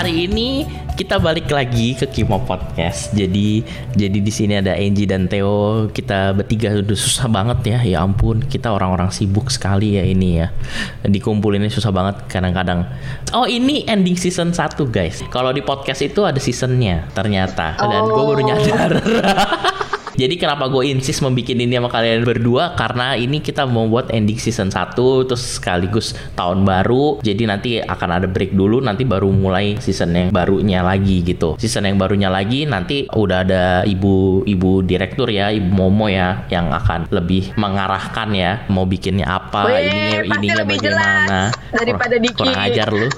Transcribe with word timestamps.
hari 0.00 0.24
ini 0.24 0.64
kita 0.96 1.20
balik 1.20 1.52
lagi 1.52 1.92
ke 1.92 2.08
Kimo 2.08 2.40
Podcast. 2.48 3.12
Jadi 3.12 3.60
jadi 3.92 4.16
di 4.16 4.32
sini 4.32 4.56
ada 4.56 4.72
Angie 4.72 5.04
dan 5.04 5.28
Theo. 5.28 5.92
Kita 5.92 6.32
bertiga 6.32 6.72
udah 6.72 6.96
susah 6.96 7.28
banget 7.28 7.76
ya. 7.76 7.78
Ya 7.84 7.98
ampun, 8.00 8.40
kita 8.40 8.72
orang-orang 8.72 9.12
sibuk 9.12 9.52
sekali 9.52 10.00
ya 10.00 10.04
ini 10.08 10.40
ya. 10.40 10.56
Dikumpulin 11.04 11.68
susah 11.68 11.92
banget 11.92 12.16
kadang-kadang. 12.32 12.88
Oh, 13.36 13.44
ini 13.44 13.84
ending 13.84 14.16
season 14.16 14.56
1, 14.56 14.80
guys. 14.88 15.20
Kalau 15.28 15.52
di 15.52 15.60
podcast 15.60 16.00
itu 16.00 16.24
ada 16.24 16.40
seasonnya 16.40 17.04
ternyata. 17.12 17.76
Dan 17.76 18.08
gue 18.08 18.24
baru 18.24 18.40
nyadar. 18.40 18.92
Jadi 20.20 20.36
kenapa 20.36 20.68
gue 20.68 20.84
insist 20.84 21.24
membuat 21.24 21.56
ini 21.56 21.64
sama 21.72 21.88
kalian 21.88 22.28
berdua 22.28 22.76
karena 22.76 23.16
ini 23.16 23.40
kita 23.40 23.64
mau 23.64 23.88
buat 23.88 24.12
ending 24.12 24.36
season 24.36 24.68
1 24.68 24.92
terus 25.24 25.56
sekaligus 25.56 26.12
tahun 26.36 26.68
baru. 26.68 27.24
Jadi 27.24 27.42
nanti 27.48 27.70
akan 27.80 28.20
ada 28.20 28.28
break 28.28 28.52
dulu 28.52 28.84
nanti 28.84 29.08
baru 29.08 29.32
mulai 29.32 29.80
season 29.80 30.12
yang 30.12 30.28
barunya 30.28 30.84
lagi 30.84 31.24
gitu. 31.24 31.56
Season 31.56 31.88
yang 31.88 31.96
barunya 31.96 32.28
lagi 32.28 32.68
nanti 32.68 33.08
udah 33.08 33.38
ada 33.48 33.64
ibu-ibu 33.88 34.84
direktur 34.84 35.32
ya, 35.32 35.48
ibu 35.48 35.72
Momo 35.72 36.12
ya 36.12 36.44
yang 36.52 36.68
akan 36.68 37.08
lebih 37.08 37.56
mengarahkan 37.56 38.28
ya 38.36 38.68
mau 38.68 38.84
bikinnya 38.84 39.24
apa, 39.24 39.72
Weh, 39.72 39.88
ininya 39.88 40.20
ininya 40.36 40.64
bagaimana. 40.68 41.40
daripada 41.72 42.20
kurang, 42.20 42.24
Diki. 42.28 42.36
kurang 42.36 42.60
ajar 42.60 42.88
lu. 42.92 43.08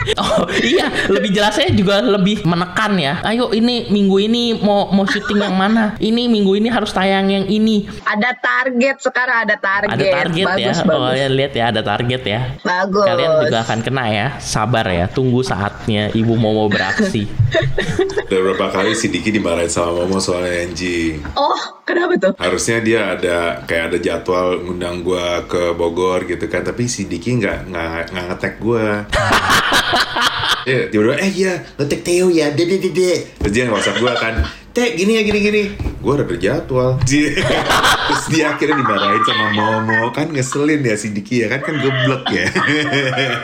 Oh 0.20 0.48
iya, 0.64 0.88
lebih 1.08 1.30
jelasnya 1.32 1.72
juga 1.72 2.00
lebih 2.00 2.44
menekan 2.44 2.96
ya. 2.96 3.20
Ayo 3.24 3.52
ini 3.52 3.88
minggu 3.88 4.16
ini 4.20 4.56
mau 4.56 4.88
mau 4.92 5.04
syuting 5.04 5.44
yang 5.44 5.56
mana? 5.56 5.96
Ini 6.00 6.28
minggu 6.28 6.56
ini 6.56 6.68
harus 6.72 6.92
tayang 6.92 7.28
yang 7.28 7.46
ini. 7.48 7.88
Ada 8.04 8.36
target 8.40 8.96
sekarang 9.00 9.48
ada 9.48 9.56
target. 9.60 9.96
Ada 9.96 10.04
target 10.24 10.46
bagus, 10.46 10.60
ya. 10.60 10.72
Bagus. 10.84 11.04
Oh 11.04 11.12
ya 11.12 11.26
lihat 11.28 11.52
ya 11.52 11.64
ada 11.72 11.80
target 11.84 12.22
ya. 12.24 12.40
Bagus. 12.64 13.06
Kalian 13.06 13.30
juga 13.44 13.58
akan 13.64 13.78
kena 13.84 14.04
ya. 14.08 14.26
Sabar 14.40 14.86
ya. 14.88 15.06
Tunggu 15.08 15.40
saatnya 15.44 16.12
Ibu 16.12 16.34
Momo 16.36 16.68
beraksi. 16.68 17.28
Udah 18.28 18.40
berapa 18.50 18.66
kali 18.72 18.96
si 18.96 19.12
Diki 19.12 19.32
dimarahin 19.32 19.70
sama 19.70 20.04
Momo 20.04 20.20
soal 20.20 20.48
Angie. 20.48 21.20
Oh, 21.36 21.79
kenapa 21.90 22.14
tuh? 22.16 22.32
Harusnya 22.38 22.78
dia 22.80 23.00
ada 23.18 23.66
kayak 23.66 23.84
ada 23.90 23.98
jadwal 23.98 24.62
ngundang 24.62 25.02
gua 25.02 25.42
ke 25.50 25.74
Bogor 25.74 26.24
gitu 26.30 26.46
kan, 26.46 26.62
tapi 26.62 26.86
si 26.86 27.10
Diki 27.10 27.42
nggak 27.42 27.66
nggak 27.68 28.26
ngetek 28.30 28.54
gua. 28.62 28.86
Iya, 30.60 30.92
tiba-tiba, 30.92 31.16
eh 31.16 31.32
iya, 31.32 31.54
ngetek 31.80 32.00
Theo 32.04 32.28
ya, 32.28 32.52
dede 32.52 32.76
dede. 32.76 33.32
Terus 33.40 33.52
dia 33.56 33.64
WhatsApp 33.72 33.96
gua 33.96 34.12
kan, 34.12 34.44
Teh, 34.70 34.94
gini 34.94 35.18
ya, 35.18 35.22
gini 35.26 35.38
gini. 35.42 35.62
Gua 35.98 36.14
udah 36.14 36.26
berjadwal. 36.30 36.90
Terus 38.10 38.24
dia 38.30 38.54
akhirnya 38.54 38.78
dimarahin 38.78 39.22
sama 39.26 39.46
Momo, 39.50 40.14
kan 40.14 40.30
ngeselin 40.30 40.86
ya 40.86 40.94
si 40.94 41.10
Diki 41.10 41.42
ya, 41.42 41.50
kan 41.50 41.58
kan 41.62 41.74
geblek 41.78 42.24
ya. 42.30 42.46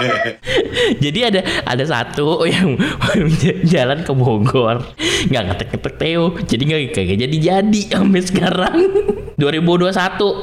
Jadi 1.05 1.21
ada 1.27 1.41
ada 1.67 1.85
satu 1.85 2.47
yang 2.47 2.79
jalan 3.73 4.07
ke 4.07 4.13
Bogor 4.15 4.87
nggak 5.27 5.43
ngetek 5.51 5.69
ngetek 5.75 5.95
Theo 5.99 6.25
jadi 6.39 6.63
nggak 6.63 6.81
kagak 6.95 7.19
jadi 7.19 7.37
jadi 7.41 7.81
sampai 7.91 8.23
sekarang 8.23 8.77
2021 9.37 9.93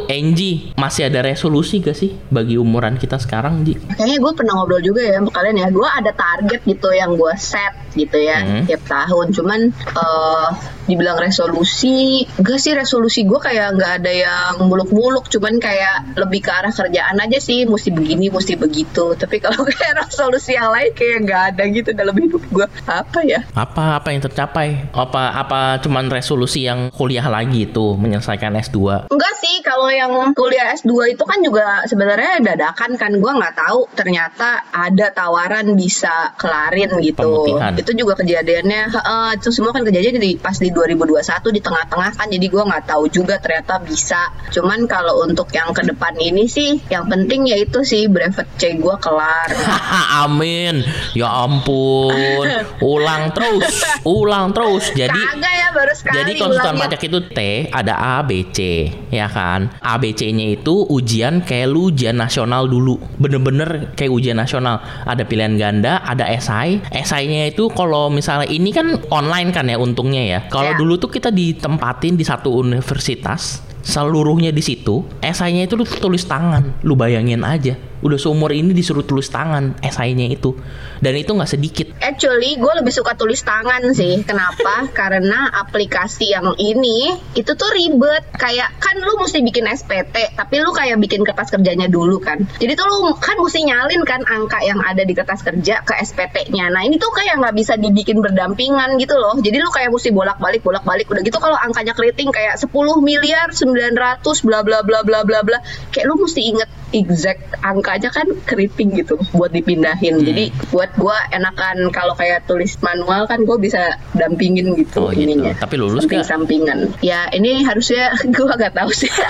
Angie 0.05 0.69
masih 0.77 1.09
ada 1.09 1.25
resolusi 1.25 1.81
gak 1.81 1.97
sih 1.97 2.13
bagi 2.29 2.61
umuran 2.61 3.01
kita 3.01 3.17
sekarang 3.17 3.65
Ji? 3.65 3.73
Kayaknya 3.97 4.17
gue 4.21 4.31
pernah 4.37 4.53
ngobrol 4.61 4.85
juga 4.85 5.01
ya 5.01 5.17
sama 5.17 5.33
kalian 5.33 5.65
ya. 5.65 5.67
Gue 5.73 5.89
ada 5.89 6.13
target 6.13 6.61
gitu 6.61 6.93
yang 6.93 7.17
gue 7.17 7.33
set 7.33 7.73
gitu 7.97 8.21
ya 8.21 8.37
Hmm. 8.45 8.69
tiap 8.69 8.85
tahun. 8.85 9.33
Cuman 9.33 9.59
eh 9.73 10.47
dibilang 10.85 11.15
resolusi, 11.15 12.27
gak 12.27 12.59
sih 12.59 12.75
resolusi 12.75 13.23
gue 13.23 13.39
kayak 13.39 13.79
nggak 13.79 13.91
ada 14.03 14.11
yang 14.11 14.53
muluk-muluk. 14.67 15.31
Cuman 15.31 15.57
kayak 15.57 16.19
lebih 16.19 16.43
ke 16.43 16.51
arah 16.51 16.73
kerjaan 16.73 17.17
aja 17.19 17.39
sih. 17.39 17.63
Mesti 17.63 17.89
begini, 17.95 18.27
mesti 18.27 18.59
begitu. 18.59 19.15
Tapi 19.15 19.39
kalau 19.39 19.63
kayak 19.69 20.07
resolusi 20.07 20.59
yang 20.59 20.71
lain 20.71 20.91
kayak 20.91 21.17
nggak 21.23 21.41
ada 21.55 21.63
gitu 21.71 21.89
dalam 21.95 22.15
hidup 22.19 22.43
gue. 22.51 22.67
Apa 22.87 23.19
ya? 23.23 23.47
Apa 23.55 24.03
apa 24.03 24.07
yang 24.11 24.21
tercapai? 24.23 24.91
Apa 24.91 25.39
apa 25.39 25.61
cuman 25.79 26.11
resolusi 26.11 26.67
yang 26.67 26.91
kuliah 26.91 27.25
lagi 27.31 27.71
tuh 27.71 27.95
menyelesaikan 27.95 28.51
S2? 28.59 29.07
Enggak 29.07 29.33
sih, 29.39 29.63
kalau 29.63 29.87
yang 29.87 30.11
kuliah 30.35 30.75
S2 30.75 31.15
itu 31.15 31.23
kan 31.23 31.39
juga 31.39 31.87
sebenarnya 31.87 32.43
dadakan 32.43 32.99
kan. 32.99 33.11
Gue 33.15 33.31
nggak 33.31 33.55
tahu 33.55 33.87
ternyata 33.95 34.67
ada 34.73 35.07
tawaran 35.15 35.77
bisa 35.79 36.35
kelarin 36.35 36.91
gitu. 36.99 37.23
Pemutihan. 37.23 37.71
Itu 37.79 37.95
juga 37.95 38.19
kejadiannya, 38.19 38.81
heeh, 38.91 39.29
itu 39.39 39.49
semua 39.53 39.71
kan 39.71 39.87
kejadian 39.87 40.19
di 40.19 40.35
pas 40.35 40.57
di 40.57 40.72
2021 40.73 41.55
di 41.55 41.61
tengah-tengah 41.61 42.11
kan. 42.17 42.27
Jadi 42.27 42.45
gue 42.49 42.63
nggak 42.65 42.85
tahu 42.89 43.05
juga 43.07 43.37
ternyata 43.39 43.79
bisa. 43.79 44.33
Cuman 44.49 44.89
kalau 44.89 45.23
untuk 45.23 45.47
yang 45.53 45.71
ke 45.71 45.85
depan 45.85 46.17
ini 46.17 46.49
sih, 46.49 46.81
yang 46.89 47.07
penting 47.07 47.47
yaitu 47.47 47.85
sih 47.85 48.09
brevet 48.09 48.49
C 48.57 48.75
gue 48.81 48.95
kelar. 48.97 49.49
Amin. 50.25 50.81
Ya 51.13 51.29
ampun. 51.29 52.45
Ulang 52.93 53.31
terus, 53.35 53.83
ulang 54.03 54.51
terus. 54.51 54.91
Jadi 54.93 55.15
Kagak 55.15 55.53
ya 55.53 55.67
baru 55.73 55.93
sekali 55.95 56.15
Jadi 56.19 56.31
konsultan 56.39 56.75
pajak 56.79 57.01
itu 57.05 57.19
T 57.31 57.39
ada 57.71 57.93
A, 57.95 58.15
B, 58.23 58.49
C, 58.51 58.89
ya 59.09 59.27
kan? 59.27 59.71
A, 59.79 59.97
B, 59.97 60.13
C-nya 60.13 60.53
itu 60.59 60.85
ujian 60.87 61.43
kayak 61.43 61.67
lu 61.71 61.91
ujian 61.91 62.15
nasional 62.15 62.69
dulu, 62.69 62.99
bener-bener 63.19 63.93
kayak 63.97 64.11
ujian 64.13 64.37
nasional. 64.37 64.79
Ada 65.03 65.23
pilihan 65.27 65.55
ganda, 65.57 65.99
ada 66.03 66.27
esai. 66.29 66.79
Esainya 66.91 67.49
itu 67.49 67.67
kalau 67.73 68.07
misalnya 68.13 68.47
ini 68.47 68.69
kan 68.71 68.99
online 69.09 69.49
kan 69.51 69.67
ya 69.67 69.77
untungnya 69.79 70.23
ya. 70.23 70.39
Kalau 70.47 70.62
Ya. 70.63 70.77
dulu 70.79 70.95
tuh 70.95 71.11
kita 71.11 71.27
ditempatin 71.27 72.15
di 72.15 72.23
satu 72.23 72.55
universitas, 72.55 73.59
seluruhnya 73.83 74.55
di 74.55 74.63
situ. 74.63 75.03
Esainya 75.19 75.67
itu 75.67 75.75
lu 75.75 75.83
tulis 75.83 76.23
tangan, 76.23 76.79
lu 76.87 76.95
bayangin 76.95 77.43
aja. 77.43 77.75
Udah 78.03 78.19
seumur 78.19 78.51
ini 78.51 78.75
disuruh 78.75 79.07
tulis 79.07 79.31
tangan 79.31 79.79
esainya 79.79 80.27
itu, 80.27 80.53
dan 80.99 81.15
itu 81.15 81.31
nggak 81.31 81.49
sedikit. 81.49 81.87
Actually, 82.03 82.59
gue 82.59 82.73
lebih 82.83 82.91
suka 82.91 83.15
tulis 83.15 83.39
tangan 83.41 83.95
sih. 83.95 84.21
Kenapa? 84.27 84.85
Karena 84.99 85.49
aplikasi 85.63 86.35
yang 86.35 86.53
ini 86.59 87.15
itu 87.33 87.51
tuh 87.55 87.71
ribet. 87.71 88.27
Kayak 88.35 88.75
kan 88.83 88.99
lu 88.99 89.15
mesti 89.15 89.39
bikin 89.39 89.65
SPT, 89.71 90.35
tapi 90.35 90.59
lu 90.59 90.75
kayak 90.75 90.99
bikin 90.99 91.23
kertas 91.23 91.47
kerjanya 91.49 91.87
dulu 91.87 92.19
kan. 92.19 92.43
Jadi 92.59 92.75
tuh 92.75 92.85
lu 92.91 93.15
kan 93.15 93.39
mesti 93.39 93.63
nyalin 93.63 94.03
kan 94.03 94.21
angka 94.27 94.59
yang 94.61 94.83
ada 94.83 95.07
di 95.07 95.15
kertas 95.15 95.39
kerja 95.41 95.79
ke 95.87 95.95
SPT-nya. 95.95 96.67
Nah 96.67 96.83
ini 96.83 96.99
tuh 96.99 97.09
kayak 97.15 97.39
nggak 97.39 97.55
bisa 97.55 97.79
dibikin 97.79 98.19
berdampingan 98.19 98.99
gitu 98.99 99.15
loh. 99.15 99.39
Jadi 99.39 99.57
lu 99.63 99.71
kayak 99.71 99.95
mesti 99.95 100.11
bolak-balik, 100.11 100.59
bolak-balik. 100.59 101.07
Udah 101.07 101.23
gitu 101.23 101.39
kalau 101.39 101.55
angkanya 101.55 101.95
keriting 101.95 102.35
kayak 102.35 102.59
10 102.59 102.67
miliar 102.99 103.47
900 103.55 104.47
bla 104.47 104.59
bla 104.61 104.83
bla 104.83 104.99
bla 105.07 105.23
bla 105.23 105.39
bla. 105.41 105.57
Kayak 105.95 106.05
lu 106.11 106.19
mesti 106.19 106.41
inget 106.43 106.69
exact 106.93 107.57
angkanya 107.93 108.09
kan 108.09 108.25
keriting 108.49 108.89
gitu 108.97 109.21
buat 109.37 109.53
dipindahin. 109.53 110.17
Hmm. 110.17 110.25
Jadi 110.25 110.49
buat 110.73 110.89
gua 110.97 111.13
enakan 111.29 111.93
kalau 111.93 112.17
kayak 112.17 112.49
tulis 112.49 112.73
manual 112.81 113.29
kan 113.29 113.45
gue 113.45 113.57
bisa 113.61 114.01
dampingin 114.17 114.73
gitu 114.73 115.05
Oh, 115.05 115.13
gitu. 115.13 115.29
ininya. 115.29 115.53
Tapi 115.53 115.77
lulus 115.77 116.09
Samping 116.09 116.25
sampingan. 116.25 116.89
Ya 117.05 117.29
ini 117.29 117.61
harusnya 117.61 118.09
gua 118.35 118.57
gak 118.57 118.73
tahu 118.73 118.89
sih. 118.89 119.13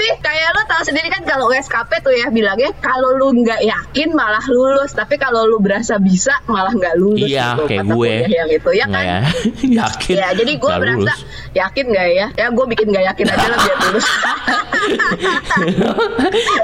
tapi 0.00 0.16
kayak 0.24 0.56
lo 0.56 0.64
tahu 0.64 0.82
sendiri 0.88 1.12
kan 1.12 1.20
kalau 1.28 1.52
USKP 1.52 2.00
tuh 2.00 2.08
ya 2.08 2.32
bilangnya 2.32 2.72
kalau 2.80 3.20
lu 3.20 3.36
nggak 3.36 3.60
yakin 3.60 4.16
malah 4.16 4.40
lulus, 4.48 4.96
tapi 4.96 5.20
kalau 5.20 5.44
lu 5.44 5.60
berasa 5.60 6.00
bisa 6.00 6.40
malah 6.48 6.72
nggak 6.72 6.96
lulus. 6.96 7.28
Iya, 7.28 7.52
gitu, 7.52 7.68
kayak 7.68 7.84
gue. 7.84 8.14
yang 8.32 8.48
itu 8.48 8.70
ya 8.72 8.84
Nggak 8.88 8.96
kan. 8.96 9.12
ya? 9.12 9.20
yakin. 9.84 10.14
Ya, 10.16 10.28
jadi 10.32 10.52
gue 10.56 10.70
Nggak 10.72 10.80
berasa 10.80 10.96
lulus. 11.04 11.20
yakin 11.52 11.84
gak 11.92 12.08
ya? 12.08 12.26
Ya 12.32 12.46
gue 12.48 12.64
bikin 12.64 12.86
gak 12.88 13.04
yakin 13.12 13.26
aja 13.28 13.44
lah 13.44 13.58
biar 13.60 13.76
lulus. 13.84 14.06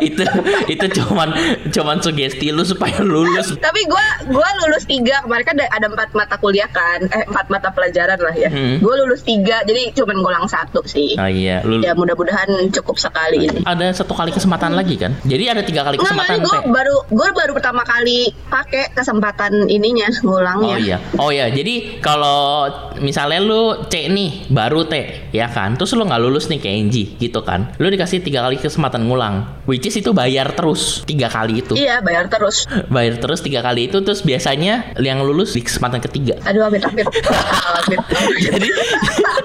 itu 0.01 0.23
itu 0.67 0.87
cuman 0.97 1.29
cuman 1.69 1.97
sugesti 2.01 2.49
lu 2.49 2.65
supaya 2.65 3.05
lulus. 3.05 3.53
Tapi 3.59 3.85
gue 3.85 4.05
gua 4.33 4.49
lulus 4.65 4.89
tiga 4.89 5.21
kemarin 5.21 5.45
kan 5.45 5.55
ada, 5.61 5.67
ada 5.77 5.87
empat 5.91 6.11
mata 6.15 6.37
kuliah 6.39 6.69
kan, 6.71 7.05
eh 7.11 7.25
empat 7.27 7.53
mata 7.53 7.69
pelajaran 7.69 8.17
lah 8.17 8.33
ya. 8.33 8.49
Hmm. 8.49 8.81
Gue 8.81 8.95
lulus 9.05 9.21
tiga, 9.23 9.61
jadi 9.67 9.93
cuman 9.93 10.17
ngulang 10.23 10.47
satu 10.49 10.81
sih. 10.87 11.21
Oh 11.21 11.29
iya, 11.29 11.61
lu 11.67 11.85
Ya 11.85 11.93
mudah-mudahan 11.93 12.49
cukup 12.73 12.97
sekali 12.97 13.26
ini. 13.35 13.59
ada 13.67 13.87
satu 13.91 14.13
kali 14.15 14.31
kesempatan 14.31 14.77
lagi 14.77 14.95
kan? 15.01 15.17
Jadi 15.27 15.45
ada 15.51 15.63
tiga 15.67 15.83
kali 15.83 15.97
Nggak, 15.99 16.07
kesempatan 16.07 16.37
gue 16.45 16.59
baru 16.71 16.97
gue 17.11 17.29
baru 17.35 17.53
pertama 17.57 17.83
kali 17.83 18.31
pakai 18.47 18.93
kesempatan 18.95 19.67
ininya 19.67 20.07
ngulangnya. 20.27 20.77
Oh 20.77 20.79
iya, 20.79 20.99
oh 21.19 21.31
iya. 21.33 21.47
Jadi 21.51 21.99
kalau 22.05 22.69
misalnya 23.01 23.41
lu 23.43 23.89
C 23.89 24.07
nih, 24.13 24.51
baru 24.53 24.85
T, 24.87 24.95
ya 25.33 25.49
kan? 25.49 25.75
Terus 25.75 25.97
lu 25.97 26.05
nggak 26.05 26.23
lulus 26.23 26.47
nih 26.53 26.61
ke 26.61 26.69
NG, 26.69 27.17
gitu 27.17 27.41
kan? 27.43 27.73
Lu 27.81 27.89
dikasih 27.89 28.21
tiga 28.23 28.45
kali 28.45 28.61
kesempatan 28.61 29.09
ngulang, 29.09 29.56
which 29.67 29.85
is 29.87 29.95
itu 29.99 30.11
bayar 30.15 30.55
terus 30.55 31.03
tiga 31.05 31.29
kali 31.29 31.61
itu, 31.61 31.75
Iya 31.77 32.01
bayar 32.01 32.31
terus. 32.31 32.65
bayar 32.95 33.21
terus 33.21 33.43
tiga 33.43 33.61
kali 33.61 33.91
itu. 33.91 34.01
Terus 34.01 34.23
biasanya 34.23 34.97
yang 34.99 35.21
lulus 35.23 35.53
di 35.55 35.63
kesempatan 35.63 36.01
ketiga. 36.01 36.39
Aduh 36.47 36.67
amit 36.67 36.83
amit. 36.87 37.07
amit. 37.07 38.01
jadi 38.47 38.69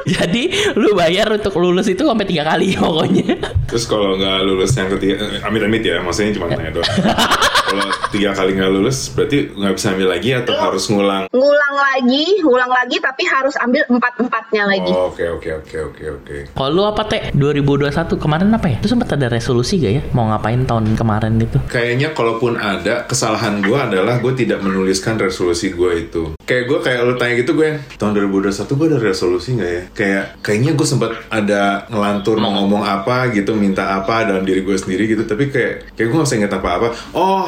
jadi 0.08 0.44
lu 0.78 0.94
bayar 0.94 1.28
untuk 1.34 1.58
lulus 1.58 1.90
itu 1.90 2.06
sampai 2.06 2.26
tiga 2.30 2.48
kali 2.48 2.78
pokoknya. 2.78 3.38
Terus 3.68 3.84
kalau 3.90 4.16
nggak 4.16 4.38
lulus 4.46 4.72
yang 4.78 4.90
ketiga, 4.94 5.16
eh, 5.20 5.42
amit-amit 5.44 5.84
ya, 5.84 6.00
maksudnya 6.00 6.38
cuma 6.38 6.48
nanya 6.52 6.72
doang. 6.80 6.88
Kalau 7.72 7.88
tiga 8.12 8.36
kali 8.36 8.52
nggak 8.60 8.72
lulus, 8.76 9.08
berarti 9.16 9.48
nggak 9.56 9.74
bisa 9.80 9.88
ambil 9.96 10.08
lagi 10.12 10.30
atau 10.36 10.54
harus 10.60 10.84
ngulang? 10.92 11.24
Ngulang 11.32 11.76
lagi, 11.80 12.26
ngulang 12.44 12.68
lagi 12.68 13.00
tapi 13.00 13.24
harus 13.24 13.56
ambil 13.64 13.88
empat-empatnya 13.88 14.64
lagi. 14.68 14.92
Oh, 14.92 15.08
Oke 15.08 15.24
oke 15.28 15.50
oke 15.64 15.78
oke 15.92 16.04
oke. 16.20 16.36
Kalau 16.52 16.72
lu 16.72 16.84
apa 16.84 17.08
teh? 17.08 17.32
2021 17.32 18.20
kemarin 18.20 18.52
apa 18.52 18.68
ya? 18.68 18.76
Itu 18.84 18.92
sempat 18.92 19.16
ada 19.16 19.32
resolusi 19.32 19.80
gak 19.80 19.94
ya? 19.96 20.04
Mau 20.12 20.28
ngapain 20.28 20.60
tahun 20.68 21.00
kemarin 21.00 21.40
itu? 21.40 21.60
Kayaknya 21.72 22.12
kalaupun 22.12 22.60
ada 22.60 23.08
kesalahan 23.08 23.64
gue 23.64 23.76
adalah 23.80 24.20
gue 24.20 24.34
tidak 24.36 24.60
menuliskan 24.60 25.16
resolusi 25.16 25.72
gue 25.72 25.92
itu. 25.96 26.24
Kayak 26.52 26.68
gue 26.68 26.80
kayak 26.84 27.00
lu 27.08 27.16
tanya 27.16 27.34
gitu 27.40 27.56
gue 27.56 27.64
yang 27.72 27.80
tahun 27.96 28.28
2021 28.28 28.76
gue 28.76 28.88
ada 28.92 29.00
resolusi 29.00 29.56
nggak 29.56 29.72
ya? 29.72 29.84
Kayak 29.96 30.24
kayaknya 30.44 30.72
gue 30.76 30.84
sempat 30.84 31.16
ada 31.32 31.88
ngelantur 31.88 32.44
mau 32.44 32.52
ngomong 32.60 32.84
apa 32.84 33.32
gitu, 33.32 33.56
minta 33.56 33.96
apa 33.96 34.28
dalam 34.28 34.44
diri 34.44 34.60
gue 34.60 34.76
sendiri 34.76 35.08
gitu. 35.08 35.24
Tapi 35.24 35.48
kayak 35.48 35.96
kayak 35.96 36.08
gue 36.12 36.18
nggak 36.20 36.28
usah 36.28 36.40
inget 36.44 36.52
apa-apa. 36.52 36.92
Oh, 37.16 37.48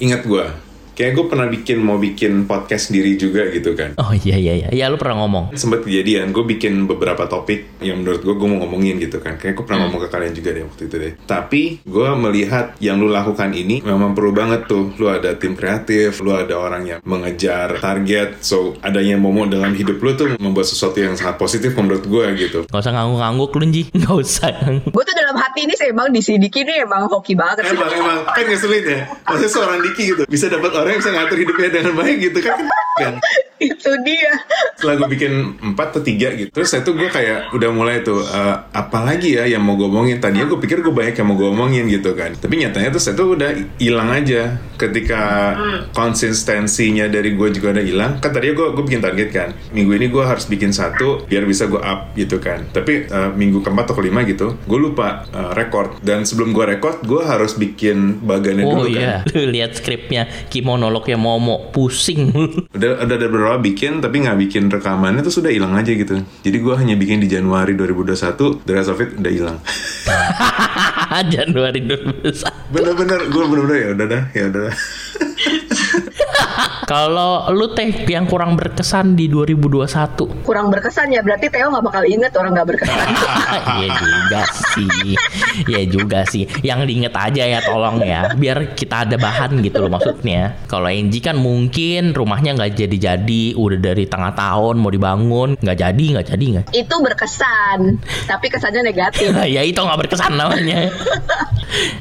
ingat 0.00 0.24
gue. 0.24 0.44
Kayak 0.92 1.12
gue 1.16 1.24
pernah 1.32 1.48
bikin 1.48 1.78
mau 1.80 1.96
bikin 1.96 2.44
podcast 2.44 2.92
sendiri 2.92 3.16
juga 3.16 3.48
gitu 3.48 3.72
kan. 3.72 3.96
Oh 3.96 4.12
iya 4.12 4.36
iya 4.36 4.54
iya. 4.60 4.68
Ya 4.68 4.86
lu 4.92 5.00
pernah 5.00 5.24
ngomong. 5.24 5.56
Sempat 5.56 5.88
kejadian, 5.88 6.36
gue 6.36 6.44
bikin 6.44 6.84
beberapa 6.84 7.24
topik 7.24 7.80
yang 7.80 8.04
menurut 8.04 8.20
gue 8.20 8.34
gue 8.36 8.48
mau 8.48 8.60
ngomongin 8.60 9.00
gitu 9.00 9.16
kan. 9.24 9.40
Kayak 9.40 9.60
gue 9.60 9.64
pernah 9.64 9.88
ngomong 9.88 10.04
ke 10.04 10.08
kalian 10.12 10.32
juga 10.36 10.52
deh 10.52 10.64
waktu 10.68 10.82
itu 10.92 10.96
deh. 11.00 11.12
Tapi 11.24 11.62
gue 11.80 12.08
melihat 12.20 12.76
yang 12.84 13.00
lu 13.00 13.08
lakukan 13.08 13.56
ini 13.56 13.80
memang 13.80 14.12
perlu 14.12 14.36
banget 14.36 14.68
tuh. 14.68 14.92
Lu 15.00 15.08
ada 15.08 15.32
tim 15.40 15.56
kreatif, 15.56 16.20
lu 16.20 16.36
ada 16.36 16.52
orang 16.60 16.84
yang 16.84 17.00
mengejar 17.08 17.80
target. 17.80 18.44
So 18.44 18.76
adanya 18.84 19.16
momo 19.16 19.48
dalam 19.48 19.72
hidup 19.72 19.96
lu 19.96 20.12
tuh 20.12 20.36
membuat 20.36 20.68
sesuatu 20.68 21.00
yang 21.00 21.16
sangat 21.16 21.40
positif 21.40 21.72
menurut 21.72 22.04
gue 22.04 22.26
gitu. 22.36 22.68
Gak 22.68 22.80
usah 22.84 22.92
ngangguk-ngangguk 22.92 23.50
lu 23.56 23.64
Nji. 23.72 23.82
Gak 24.04 24.12
usah. 24.12 24.52
Gue 24.84 25.02
tuh 25.08 25.16
dalam 25.16 25.40
hati 25.40 25.64
ini 25.64 25.72
sih 25.72 25.88
emang 25.88 26.12
di 26.12 26.20
Sidiki 26.20 26.68
ini 26.68 26.84
emang 26.84 27.08
hoki 27.08 27.32
banget. 27.32 27.64
Emang 27.64 27.88
emang 27.88 28.28
kan 28.28 28.44
ngeselin 28.44 28.84
ya. 28.84 29.00
Maksudnya 29.24 29.50
seorang 29.50 29.78
Diki 29.80 30.02
gitu 30.12 30.22
bisa 30.28 30.46
dapat 30.52 30.70
orang 30.82 30.98
yang 30.98 31.02
bisa 31.06 31.12
ngatur 31.14 31.38
hidupnya 31.38 31.68
dengan 31.70 31.92
baik 31.94 32.16
gitu 32.18 32.38
kan. 32.42 32.58
kan. 32.98 33.14
Itu 33.62 33.90
dia. 34.02 34.32
setelah 34.82 34.98
gue 34.98 35.08
bikin 35.14 35.32
empat 35.62 35.94
atau 35.94 36.02
tiga 36.02 36.34
gitu 36.34 36.50
terus 36.50 36.74
itu 36.74 36.90
gue 36.90 37.06
kayak 37.06 37.54
udah 37.54 37.70
mulai 37.70 38.02
tuh 38.02 38.18
eh, 38.18 38.56
apa 38.74 38.98
lagi 39.06 39.38
ya 39.38 39.46
yang 39.46 39.62
mau 39.62 39.78
gue 39.78 39.86
omongin 39.86 40.18
tadinya 40.18 40.50
gue 40.50 40.58
pikir 40.58 40.82
gue 40.82 40.90
banyak 40.90 41.14
yang 41.14 41.28
mau 41.30 41.38
gue 41.38 41.48
omongin 41.54 41.86
gitu 41.86 42.18
kan 42.18 42.34
tapi 42.34 42.58
nyatanya 42.58 42.90
tuh 42.90 42.98
saya 42.98 43.14
tuh 43.14 43.38
udah 43.38 43.50
hilang 43.78 44.10
aja 44.10 44.58
ketika 44.74 45.54
konsistensinya 45.94 47.06
dari 47.06 47.38
gue 47.38 47.48
juga 47.54 47.78
udah 47.78 47.84
hilang 47.86 48.12
kan 48.18 48.34
tadinya 48.34 48.58
gue 48.58 48.66
gue 48.74 48.84
bikin 48.90 49.02
target 49.04 49.28
kan 49.30 49.48
minggu 49.70 49.94
ini 49.94 50.06
gue 50.10 50.24
harus 50.26 50.50
bikin 50.50 50.74
satu 50.74 51.22
biar 51.30 51.46
bisa 51.46 51.70
gue 51.70 51.78
up 51.78 52.10
gitu 52.18 52.42
kan 52.42 52.66
tapi 52.74 53.06
eh, 53.06 53.30
minggu 53.30 53.62
keempat 53.62 53.86
atau 53.86 53.96
kelima 54.02 54.26
gitu 54.26 54.58
gue 54.66 54.78
lupa 54.82 55.30
eh, 55.30 55.50
record 55.54 56.02
dan 56.02 56.26
sebelum 56.26 56.50
gue 56.50 56.64
record 56.66 57.06
gue 57.06 57.22
harus 57.22 57.54
bikin 57.54 58.18
bagannya 58.26 58.64
Oh 58.66 58.82
dulu 58.82 58.94
kan 58.94 59.02
iya. 59.02 59.14
Lu 59.36 59.44
lihat 59.50 59.76
skripnya 59.76 60.26
kimonolognya 60.48 61.18
Momo. 61.20 61.70
Pusing. 61.72 62.32
udah 62.76 62.90
udah 63.04 63.16
ada 63.16 63.28
bikin 63.60 64.00
tapi 64.00 64.24
nggak 64.24 64.38
bikin 64.48 64.70
rekamannya 64.70 65.20
tuh 65.20 65.42
sudah 65.42 65.50
hilang 65.52 65.76
aja 65.76 65.92
gitu 65.92 66.22
jadi 66.46 66.56
gue 66.56 66.74
hanya 66.78 66.94
bikin 66.96 67.20
di 67.20 67.28
Januari 67.28 67.76
2021 67.76 68.64
the 68.64 68.72
rest 68.72 68.88
of 68.88 69.02
it 69.02 69.12
udah 69.18 69.32
hilang 69.32 69.58
Januari 71.34 71.84
2021. 71.84 72.72
bener-bener 72.72 73.20
gue 73.28 73.42
bener-bener 73.44 73.78
ya 73.78 73.88
udah 73.92 74.06
dah 74.08 74.22
ya 74.32 74.44
udah 74.48 74.60
dah. 74.70 74.76
Kalau 76.82 77.46
lu 77.54 77.70
teh 77.72 77.90
yang 78.10 78.26
kurang 78.26 78.58
berkesan 78.58 79.14
di 79.14 79.30
2021. 79.30 80.42
Kurang 80.42 80.66
berkesan 80.68 81.14
ya 81.14 81.22
berarti 81.22 81.46
Theo 81.46 81.70
nggak 81.70 81.84
bakal 81.86 82.02
inget 82.06 82.32
orang 82.34 82.52
nggak 82.58 82.68
berkesan. 82.74 83.08
Iya 83.72 83.88
juga 83.94 84.42
sih. 84.74 84.88
Iya 85.68 85.82
juga 85.86 86.20
sih. 86.28 86.44
Yang 86.64 86.80
diinget 86.88 87.14
aja 87.14 87.42
ya 87.46 87.60
tolong 87.62 88.02
ya. 88.02 88.34
Biar 88.34 88.74
kita 88.74 89.06
ada 89.06 89.16
bahan 89.16 89.62
gitu 89.62 89.84
loh 89.84 89.90
maksudnya. 89.92 90.56
Kalau 90.66 90.88
Angie 90.88 91.22
kan 91.22 91.38
mungkin 91.38 92.12
rumahnya 92.12 92.56
nggak 92.58 92.74
jadi-jadi. 92.76 93.54
Udah 93.56 93.78
dari 93.78 94.04
tengah 94.08 94.32
tahun 94.34 94.80
mau 94.80 94.90
dibangun. 94.90 95.54
nggak 95.62 95.78
jadi, 95.78 96.04
nggak 96.18 96.26
jadi 96.34 96.44
nggak. 96.44 96.66
Itu 96.74 96.94
berkesan, 97.00 98.00
tapi 98.26 98.46
kesannya 98.50 98.82
negatif. 98.82 99.30
ya 99.56 99.62
itu 99.62 99.78
nggak 99.78 99.98
berkesan 100.06 100.34
namanya. 100.34 100.90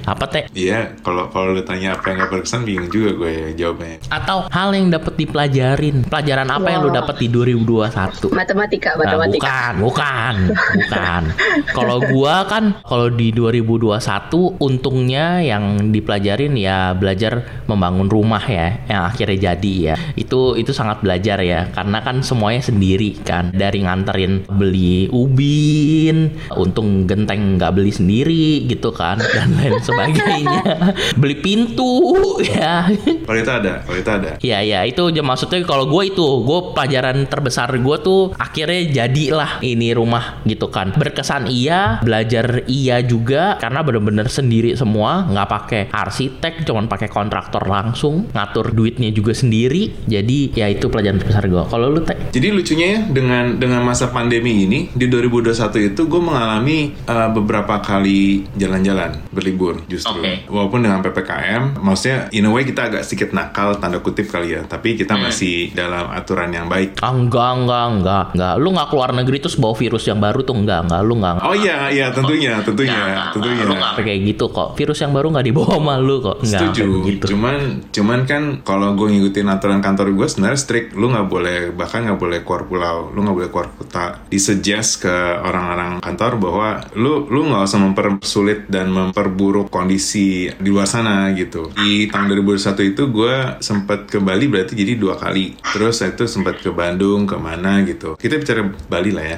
Apa 0.03 0.27
teh? 0.27 0.43
Iya, 0.51 0.99
kalau 1.05 1.31
kalau 1.31 1.55
lu 1.55 1.63
tanya 1.63 1.95
apa 1.95 2.11
yang 2.11 2.25
gak 2.25 2.31
berkesan 2.35 2.67
bingung 2.67 2.91
juga 2.91 3.15
gue 3.15 3.31
ya 3.31 3.47
jawabnya. 3.55 4.03
Atau 4.11 4.47
hal 4.51 4.70
yang 4.75 4.89
dapat 4.89 5.13
dipelajarin. 5.15 6.03
Pelajaran 6.07 6.47
apa 6.47 6.67
yang 6.67 6.81
lu 6.85 6.91
dapat 6.91 7.15
di 7.19 7.27
2021? 7.27 8.31
Matematika, 8.31 8.89
Nah, 8.91 8.99
matematika. 9.05 9.47
bukan, 9.47 9.73
bukan, 9.79 10.35
bukan. 10.77 11.23
Kalau 11.77 11.97
gua 12.03 12.43
kan 12.45 12.75
kalau 12.83 13.07
di 13.09 13.31
2021 13.31 14.57
untungnya 14.59 15.39
yang 15.39 15.91
dipelajarin 15.91 16.53
ya 16.55 16.91
belajar 16.93 17.63
membangun 17.65 18.07
rumah 18.07 18.41
ya 18.43 18.81
yang 18.87 19.01
akhirnya 19.07 19.53
jadi 19.53 19.73
ya. 19.93 19.95
Itu 20.15 20.55
itu 20.55 20.71
sangat 20.71 21.01
belajar 21.01 21.39
ya 21.41 21.69
karena 21.71 22.01
kan 22.01 22.21
semuanya 22.21 22.61
sendiri 22.61 23.17
kan 23.23 23.49
dari 23.51 23.81
nganterin 23.81 24.45
beli 24.51 25.07
ubin, 25.11 26.31
untung 26.55 27.05
genteng 27.07 27.57
nggak 27.57 27.71
beli 27.73 27.91
sendiri 27.91 28.65
gitu 28.67 28.91
kan 28.91 29.17
dan 29.19 29.55
lain 29.57 29.79
sebagainya. 29.81 30.61
beli 31.21 31.35
pintu 31.39 32.03
ya. 32.43 32.87
Kalau 33.25 33.37
itu 33.39 33.51
ada, 33.51 33.73
kalau 33.85 33.97
itu 33.97 34.11
ada. 34.11 34.31
Iya 34.41 34.57
iya 34.61 34.85
itu 34.85 35.09
maksudnya 35.21 35.61
kalau 35.65 35.89
gue 35.89 36.13
itu 36.13 36.25
gue 36.45 36.59
pelajaran 36.73 37.25
terbesar 37.27 37.69
gue 37.73 37.97
tuh 38.01 38.31
akhirnya 38.37 39.03
jadilah 39.03 39.51
ini 39.65 39.91
rumah 39.91 40.41
gitu 40.47 40.69
kan. 40.69 40.93
Berkesan 40.95 41.49
iya 41.49 41.99
belajar 42.01 42.65
iya 42.69 43.01
juga 43.01 43.57
karena 43.57 43.81
bener-bener 43.81 44.29
sendiri 44.29 44.73
semua 44.77 45.25
nggak 45.27 45.49
pakai 45.49 45.81
arsitek 45.91 46.63
cuman 46.67 46.85
pakai 46.85 47.09
kontraktor 47.09 47.65
langsung 47.65 48.29
ngatur 48.31 48.71
duitnya 48.71 49.09
juga 49.11 49.33
sendiri. 49.35 50.05
Jadi 50.05 50.53
ya 50.55 50.69
itu 50.69 50.87
pelajaran 50.87 51.19
terbesar 51.19 51.45
gue 51.49 51.63
kalau 51.67 51.87
lu 51.89 52.01
teh? 52.05 52.17
Jadi 52.31 52.47
lucunya 52.53 52.87
ya 52.97 52.99
dengan 53.07 53.57
dengan 53.57 53.81
masa 53.81 54.09
pandemi 54.09 54.65
ini 54.65 54.91
di 54.93 55.05
2021 55.07 55.91
itu 55.93 56.01
gue 56.05 56.21
mengalami 56.21 56.93
uh, 57.07 57.29
beberapa 57.31 57.79
kali 57.81 58.45
jalan-jalan 58.55 59.17
berlibur 59.31 59.81
justru. 59.87 60.21
Oke. 60.21 60.45
Walaupun 60.51 60.83
dengan 60.83 60.99
PPKM, 61.01 61.81
maksudnya 61.81 62.27
in 62.35 62.47
a 62.47 62.51
way 62.51 62.67
kita 62.67 62.91
agak 62.91 63.03
sedikit 63.07 63.31
nakal 63.31 63.79
tanda 63.79 64.03
kutip 64.03 64.27
kali 64.27 64.50
ya, 64.51 64.61
tapi 64.63 64.93
kita 64.93 65.15
masih 65.15 65.71
dalam 65.71 66.09
aturan 66.09 66.49
yang 66.49 66.67
baik. 66.67 66.99
ah, 66.99 67.11
enggak 67.11 67.51
enggak 67.57 67.85
enggak 67.91 68.23
enggak 68.31 68.53
lu 68.57 68.69
nggak 68.71 68.87
keluar 68.87 69.09
negeri 69.11 69.37
terus 69.39 69.55
bawa 69.55 69.73
virus 69.73 70.03
yang 70.03 70.17
baru 70.17 70.41
tuh 70.41 70.53
enggak 70.53 70.85
enggak 70.85 71.01
lu 71.01 71.13
enggak 71.15 71.35
Oh 71.41 71.55
iya, 71.55 71.87
iya 71.87 72.07
tentunya, 72.09 72.59
tentunya, 72.61 73.31
tentunya. 73.31 73.63
lu 73.63 73.73
nggak 73.73 73.93
kayak 73.97 74.19
gitu 74.27 74.45
kok 74.47 74.75
virus 74.75 74.99
yang 74.99 75.11
baru 75.11 75.27
nggak 75.29 75.45
dibawa 75.45 75.69
sama 75.73 75.95
lu 75.97 76.15
kok 76.19 76.37
enggak 76.39 76.61
Setuju. 76.67 76.85
gitu 77.07 77.25
Cuman, 77.31 77.57
cuman 77.89 78.19
kan 78.25 78.43
kalau 78.61 78.93
gue 78.93 79.07
ngikutin 79.09 79.47
aturan 79.47 79.79
kantor 79.79 80.11
gue 80.11 80.27
sebenarnya 80.27 80.59
strict. 80.59 80.93
Lu 80.93 81.07
nggak 81.07 81.27
boleh 81.27 81.57
bahkan 81.71 82.03
nggak 82.03 82.19
boleh 82.19 82.39
keluar 82.41 82.63
pulau. 82.65 82.97
Lu 83.09 83.21
nggak 83.21 83.35
boleh 83.35 83.49
keluar 83.49 83.67
kota. 83.71 84.05
Disuggest 84.27 85.01
ke 85.01 85.15
orang-orang 85.37 86.01
kantor 86.01 86.31
bahwa 86.37 86.67
lu 86.93 87.25
lu 87.27 87.47
nggak 87.47 87.63
usah 87.63 87.79
mempersulit 87.79 88.67
dan 88.67 88.89
memperburuk 88.89 89.69
kondisi 89.69 90.49
di 90.51 90.69
luar 90.69 90.85
sana 90.85 91.31
gitu. 91.31 91.71
Di 91.71 92.07
tahun 92.07 92.29
2021 92.35 92.91
itu 92.91 93.03
gue 93.07 93.35
sempat 93.59 94.07
ke 94.07 94.17
Bali 94.41 94.57
berarti 94.57 94.73
jadi 94.73 94.97
dua 94.97 95.21
kali. 95.21 95.53
Terus 95.61 96.01
saya 96.01 96.17
itu 96.17 96.25
sempat 96.25 96.57
ke 96.65 96.73
Bandung, 96.73 97.29
ke 97.29 97.37
mana 97.37 97.85
gitu. 97.85 98.17
Kita 98.17 98.41
bicara 98.41 98.65
Bali 98.89 99.13
lah 99.13 99.37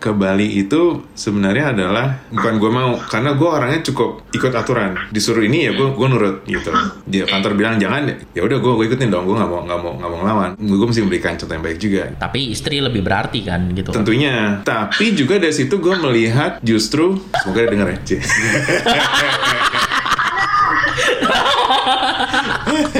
Ke 0.00 0.08
Bali 0.16 0.56
itu 0.56 1.04
sebenarnya 1.12 1.76
adalah 1.76 2.24
bukan 2.32 2.56
gue 2.56 2.70
mau 2.72 2.96
karena 2.96 3.36
gue 3.36 3.44
orangnya 3.44 3.84
cukup 3.84 4.24
ikut 4.32 4.48
aturan. 4.56 4.96
Disuruh 5.12 5.44
ini 5.44 5.68
ya 5.68 5.76
gue 5.76 5.84
gue 5.84 6.08
nurut 6.08 6.48
gitu. 6.48 6.72
Dia 7.04 7.28
kantor 7.28 7.60
bilang 7.60 7.76
jangan. 7.76 8.08
Ya 8.32 8.40
udah 8.40 8.56
gue 8.56 8.72
gue 8.72 8.84
ikutin 8.88 9.12
dong. 9.12 9.28
Gue 9.28 9.36
nggak 9.36 9.50
mau 9.52 9.68
nggak 9.68 9.80
mau 9.84 9.92
nggak 10.00 10.08
mau 10.08 10.18
ngelawan. 10.24 10.50
Gue 10.56 10.86
mesti 10.88 11.04
memberikan 11.04 11.36
contoh 11.36 11.52
yang 11.52 11.64
baik 11.68 11.76
juga. 11.76 12.08
Tapi 12.16 12.56
istri 12.56 12.80
lebih 12.80 13.04
berarti 13.04 13.44
kan 13.44 13.68
gitu. 13.76 13.92
Tentunya. 13.92 14.64
Tapi 14.64 15.12
juga 15.12 15.36
dari 15.36 15.52
situ 15.52 15.76
gue 15.76 15.92
melihat 16.00 16.56
justru 16.64 17.20
semoga 17.44 17.68
denger 17.68 18.00
ya. 18.00 18.16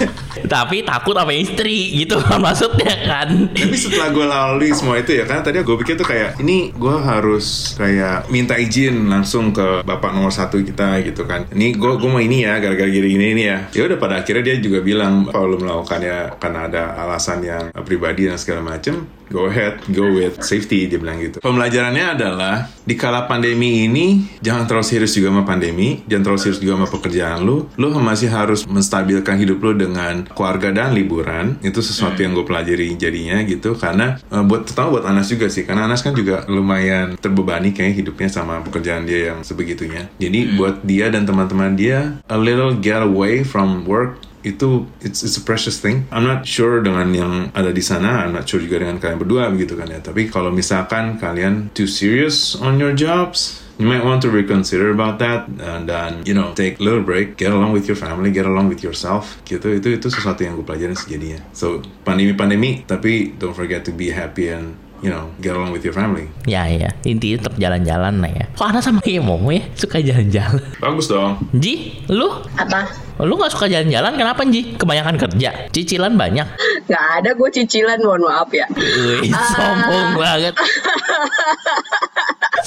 tapi 0.45 0.85
takut 0.85 1.17
sama 1.17 1.33
istri 1.33 2.05
gitu 2.05 2.21
kan 2.21 2.41
maksudnya 2.41 2.95
kan 3.07 3.29
Tapi 3.55 3.77
setelah 3.77 4.09
gue 4.13 4.27
lalui 4.27 4.71
semua 4.77 5.01
itu 5.01 5.17
ya, 5.17 5.25
karena 5.25 5.43
tadi 5.43 5.57
gue 5.65 5.77
pikir 5.81 5.95
tuh 5.97 6.07
kayak 6.07 6.41
ini 6.43 6.71
gue 6.75 6.97
harus 7.01 7.77
kayak 7.79 8.29
minta 8.29 8.59
izin 8.59 9.09
langsung 9.09 9.55
ke 9.55 9.83
bapak 9.87 10.11
nomor 10.13 10.31
satu 10.35 10.61
kita 10.61 11.01
gitu 11.07 11.25
kan. 11.25 11.49
Ini 11.51 11.77
gue 11.77 11.93
gue 11.97 12.11
mau 12.11 12.21
ini 12.21 12.45
ya, 12.45 12.61
gara-gara 12.61 12.89
gini 12.89 13.17
ini 13.17 13.27
ini 13.37 13.43
ya. 13.49 13.59
Ya 13.73 13.83
udah 13.89 13.99
pada 13.99 14.21
akhirnya 14.21 14.55
dia 14.55 14.57
juga 14.61 14.85
bilang 14.85 15.29
kalau 15.31 15.57
melakukannya 15.57 16.37
karena 16.39 16.61
ada 16.69 16.83
alasan 17.01 17.41
yang 17.45 17.65
pribadi 17.85 18.29
dan 18.29 18.37
segala 18.37 18.63
macem. 18.65 19.07
Go 19.31 19.49
ahead, 19.49 19.81
go 19.93 20.11
with 20.13 20.41
safety 20.45 20.87
dia 20.89 20.99
bilang 21.01 21.21
gitu. 21.21 21.41
Pembelajarannya 21.41 22.17
adalah 22.17 22.69
di 22.85 22.95
kala 22.99 23.25
pandemi 23.25 23.89
ini 23.89 24.37
jangan 24.45 24.69
terlalu 24.69 24.87
serius 24.87 25.17
juga 25.17 25.33
sama 25.33 25.45
pandemi, 25.45 26.05
jangan 26.05 26.23
terlalu 26.31 26.41
serius 26.41 26.61
juga 26.61 26.73
sama 26.77 26.89
pekerjaan 26.89 27.39
lu. 27.45 27.69
Lu 27.81 27.89
masih 27.97 28.29
harus 28.29 28.67
menstabilkan 28.69 29.41
hidup 29.41 29.59
lu 29.65 29.73
dengan 29.77 30.29
keluarga 30.33 30.71
dan 30.75 30.93
liburan. 30.93 31.57
Itu 31.65 31.81
sesuatu 31.81 32.21
yang 32.21 32.37
gue 32.37 32.45
pelajari 32.45 32.93
jadinya 32.99 33.41
gitu 33.47 33.77
karena 33.79 34.21
uh, 34.29 34.45
buat 34.45 34.69
terutama 34.69 35.01
buat 35.01 35.07
Anas 35.09 35.31
juga 35.33 35.49
sih 35.49 35.65
karena 35.65 35.89
Anas 35.89 36.05
kan 36.05 36.13
juga 36.13 36.45
lumayan 36.49 37.17
terbebani 37.17 37.73
kayak 37.73 38.05
hidupnya 38.05 38.29
sama 38.29 38.61
pekerjaan 38.61 39.09
dia 39.09 39.33
yang 39.33 39.41
sebegitunya. 39.47 40.09
Jadi 40.21 40.57
buat 40.57 40.85
dia 40.85 41.09
dan 41.09 41.25
teman-teman 41.25 41.77
dia 41.77 42.21
a 42.29 42.39
little 42.39 42.77
get 42.77 43.01
away 43.01 43.43
from 43.43 43.85
work 43.89 44.21
itu 44.45 44.85
it's, 45.01 45.25
it's 45.25 45.41
a 45.41 45.45
precious 45.45 45.81
thing. 45.81 46.05
I'm 46.13 46.29
not 46.29 46.45
sure 46.45 46.85
dengan 46.85 47.11
yang 47.17 47.33
ada 47.57 47.73
di 47.73 47.81
sana, 47.81 48.29
I'm 48.29 48.37
not 48.37 48.45
sure 48.45 48.61
juga 48.61 48.85
dengan 48.85 49.01
kalian 49.01 49.19
berdua 49.19 49.49
begitu 49.51 49.75
kan 49.75 49.89
ya. 49.89 49.99
Tapi 50.05 50.29
kalau 50.29 50.53
misalkan 50.53 51.17
kalian 51.17 51.73
too 51.73 51.89
serious 51.89 52.53
on 52.55 52.77
your 52.77 52.93
jobs, 52.93 53.65
you 53.81 53.89
might 53.89 54.05
want 54.05 54.23
to 54.23 54.31
reconsider 54.31 54.93
about 54.93 55.19
that 55.19 55.49
and 55.59 55.89
then 55.91 56.23
you 56.23 56.37
know 56.37 56.55
take 56.55 56.79
a 56.79 56.85
little 56.85 57.03
break, 57.03 57.41
get 57.41 57.51
along 57.51 57.73
with 57.73 57.89
your 57.89 57.99
family, 57.99 58.31
get 58.31 58.47
along 58.47 58.69
with 58.69 58.85
yourself. 58.85 59.41
Gitu 59.49 59.81
itu 59.81 59.97
itu 59.97 60.07
sesuatu 60.13 60.45
yang 60.45 60.55
gue 60.61 60.67
pelajarin 60.67 60.95
sejadinya. 60.95 61.41
So 61.57 61.83
pandemi 62.05 62.37
pandemi, 62.37 62.71
tapi 62.85 63.35
don't 63.41 63.57
forget 63.57 63.83
to 63.89 63.93
be 63.97 64.13
happy 64.13 64.53
and 64.53 64.77
you 65.05 65.13
know, 65.13 65.29
get 65.45 65.53
along 65.53 65.69
with 65.69 65.85
your 65.85 65.93
family. 65.93 66.33
Ya 66.49 66.65
ya, 66.65 66.89
intinya 67.05 67.45
tetap 67.45 67.61
jalan-jalan 67.61 68.25
lah 68.25 68.33
ya. 68.33 68.47
Kok 68.57 68.67
Ana 68.73 68.81
sama 68.81 69.05
kayak 69.05 69.21
Momo 69.21 69.53
ya, 69.53 69.61
suka 69.77 70.01
jalan-jalan. 70.01 70.65
Bagus 70.81 71.13
dong. 71.13 71.45
Ji, 71.53 72.01
lu? 72.09 72.41
Apa? 72.57 73.04
Lu 73.23 73.39
gak 73.39 73.55
suka 73.55 73.71
jalan-jalan 73.71 74.19
kenapa 74.19 74.43
Ji? 74.43 74.75
Kebanyakan 74.75 75.15
kerja, 75.15 75.71
cicilan 75.71 76.19
banyak. 76.19 76.51
Gak 76.91 77.07
ada 77.23 77.31
gue 77.31 77.49
cicilan, 77.55 78.03
mohon 78.03 78.27
maaf 78.27 78.51
ya. 78.51 78.67
Wih, 78.75 79.31
sombong 79.31 80.19
banget. 80.19 80.55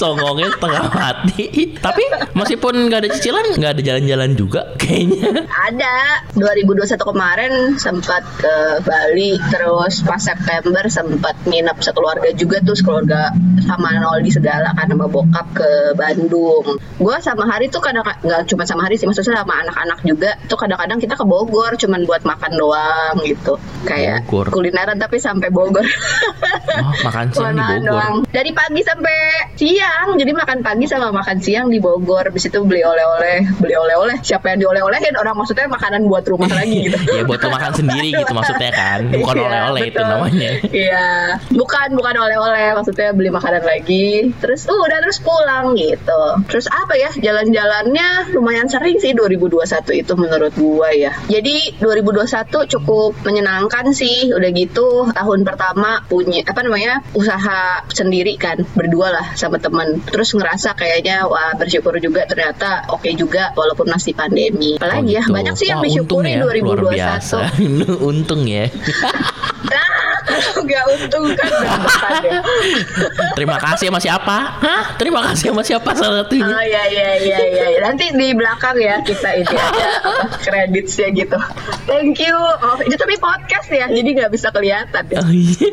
Songongnya 0.00 0.48
setengah 0.54 0.88
mati. 0.88 1.76
Tapi 1.76 2.02
meskipun 2.32 2.88
gak 2.88 3.04
ada 3.04 3.10
cicilan, 3.12 3.44
gak 3.60 3.76
ada 3.76 3.82
jalan-jalan 3.84 4.30
juga 4.40 4.72
kayaknya. 4.80 5.44
Ada 5.52 6.24
2021 6.32 6.96
kemarin 6.96 7.52
sempat 7.76 8.24
ke 8.40 8.80
Bali, 8.88 9.36
terus 9.52 10.00
pas 10.00 10.22
September 10.22 10.88
sempat 10.88 11.36
nginep 11.44 11.76
sekeluarga 11.84 12.32
juga 12.32 12.64
tuh 12.64 12.78
keluarga 12.80 13.36
sama 13.68 14.00
Noldi 14.00 14.32
segala 14.32 14.72
kan 14.72 14.88
sama 14.88 15.10
bokap 15.12 15.44
ke 15.52 15.92
Bandung. 15.92 16.80
Gue 16.96 17.16
sama 17.20 17.44
Hari 17.44 17.68
tuh 17.68 17.84
kadang 17.84 18.06
nggak 18.06 18.48
cuma 18.48 18.64
sama 18.64 18.88
Hari 18.88 18.96
sih, 18.96 19.04
maksudnya 19.04 19.44
sama 19.44 19.60
anak-anak 19.66 20.00
juga 20.08 20.37
tuh 20.46 20.58
kadang-kadang 20.60 21.02
kita 21.02 21.18
ke 21.18 21.24
Bogor 21.26 21.74
cuman 21.74 22.06
buat 22.06 22.22
makan 22.22 22.52
doang 22.54 23.16
gitu. 23.26 23.58
Kayak 23.82 24.28
Bogor. 24.30 24.54
kulineran 24.54 24.98
tapi 25.00 25.18
sampai 25.18 25.50
Bogor. 25.50 25.82
Oh, 26.78 26.94
makan 27.02 27.26
siang 27.34 27.56
di 27.56 27.62
Bogor. 27.62 27.82
doang. 27.88 28.14
Dari 28.30 28.50
pagi 28.54 28.80
sampai 28.86 29.16
siang. 29.58 30.14
Jadi 30.14 30.30
makan 30.30 30.58
pagi 30.62 30.84
sama 30.86 31.10
makan 31.10 31.38
siang 31.42 31.66
di 31.72 31.82
Bogor. 31.82 32.28
Habis 32.30 32.52
itu 32.52 32.62
beli 32.62 32.84
oleh-oleh, 32.86 33.48
beli 33.58 33.74
oleh-oleh. 33.74 34.22
Siapa 34.22 34.54
yang 34.54 34.62
dioleh-olehin? 34.62 35.14
Orang 35.18 35.34
maksudnya 35.38 35.66
makanan 35.66 36.06
buat 36.06 36.22
rumah 36.28 36.50
lagi 36.52 36.86
gitu. 36.86 36.98
ya 37.18 37.22
buat 37.26 37.40
makan 37.42 37.72
sendiri 37.74 38.08
gitu 38.14 38.32
maksudnya 38.32 38.70
kan. 38.70 39.00
Bukan 39.22 39.34
Iya, 39.38 39.46
oleh-oleh 39.48 39.80
itu 39.88 40.02
namanya. 40.02 40.50
Iya, 40.68 41.08
bukan 41.54 41.88
bukan 41.94 42.14
oleh-oleh, 42.18 42.74
maksudnya 42.74 43.14
beli 43.14 43.30
makanan 43.30 43.62
lagi. 43.62 44.34
Terus 44.42 44.66
uh, 44.66 44.74
udah 44.74 44.98
terus 45.02 45.18
pulang 45.22 45.78
gitu. 45.78 46.22
Terus 46.50 46.66
apa 46.68 46.94
ya? 46.98 47.10
Jalan-jalannya 47.14 48.34
lumayan 48.34 48.66
sering 48.66 48.98
sih 48.98 49.14
2021 49.14 50.02
itu 50.02 50.12
menurut 50.28 50.52
gua 50.54 50.92
ya. 50.92 51.16
Jadi 51.26 51.80
2021 51.80 52.72
cukup 52.78 53.16
menyenangkan 53.24 53.90
sih. 53.96 54.30
Udah 54.30 54.50
gitu 54.52 55.08
tahun 55.10 55.40
pertama 55.48 56.04
punya 56.06 56.44
apa 56.44 56.60
namanya? 56.60 57.00
usaha 57.16 57.82
sendiri 57.90 58.36
kan, 58.36 58.62
berdua 58.76 59.10
lah 59.10 59.26
sama 59.34 59.56
teman. 59.58 59.98
Terus 60.06 60.36
ngerasa 60.36 60.76
kayaknya 60.76 61.24
wah 61.26 61.56
bersyukur 61.56 61.96
juga 61.98 62.28
ternyata 62.28 62.86
oke 62.92 63.08
juga 63.16 63.50
walaupun 63.56 63.88
masih 63.88 64.12
pandemi. 64.12 64.76
Apalagi 64.76 65.16
ya 65.18 65.24
gitu. 65.24 65.34
banyak 65.34 65.54
sih 65.56 65.66
yang 65.72 65.80
Wah, 65.80 65.86
disyukuri 65.88 66.36
ya, 66.36 66.44
Luar 66.44 66.56
2021. 66.84 66.94
biasa. 66.94 67.38
untung 68.10 68.42
ya. 68.44 68.66
Gak 70.68 70.84
untung 70.90 71.24
kan 71.34 71.50
ya. 72.22 72.40
Terima 73.34 73.56
kasih 73.58 73.88
sama 73.90 74.00
siapa? 74.02 74.36
Hah? 74.60 74.82
Terima 75.00 75.20
kasih 75.24 75.50
sama 75.50 75.62
siapa 75.64 75.90
salah 75.96 76.22
satunya? 76.24 76.46
Oh 76.46 76.62
iya 76.62 76.82
iya 76.90 77.10
iya 77.18 77.38
iya. 77.48 77.66
Nanti 77.82 78.12
di 78.12 78.34
belakang 78.36 78.76
ya 78.78 79.00
kita 79.02 79.28
ini 79.38 79.54
ada 79.54 79.86
apa, 80.02 80.17
kreditnya 80.44 81.06
gitu. 81.14 81.38
Thank 81.88 82.20
you. 82.22 82.36
Oh, 82.36 82.78
itu 82.82 82.96
tapi 82.96 83.16
podcast 83.18 83.68
ya, 83.70 83.86
jadi 83.88 84.08
nggak 84.08 84.32
bisa 84.32 84.48
kelihatan 84.52 85.04
ya. 85.08 85.20
Oh, 85.28 85.32
iya. 85.34 85.68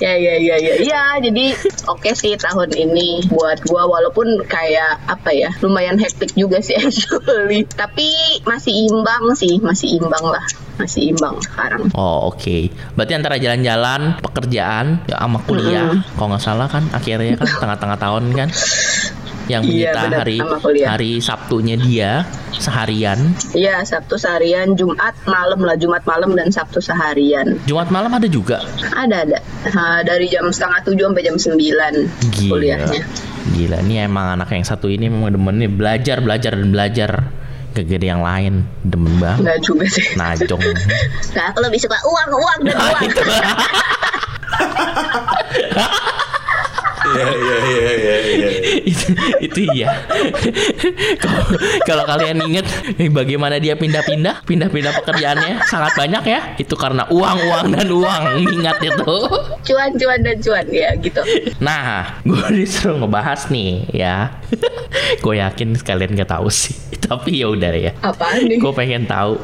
Ya 0.00 0.14
ya 0.16 0.34
ya 0.38 0.56
ya. 0.60 0.74
Iya, 0.80 1.04
jadi 1.24 1.56
oke 1.88 2.10
sih 2.14 2.36
tahun 2.36 2.72
ini 2.72 3.26
buat 3.28 3.64
gua 3.66 3.88
walaupun 3.88 4.44
kayak 4.46 5.02
apa 5.08 5.30
ya, 5.34 5.50
lumayan 5.64 5.98
hektik 5.98 6.32
juga 6.36 6.62
sih 6.62 6.76
actually. 6.82 7.66
Tapi 7.68 8.08
masih 8.46 8.88
imbang 8.88 9.34
sih, 9.34 9.58
masih 9.60 9.98
imbang 10.00 10.24
lah. 10.24 10.44
Masih 10.80 11.12
imbang 11.12 11.36
sekarang. 11.44 11.92
Oh 11.92 12.32
oke, 12.32 12.72
berarti 12.96 13.12
antara 13.12 13.36
jalan-jalan, 13.36 14.16
pekerjaan, 14.24 15.04
ya, 15.04 15.20
sama 15.20 15.38
kuliah, 15.44 15.92
kalau 16.16 16.32
nggak 16.32 16.40
salah 16.40 16.68
kan 16.72 16.88
akhirnya 16.96 17.36
kan 17.36 17.48
tengah-tengah 17.60 17.98
tahun 18.00 18.24
kan, 18.32 18.48
yang 19.50 19.62
Iya, 19.66 19.90
menyita 19.90 20.00
benar, 20.06 20.18
hari 20.22 20.36
hari 20.86 21.12
Sabtunya 21.18 21.74
dia 21.74 22.10
seharian. 22.54 23.34
Iya, 23.50 23.82
Sabtu 23.82 24.14
seharian, 24.14 24.78
Jumat 24.78 25.18
malam 25.26 25.58
lah, 25.60 25.74
Jumat 25.74 26.06
malam 26.06 26.38
dan 26.38 26.54
Sabtu 26.54 26.78
seharian. 26.78 27.58
Jumat 27.66 27.90
malam 27.90 28.14
ada 28.14 28.30
juga. 28.30 28.62
Ada 28.94 29.26
ada. 29.26 29.38
Nah, 29.66 30.06
dari 30.06 30.30
jam 30.30 30.46
setengah 30.48 30.86
tujuh 30.86 31.10
sampai 31.10 31.24
jam 31.24 31.34
sembilan 31.34 31.94
Gila. 32.38 32.50
kuliahnya. 32.54 33.02
Gila, 33.50 33.76
ini 33.82 33.94
emang 33.98 34.38
anak 34.38 34.54
yang 34.54 34.62
satu 34.62 34.86
ini 34.86 35.10
memang 35.10 35.34
demen 35.34 35.58
nih 35.58 35.70
belajar, 35.70 36.22
belajar 36.22 36.54
dan 36.54 36.70
belajar. 36.70 37.10
Gak 37.70 37.86
gede 37.86 38.10
yang 38.10 38.18
lain, 38.20 38.66
demen 38.82 39.14
banget. 39.18 39.46
Enggak 39.46 39.58
juga 39.62 39.84
sih. 39.86 40.04
Najong. 40.14 40.58
Nah, 41.38 41.54
aku 41.54 41.58
lebih 41.62 41.78
suka 41.78 41.94
uang, 42.02 42.30
uang 42.34 42.58
dan 42.66 42.74
Nah, 42.74 42.86
uang. 42.90 43.02
itu. 47.10 47.18
Iya 47.20 47.26
iya 47.34 47.56
iya 47.60 47.90
iya 47.90 48.16
iya. 48.30 48.48
itu 48.86 49.06
itu 49.42 49.60
iya 49.74 49.88
kalau 51.88 52.04
kalian 52.06 52.38
inget 52.46 52.66
eh, 52.96 53.10
bagaimana 53.10 53.58
dia 53.58 53.74
pindah-pindah 53.74 54.46
pindah-pindah 54.46 54.92
pekerjaannya 55.02 55.64
sangat 55.66 55.92
banyak 55.98 56.24
ya 56.26 56.40
itu 56.56 56.74
karena 56.78 57.06
uang 57.10 57.38
uang 57.50 57.66
dan 57.74 57.88
uang 57.90 58.22
ingat 58.40 58.78
itu 58.82 59.14
Cuan, 59.60 59.90
cuan 59.94 60.20
dan 60.24 60.36
cuan 60.40 60.66
ya 60.70 60.90
gitu. 60.98 61.20
nah 61.60 62.20
gue 62.22 62.46
disuruh 62.54 63.02
ngebahas 63.02 63.50
nih 63.50 63.86
ya 63.92 64.40
gue 65.22 65.34
yakin 65.36 65.76
sekalian 65.76 66.16
gak 66.16 66.30
tahu 66.30 66.48
sih 66.50 66.74
tapi 67.10 67.42
ya 67.42 67.50
udah 67.50 67.72
ya. 67.74 67.92
Apaan 67.98 68.46
nih? 68.46 68.62
gue 68.62 68.72
pengen 68.72 69.02
tahu. 69.04 69.34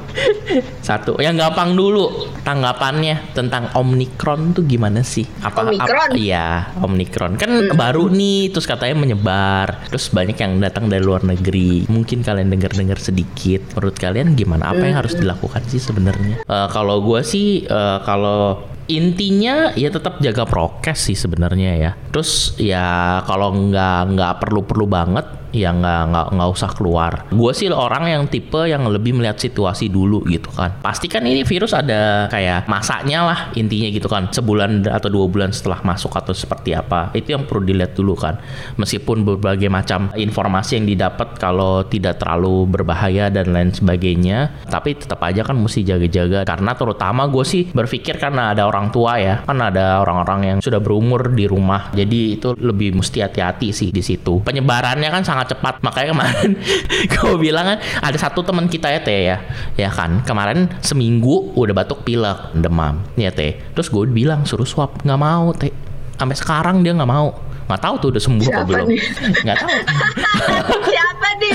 Satu 0.80 1.18
yang 1.18 1.34
gampang 1.34 1.74
dulu 1.74 2.06
tanggapannya 2.40 3.34
tentang 3.34 3.74
omikron 3.74 4.54
tuh 4.54 4.62
gimana 4.62 5.02
sih? 5.02 5.26
Apa 5.42 5.66
Omikron? 5.66 6.14
apa- 6.14 6.16
iya 6.16 6.70
omikron 6.78 7.34
kan 7.34 7.74
baru 7.74 8.06
nih 8.06 8.54
terus 8.54 8.64
katanya 8.64 8.96
menyebar. 8.96 9.82
Terus 9.90 10.08
banyak 10.08 10.38
yang 10.38 10.62
datang 10.62 10.86
dari 10.86 11.02
luar 11.02 11.26
negeri. 11.26 11.90
Mungkin 11.90 12.22
kalian 12.22 12.48
dengar 12.48 12.70
dengar 12.70 13.02
sedikit. 13.02 13.66
Menurut 13.74 13.98
kalian 13.98 14.38
gimana? 14.38 14.70
Apa 14.70 14.86
yang 14.86 14.96
harus 14.96 15.18
dilakukan 15.18 15.66
sih 15.66 15.82
sebenarnya? 15.82 16.46
Eh, 16.46 16.68
kalau 16.70 17.02
gue 17.02 17.20
sih 17.26 17.66
eh, 17.66 17.98
kalau 18.06 18.62
intinya 18.86 19.74
ya 19.74 19.90
tetap 19.90 20.22
jaga 20.22 20.46
prokes 20.46 21.10
sih 21.10 21.18
sebenarnya 21.18 21.72
ya. 21.74 21.90
Terus 22.14 22.54
ya 22.56 23.18
kalau 23.26 23.50
nggak 23.50 24.14
nggak 24.14 24.32
perlu 24.38 24.62
perlu 24.62 24.86
banget 24.86 25.26
ya 25.56 25.72
nggak 25.72 26.02
nggak 26.12 26.26
nggak 26.36 26.50
usah 26.52 26.70
keluar. 26.76 27.12
Gue 27.32 27.52
sih 27.56 27.72
orang 27.72 28.06
yang 28.06 28.22
tipe 28.28 28.68
yang 28.68 28.84
lebih 28.86 29.16
melihat 29.16 29.40
situasi 29.40 29.88
dulu 29.88 30.22
gitu 30.28 30.52
kan. 30.52 30.76
Pasti 30.84 31.08
kan 31.08 31.24
ini 31.24 31.42
virus 31.42 31.72
ada 31.72 32.28
kayak 32.28 32.68
masanya 32.68 33.24
lah 33.24 33.38
intinya 33.56 33.88
gitu 33.88 34.06
kan. 34.06 34.28
Sebulan 34.28 34.86
atau 34.86 35.08
dua 35.08 35.26
bulan 35.26 35.50
setelah 35.50 35.80
masuk 35.80 36.12
atau 36.14 36.36
seperti 36.36 36.76
apa. 36.76 37.10
Itu 37.16 37.34
yang 37.34 37.48
perlu 37.48 37.64
dilihat 37.64 37.96
dulu 37.96 38.14
kan. 38.14 38.38
Meskipun 38.76 39.24
berbagai 39.24 39.72
macam 39.72 40.12
informasi 40.14 40.78
yang 40.78 40.86
didapat 40.86 41.40
kalau 41.40 41.82
tidak 41.88 42.20
terlalu 42.20 42.68
berbahaya 42.68 43.32
dan 43.32 43.56
lain 43.56 43.72
sebagainya, 43.72 44.66
tapi 44.68 44.98
tetap 44.98 45.22
aja 45.24 45.42
kan 45.46 45.56
mesti 45.56 45.82
jaga-jaga. 45.86 46.44
Karena 46.44 46.76
terutama 46.76 47.26
gue 47.30 47.44
sih 47.46 47.68
berpikir 47.72 48.20
karena 48.20 48.52
ada 48.52 48.68
orang 48.68 48.92
tua 48.92 49.16
ya, 49.16 49.42
kan 49.46 49.58
ada 49.62 50.02
orang-orang 50.04 50.40
yang 50.54 50.58
sudah 50.60 50.82
berumur 50.82 51.32
di 51.32 51.48
rumah. 51.48 51.88
Jadi 51.94 52.36
itu 52.36 52.52
lebih 52.58 52.98
mesti 52.98 53.22
hati-hati 53.22 53.70
sih 53.72 53.88
di 53.94 54.02
situ. 54.02 54.42
Penyebarannya 54.42 55.08
kan 55.08 55.22
sangat 55.22 55.45
cepat. 55.46 55.80
Makanya 55.82 56.12
kemarin 56.12 56.50
gue 57.12 57.34
bilang 57.38 57.64
kan 57.74 57.78
ada 58.02 58.18
satu 58.18 58.42
teman 58.42 58.66
kita 58.66 58.90
ya 58.90 59.00
teh 59.00 59.20
ya, 59.32 59.38
ya 59.78 59.90
kan 59.90 60.22
kemarin 60.26 60.68
seminggu 60.82 61.54
udah 61.54 61.74
batuk 61.74 62.02
pilek, 62.02 62.52
demam, 62.58 63.02
ya 63.14 63.30
teh. 63.30 63.56
Terus 63.74 63.88
gue 63.88 64.04
bilang 64.10 64.42
suruh 64.44 64.66
swab, 64.66 64.98
nggak 65.02 65.20
mau 65.20 65.50
teh. 65.54 65.72
Sampai 66.16 66.36
sekarang 66.36 66.80
dia 66.80 66.96
nggak 66.96 67.10
mau. 67.10 67.32
Nggak 67.66 67.82
tahu 67.82 67.94
tuh 67.98 68.08
udah 68.14 68.22
sembuh 68.22 68.46
apa 68.46 68.52
Siapa 68.54 68.68
belum. 68.70 68.86
nih? 68.86 69.00
Nggak 69.42 69.56
tahu. 69.58 69.70
Siapa 71.06 71.28
nih? 71.38 71.54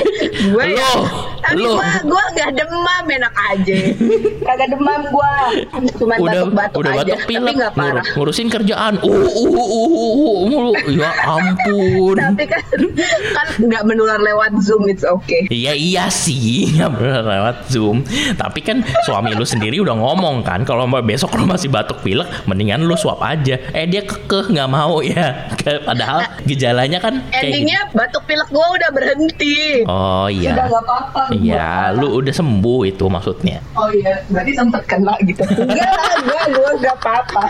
Gue 0.55 0.65
ya. 0.79 0.91
Lo. 1.59 1.75
Lu 1.75 1.83
gue 2.07 2.23
gak 2.39 2.51
demam 2.55 3.03
enak 3.03 3.35
aja. 3.51 3.79
Kagak 4.47 4.67
demam 4.71 5.01
gue 5.11 5.33
cuma 5.99 6.15
udah 6.15 6.47
batuk-batuk 6.47 6.79
udah 6.79 6.91
aja 6.95 7.03
batuk 7.03 7.19
tapi 7.19 7.33
nggak 7.35 7.73
ngur- 7.75 7.75
parah. 7.75 8.05
ngurusin 8.15 8.47
kerjaan. 8.47 8.93
Uh 9.03 9.11
uh 9.11 9.27
uh 9.27 9.49
uh, 9.51 9.67
uh, 9.67 10.11
uh, 10.15 10.39
mulu. 10.47 10.73
ya 10.87 11.11
ampun. 11.27 12.15
Tapi 12.15 12.43
kan 12.47 12.63
kan 13.35 13.47
nggak 13.59 13.83
menular 13.83 14.23
lewat 14.23 14.55
zoom 14.63 14.87
it's 14.87 15.03
okay. 15.03 15.43
Iya 15.51 15.75
iya 15.75 16.05
sih. 16.07 16.71
Nggak 16.79 16.89
bener 16.95 17.23
lewat 17.27 17.55
zoom. 17.67 18.07
Tapi 18.39 18.59
kan 18.63 18.87
suami 19.03 19.35
lu 19.35 19.43
sendiri 19.43 19.83
udah 19.83 19.99
ngomong 19.99 20.47
kan 20.47 20.63
kalau 20.63 20.87
besok 21.03 21.35
lu 21.35 21.43
masih 21.43 21.67
batuk 21.67 21.99
pilek 22.05 22.29
mendingan 22.47 22.87
lu 22.87 22.95
swab 22.95 23.19
aja. 23.19 23.59
Eh 23.75 23.83
dia 23.83 24.07
kekeh 24.07 24.55
nggak 24.55 24.69
mau 24.71 25.03
ya. 25.03 25.51
Padahal 25.83 26.23
gejalanya 26.47 27.03
kan 27.03 27.19
kayak 27.27 27.43
gitu. 27.43 27.45
endingnya 27.51 27.81
batuk 27.91 28.23
pilek 28.29 28.47
gue 28.47 28.67
udah 28.79 28.89
berhenti 28.93 29.40
oh 29.87 30.27
udah 30.27 30.31
iya 30.31 30.51
nggak 30.53 30.83
apa-apa. 30.85 31.21
Iya 31.33 31.71
lu 31.97 32.21
udah 32.21 32.33
sembuh 32.33 32.81
itu 32.87 33.05
maksudnya. 33.07 33.57
Oh 33.75 33.89
iya. 33.91 34.21
Berarti 34.29 34.51
sempet 34.55 34.83
kena 34.85 35.13
gitu. 35.25 35.41
Enggak 35.65 35.91
lah 35.91 36.13
gue 36.21 36.39
gue 36.51 36.69
nggak 36.81 36.95
apa-apa. 37.01 37.43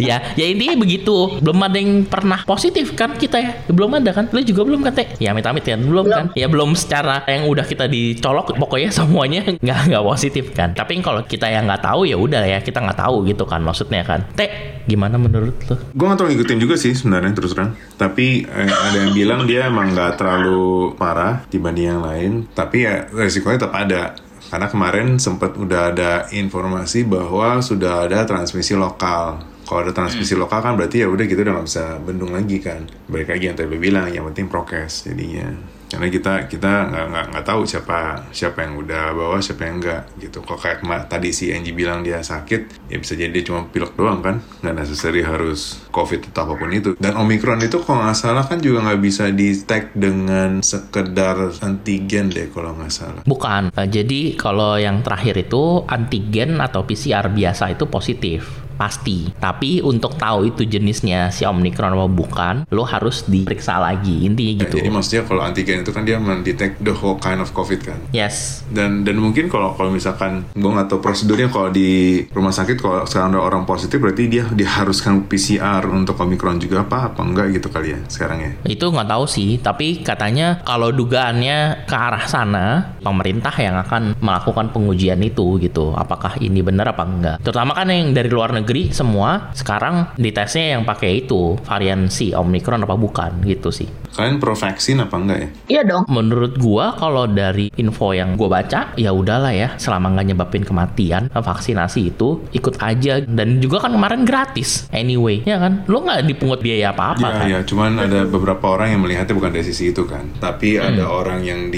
Ya 0.00 0.22
ya 0.34 0.46
intinya 0.46 0.76
begitu. 0.80 1.38
Belum 1.40 1.58
ada 1.62 1.76
yang 1.78 2.04
pernah 2.06 2.42
positif 2.44 2.92
kan 2.94 3.14
kita 3.14 3.36
ya? 3.38 3.50
Belum 3.70 3.90
ada 3.96 4.10
kan? 4.12 4.28
Lu 4.32 4.40
juga 4.42 4.62
belum 4.66 4.80
kan 4.86 4.92
teh? 4.96 5.06
Ya 5.22 5.32
amit-amit 5.32 5.64
kan 5.64 5.80
belum, 5.82 6.04
Belum. 6.06 6.16
kan? 6.16 6.26
Ya 6.34 6.46
belum 6.50 6.74
secara 6.74 7.22
yang 7.28 7.46
udah 7.46 7.64
kita 7.66 7.86
dicolok 7.86 8.56
pokoknya 8.56 8.90
semuanya 8.92 9.42
nggak 9.64 9.78
nggak 9.92 10.04
positif 10.04 10.50
kan? 10.52 10.72
Tapi 10.74 10.98
kalau 11.00 11.22
kita 11.24 11.46
yang 11.50 11.66
nggak 11.68 11.82
tahu 11.84 12.08
ya 12.08 12.16
udah 12.18 12.42
ya 12.42 12.58
kita 12.62 12.82
nggak 12.82 12.98
tahu 12.98 13.26
gitu 13.28 13.44
kan 13.46 13.60
maksudnya 13.62 14.02
kan. 14.02 14.24
Teh 14.34 14.82
gimana 14.86 15.18
menurut 15.18 15.56
lu? 15.66 15.74
Gue 15.98 16.06
gak 16.06 16.18
tau 16.22 16.26
ngikutin 16.30 16.58
juga 16.62 16.78
sih 16.78 16.94
sebenarnya 16.94 17.34
terus 17.34 17.52
terang. 17.52 17.74
Tapi 17.98 18.46
eh, 18.46 18.70
ada 18.70 18.96
yang 19.02 19.12
bilang 19.12 19.40
dia 19.44 19.66
emang 19.66 19.90
gak 19.92 20.22
terlalu 20.22 20.94
parah 20.94 21.35
dibanding 21.50 21.86
yang 21.92 22.02
lain. 22.02 22.32
Tapi 22.52 22.86
ya 22.86 23.08
resikonya 23.12 23.66
tetap 23.66 23.74
ada. 23.74 24.02
Karena 24.46 24.70
kemarin 24.70 25.18
sempat 25.18 25.58
udah 25.58 25.90
ada 25.90 26.30
informasi 26.30 27.02
bahwa 27.02 27.58
sudah 27.58 28.06
ada 28.06 28.22
transmisi 28.22 28.78
lokal. 28.78 29.42
Kalau 29.66 29.82
ada 29.82 29.90
transmisi 29.90 30.38
lokal 30.38 30.62
kan 30.62 30.78
berarti 30.78 31.02
ya 31.02 31.10
udah 31.10 31.26
kita 31.26 31.42
udah 31.42 31.58
nggak 31.58 31.66
bisa 31.66 31.84
bendung 31.98 32.30
lagi 32.30 32.62
kan. 32.62 32.86
Balik 33.10 33.34
lagi 33.34 33.44
yang 33.50 33.56
tadi 33.58 33.74
bilang, 33.74 34.06
yang 34.14 34.22
penting 34.30 34.46
prokes 34.46 35.10
jadinya. 35.10 35.75
Karena 35.86 36.06
kita 36.10 36.32
kita 36.50 36.72
nggak 36.90 37.24
nggak 37.32 37.46
tahu 37.46 37.62
siapa 37.62 38.28
siapa 38.34 38.66
yang 38.66 38.80
udah 38.80 39.14
bawa 39.14 39.38
siapa 39.38 39.66
yang 39.68 39.82
enggak 39.82 40.02
gitu. 40.18 40.42
Kalau 40.42 40.58
kayak 40.58 40.82
tadi 41.06 41.30
si 41.30 41.54
Angie 41.54 41.76
bilang 41.76 42.02
dia 42.02 42.20
sakit, 42.22 42.90
ya 42.90 42.96
bisa 42.98 43.14
jadi 43.14 43.30
dia 43.30 43.44
cuma 43.46 43.68
pilek 43.70 43.94
doang 43.94 44.20
kan, 44.22 44.42
nggak 44.62 44.76
necessary 44.76 45.22
harus 45.22 45.86
COVID 45.94 46.32
atau 46.32 46.50
apa 46.50 46.54
pun 46.58 46.70
itu. 46.72 46.90
Dan 46.98 47.14
Omicron 47.16 47.62
itu 47.62 47.78
kalau 47.82 48.02
nggak 48.02 48.18
salah 48.18 48.44
kan 48.44 48.58
juga 48.58 48.82
nggak 48.82 49.00
bisa 49.02 49.30
di 49.30 49.54
tag 49.62 49.94
dengan 49.94 50.60
sekedar 50.60 51.56
antigen 51.62 52.28
deh 52.30 52.48
kalau 52.50 52.74
nggak 52.76 52.92
salah. 52.92 53.22
bukan 53.24 53.70
jadi 53.72 54.36
kalau 54.36 54.76
yang 54.76 55.00
terakhir 55.00 55.48
itu 55.48 55.84
antigen 55.86 56.58
atau 56.60 56.84
PCR 56.84 57.30
biasa 57.30 57.72
itu 57.72 57.84
positif 57.88 58.65
pasti 58.76 59.32
tapi 59.36 59.80
untuk 59.80 60.14
tahu 60.14 60.46
itu 60.46 60.62
jenisnya 60.62 61.28
si 61.28 61.42
Omicron 61.42 61.92
atau 61.92 62.06
bukan 62.06 62.68
lo 62.68 62.84
harus 62.84 63.24
diperiksa 63.24 63.76
lagi 63.76 64.22
intinya 64.22 64.44
Ya, 64.56 64.62
gitu 64.62 64.78
jadi 64.78 64.88
maksudnya 64.88 65.22
kalau 65.24 65.40
antigen 65.40 65.80
itu 65.80 65.90
kan 65.90 66.02
dia 66.02 66.16
mendetect 66.16 66.78
the 66.78 66.92
whole 66.92 67.16
kind 67.16 67.38
of 67.38 67.50
COVID 67.50 67.80
kan. 67.82 67.98
yes 68.10 68.62
dan 68.68 69.02
dan 69.02 69.16
mungkin 69.16 69.46
kalau 69.46 69.72
kalau 69.72 69.88
misalkan 69.88 70.44
gue 70.52 70.70
nggak 70.70 70.86
tahu 70.86 71.00
prosedurnya 71.00 71.48
kalau 71.48 71.68
di 71.68 71.88
rumah 72.30 72.50
sakit 72.50 72.76
kalau 72.76 73.04
sekarang 73.04 73.32
ada 73.32 73.40
orang 73.40 73.64
positif 73.64 73.96
berarti 73.96 74.26
dia 74.26 74.44
diharuskan 74.46 75.24
PCR 75.24 75.86
untuk 75.86 76.16
omikron 76.16 76.58
juga 76.58 76.82
apa 76.82 77.08
apa 77.08 77.20
enggak 77.20 77.54
gitu 77.54 77.68
kali 77.68 77.92
ya 77.92 78.00
sekarang 78.06 78.38
ya 78.38 78.50
Itu 78.66 78.88
nggak 78.88 79.06
tahu 79.06 79.24
sih, 79.24 79.56
tapi 79.56 80.02
katanya 80.02 80.58
kalau 80.60 80.90
dugaannya 80.90 81.86
ke 81.86 81.94
arah 81.94 82.26
sana, 82.26 82.66
pemerintah 83.00 83.54
yang 83.54 83.78
akan 83.78 84.18
melakukan 84.18 84.68
pengujian 84.68 85.22
itu 85.22 85.56
gitu. 85.58 85.94
Apakah 85.94 86.36
ini 86.38 86.60
benar 86.60 86.90
apa 86.90 87.06
enggak? 87.06 87.36
Terutama 87.40 87.72
kan 87.72 87.86
yang 87.88 88.10
dari 88.10 88.26
luar 88.26 88.50
negeri 88.50 88.65
semua 88.90 89.54
sekarang 89.54 90.10
ditesnya 90.18 90.76
yang 90.76 90.82
pakai 90.82 91.22
itu 91.22 91.54
varian 91.62 92.10
si 92.10 92.34
Omicron 92.34 92.82
apa 92.82 92.98
bukan 92.98 93.40
gitu 93.42 93.70
sih. 93.70 93.86
kalian 94.16 94.40
pro 94.40 94.56
vaksin 94.56 95.04
apa 95.04 95.12
enggak 95.20 95.38
ya? 95.38 95.48
Iya 95.68 95.82
dong. 95.84 96.02
Menurut 96.08 96.56
gua 96.56 96.96
kalau 96.96 97.28
dari 97.28 97.68
info 97.76 98.16
yang 98.16 98.32
gua 98.32 98.48
baca 98.58 98.96
ya 98.96 99.12
udahlah 99.12 99.52
ya 99.52 99.76
selama 99.76 100.16
nggak 100.16 100.32
nyebabin 100.32 100.64
kematian 100.64 101.28
vaksinasi 101.28 102.16
itu 102.16 102.40
ikut 102.50 102.80
aja. 102.80 103.20
Dan 103.20 103.60
juga 103.60 103.84
kan 103.84 103.92
kemarin 103.92 104.24
gratis 104.24 104.88
anyway 104.88 105.44
ya 105.44 105.60
kan? 105.60 105.84
Lo 105.84 106.00
nggak 106.00 106.24
dipungut 106.24 106.64
biaya 106.64 106.96
apa-apa 106.96 107.28
ya 107.28 107.36
kan? 107.36 107.46
ya 107.46 107.58
cuman 107.68 107.90
ada 108.00 108.24
beberapa 108.24 108.72
orang 108.72 108.96
yang 108.96 109.04
melihatnya 109.04 109.36
bukan 109.36 109.52
dari 109.52 109.68
sisi 109.68 109.92
itu 109.92 110.08
kan. 110.08 110.24
Tapi 110.40 110.80
Hmm. 110.80 110.88
ada 110.96 111.04
orang 111.12 111.44
yang 111.44 111.68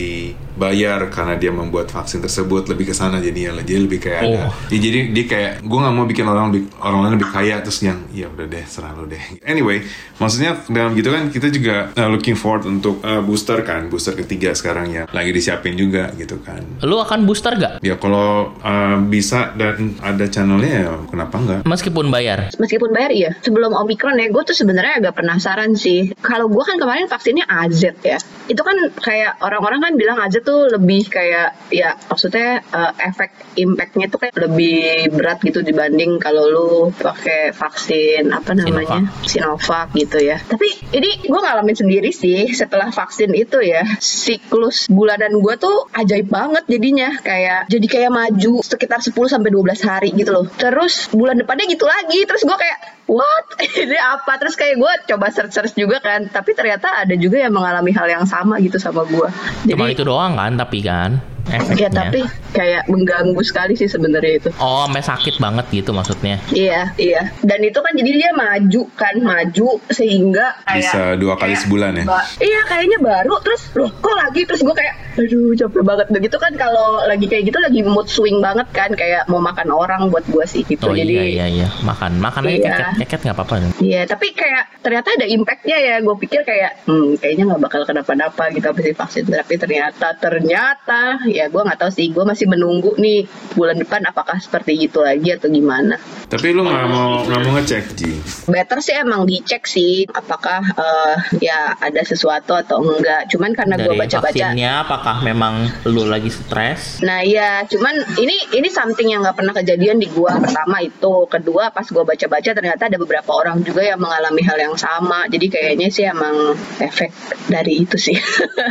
dibayar 0.58 1.06
karena 1.06 1.38
dia 1.38 1.54
membuat 1.54 1.94
vaksin 1.94 2.18
tersebut 2.18 2.66
lebih 2.66 2.90
ke 2.90 2.94
sana 2.98 3.22
jadinya. 3.22 3.54
Jadi 3.62 3.78
lebih 3.78 4.02
kayak 4.02 4.20
ada 4.26 4.36
Oh. 4.38 4.50
ya, 4.74 4.78
jadi 4.82 5.14
dia 5.14 5.24
kayak 5.30 5.52
gue 5.62 5.78
nggak 5.78 5.94
mau 5.94 6.06
bikin 6.06 6.26
orang 6.26 6.50
lebih 6.50 6.66
orang 6.82 6.98
lain 7.06 7.12
lebih 7.14 7.30
kaya 7.30 7.62
terus 7.62 7.78
yang 7.86 8.02
ya 8.10 8.26
udah 8.26 8.46
deh 8.50 8.64
serah 8.66 8.90
lo 8.98 9.06
deh. 9.06 9.22
Anyway 9.46 9.86
maksudnya 10.18 10.58
dalam 10.66 10.98
gitu 10.98 11.14
kan 11.14 11.30
kita 11.30 11.54
juga 11.54 11.94
uh, 11.94 12.10
looking 12.10 12.34
forward 12.34 12.66
untuk 12.66 12.98
uh, 13.06 13.22
booster 13.22 13.62
kan 13.62 13.86
booster 13.86 14.18
ketiga 14.18 14.50
sekarang 14.50 14.90
ya. 14.90 15.06
Lagi 15.14 15.30
disiapin 15.30 15.78
juga 15.78 16.10
gitu 16.18 16.42
kan. 16.42 16.66
Lo 16.82 16.98
akan 17.06 17.22
booster 17.22 17.54
gak 17.54 17.78
ya 17.86 17.94
kalau 17.94 18.58
uh, 18.58 18.98
bisa 19.06 19.54
dan 19.54 19.94
ada 20.02 20.26
channelnya 20.26 20.70
ya 20.82 20.90
kenapa 21.06 21.34
enggak 21.38 21.60
meskipun 21.62 22.10
bayar. 22.10 22.50
Meskipun 22.58 22.90
bayar 22.90 23.14
iya. 23.14 23.30
Sebelum 23.46 23.70
omikron 23.78 24.18
ya 24.18 24.26
gue 24.26 24.42
tuh 24.42 24.56
sebenarnya 24.58 24.98
agak 25.06 25.22
penasaran 25.22 25.78
sih. 25.78 26.10
Kalau 26.18 26.50
gue 26.50 26.64
kan 26.66 26.80
kemarin 26.82 27.06
vaksinnya 27.06 27.46
AZ 27.46 27.84
ya. 28.02 28.18
Itu 28.48 28.64
kan 28.64 28.74
kayak 28.96 29.44
orang-orang 29.44 29.84
kan 29.84 29.92
bilang 29.94 30.18
AZ 30.18 30.40
tuh 30.48 30.72
lebih 30.72 31.12
kayak 31.12 31.68
ya 31.68 31.92
maksudnya 32.08 32.64
eh, 32.64 32.92
efek 33.12 33.30
impactnya 33.60 34.08
tuh 34.08 34.18
kayak 34.24 34.34
lebih 34.40 35.12
berat 35.12 35.44
gitu 35.44 35.60
dibanding 35.60 36.16
kalau 36.16 36.48
lu 36.48 36.70
pakai 36.96 37.52
vaksin 37.52 38.32
apa 38.32 38.56
namanya? 38.56 39.12
Sinovac. 39.28 39.92
Gitu 39.92 40.24
ya. 40.24 40.40
Tapi 40.40 40.68
ini 40.96 41.28
gue 41.28 41.40
ngalamin 41.40 41.76
sendiri 41.76 42.08
sih 42.14 42.48
setelah 42.56 42.88
vaksin 42.88 43.36
itu 43.36 43.60
ya. 43.60 43.84
Siklus 44.00 44.88
bulanan 44.88 45.36
gue 45.44 45.54
tuh 45.60 45.90
ajaib 45.92 46.32
banget 46.32 46.64
jadinya. 46.70 47.12
Kayak 47.20 47.68
jadi 47.68 47.86
kayak 47.86 48.10
maju 48.14 48.64
sekitar 48.64 49.04
10 49.04 49.12
sampai 49.12 49.50
12 49.52 49.84
hari 49.84 50.10
gitu 50.16 50.30
loh. 50.32 50.46
Terus 50.56 51.12
bulan 51.12 51.36
depannya 51.36 51.68
gitu 51.68 51.84
lagi. 51.84 52.24
Terus 52.24 52.46
gue 52.46 52.56
kayak 52.56 52.97
what? 53.08 53.46
Ini 53.82 53.98
apa? 53.98 54.38
Terus 54.38 54.54
kayak 54.54 54.76
gue 54.78 54.92
coba 55.10 55.32
search 55.32 55.56
search 55.56 55.74
juga 55.74 55.98
kan 55.98 56.28
tapi 56.28 56.54
ternyata 56.54 56.92
ada 56.92 57.14
juga 57.16 57.40
yang 57.40 57.50
mengalami 57.50 57.90
hal 57.90 58.06
yang 58.06 58.24
sama 58.28 58.60
gitu 58.60 58.76
sama 58.78 59.02
gue 59.08 59.28
cuma 59.66 59.88
itu 59.88 60.04
doang 60.04 60.36
kan 60.36 60.54
tapi 60.54 60.84
kan 60.84 61.18
efeknya 61.50 61.76
ya 61.78 61.90
tapi 61.90 62.20
kayak 62.50 62.82
mengganggu 62.86 63.40
sekali 63.40 63.72
sih 63.74 63.86
sebenarnya 63.86 64.32
itu 64.38 64.50
oh 64.56 64.84
sampai 64.84 65.02
sakit 65.02 65.34
banget 65.36 65.66
gitu 65.72 65.90
maksudnya 65.90 66.40
Iya, 66.50 66.92
iya. 66.96 67.22
Dan 67.40 67.60
itu 67.60 67.78
kan 67.78 67.92
jadi 67.92 68.10
dia 68.10 68.30
maju 68.32 68.82
kan, 68.94 69.14
maju 69.18 69.68
sehingga 69.88 70.56
kayak 70.62 70.80
Bisa 70.82 71.00
dua 71.14 71.34
kali 71.34 71.52
kayak 71.52 71.62
sebulan 71.62 71.90
ya? 71.94 72.04
ba- 72.04 72.28
iya, 72.38 72.60
kayaknya 72.64 72.98
baru 72.98 73.34
terus 73.40 73.62
loh 73.74 73.90
kok 73.92 74.14
lagi 74.14 74.42
terus 74.42 74.60
gue 74.60 74.72
kayak 74.72 74.94
aduh 75.14 75.50
capek 75.52 75.82
banget 75.82 76.06
begitu 76.08 76.36
kan 76.36 76.52
kalau 76.54 77.02
lagi 77.04 77.26
kayak 77.26 77.44
gitu 77.44 77.58
lagi 77.58 77.80
mood 77.82 78.06
swing 78.06 78.38
banget 78.38 78.66
kan 78.70 78.90
kayak 78.92 79.26
mau 79.26 79.38
makan 79.38 79.68
orang 79.68 80.08
buat 80.08 80.22
gue 80.24 80.44
sih 80.44 80.62
gitu. 80.62 80.84
oh 80.84 80.94
jadi 80.94 81.10
iya 81.10 81.24
iya 81.26 81.46
iya 81.48 81.68
makan 81.80 82.18
makan 82.18 82.42
aja 82.44 82.54
Iya. 82.54 82.70
keket 82.70 82.86
keket 83.02 83.20
nggak 83.22 83.36
apa-apa 83.36 83.54
Iya, 83.78 84.02
tapi 84.04 84.26
kayak 84.32 84.64
ternyata 84.80 85.08
ada 85.12 85.26
impactnya 85.26 85.76
ya. 85.76 85.94
Gue 85.98 86.16
pikir 86.16 86.40
kayak, 86.42 86.84
hmm, 86.84 87.18
kayaknya 87.18 87.44
nggak 87.46 87.60
bakal 87.60 87.82
kenapa-napa 87.82 88.48
gitu 88.50 88.64
habis 88.64 88.84
divaksin. 88.86 89.24
Tapi 89.26 89.54
ternyata, 89.56 90.14
ternyata, 90.14 91.18
ya 91.38 91.46
gue 91.46 91.62
nggak 91.62 91.78
tahu 91.78 91.90
sih. 91.94 92.10
Gue 92.10 92.26
masih 92.26 92.50
menunggu 92.50 92.98
nih 92.98 93.24
bulan 93.54 93.78
depan 93.78 94.02
apakah 94.10 94.36
seperti 94.42 94.74
itu 94.74 94.98
lagi 94.98 95.34
atau 95.34 95.48
gimana. 95.50 95.96
tapi 96.28 96.52
lu 96.52 96.60
nggak 96.60 96.86
mau 96.92 97.24
nggak 97.24 97.40
mau 97.40 97.52
ngecek 97.56 97.84
Ji 97.96 98.12
Better 98.52 98.84
sih 98.84 98.92
emang 99.00 99.24
dicek 99.24 99.64
sih 99.64 100.04
apakah 100.12 100.60
eh, 100.60 101.16
ya 101.40 101.72
ada 101.80 102.04
sesuatu 102.04 102.52
atau 102.52 102.84
enggak. 102.84 103.32
Cuman 103.32 103.56
karena 103.56 103.80
gue 103.80 103.96
baca-baca 103.96 104.28
vaksinnya 104.28 104.84
apakah 104.84 105.24
memang 105.24 105.72
lu 105.88 106.04
lagi 106.04 106.28
stres 106.28 106.88
Nah 107.04 107.20
iya, 107.22 107.62
cuman 107.68 107.94
ini 108.16 108.36
ini 108.56 108.68
something 108.72 109.12
yang 109.12 109.22
nggak 109.22 109.38
pernah 109.38 109.54
kejadian 109.54 110.00
di 110.00 110.08
gua 110.10 110.40
pertama 110.40 110.80
itu, 110.80 111.28
kedua 111.28 111.70
pas 111.70 111.84
gua 111.92 112.02
baca-baca 112.02 112.50
ternyata 112.56 112.88
ada 112.88 112.98
beberapa 112.98 113.30
orang 113.36 113.60
juga 113.62 113.84
yang 113.84 114.00
mengalami 114.00 114.42
hal 114.42 114.58
yang 114.58 114.74
sama, 114.74 115.28
jadi 115.28 115.46
kayaknya 115.52 115.88
sih 115.92 116.08
emang 116.08 116.56
efek 116.80 117.12
dari 117.52 117.84
itu 117.84 118.00
sih. 118.00 118.16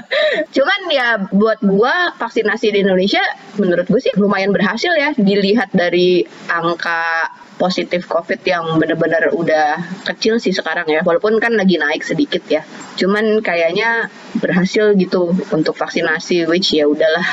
cuman 0.56 0.80
ya 0.90 1.08
buat 1.30 1.62
gua 1.62 2.18
vaksinasi 2.18 2.57
di 2.60 2.82
Indonesia 2.82 3.22
menurut 3.62 3.86
gue 3.86 4.02
sih 4.02 4.14
lumayan 4.18 4.50
berhasil 4.50 4.94
ya 4.98 5.14
dilihat 5.14 5.70
dari 5.74 6.26
angka 6.50 7.30
positif 7.58 8.06
COVID 8.06 8.46
yang 8.46 8.78
benar-benar 8.78 9.34
udah 9.34 9.82
kecil 10.06 10.38
sih 10.38 10.54
sekarang 10.54 10.86
ya. 10.88 11.02
Walaupun 11.02 11.42
kan 11.42 11.58
lagi 11.58 11.82
naik 11.82 12.06
sedikit 12.06 12.46
ya. 12.48 12.62
Cuman 12.96 13.42
kayaknya 13.42 14.14
berhasil 14.38 14.94
gitu 14.94 15.34
untuk 15.50 15.74
vaksinasi 15.74 16.46
which 16.46 16.78
ya 16.78 16.86
udahlah. 16.86 17.26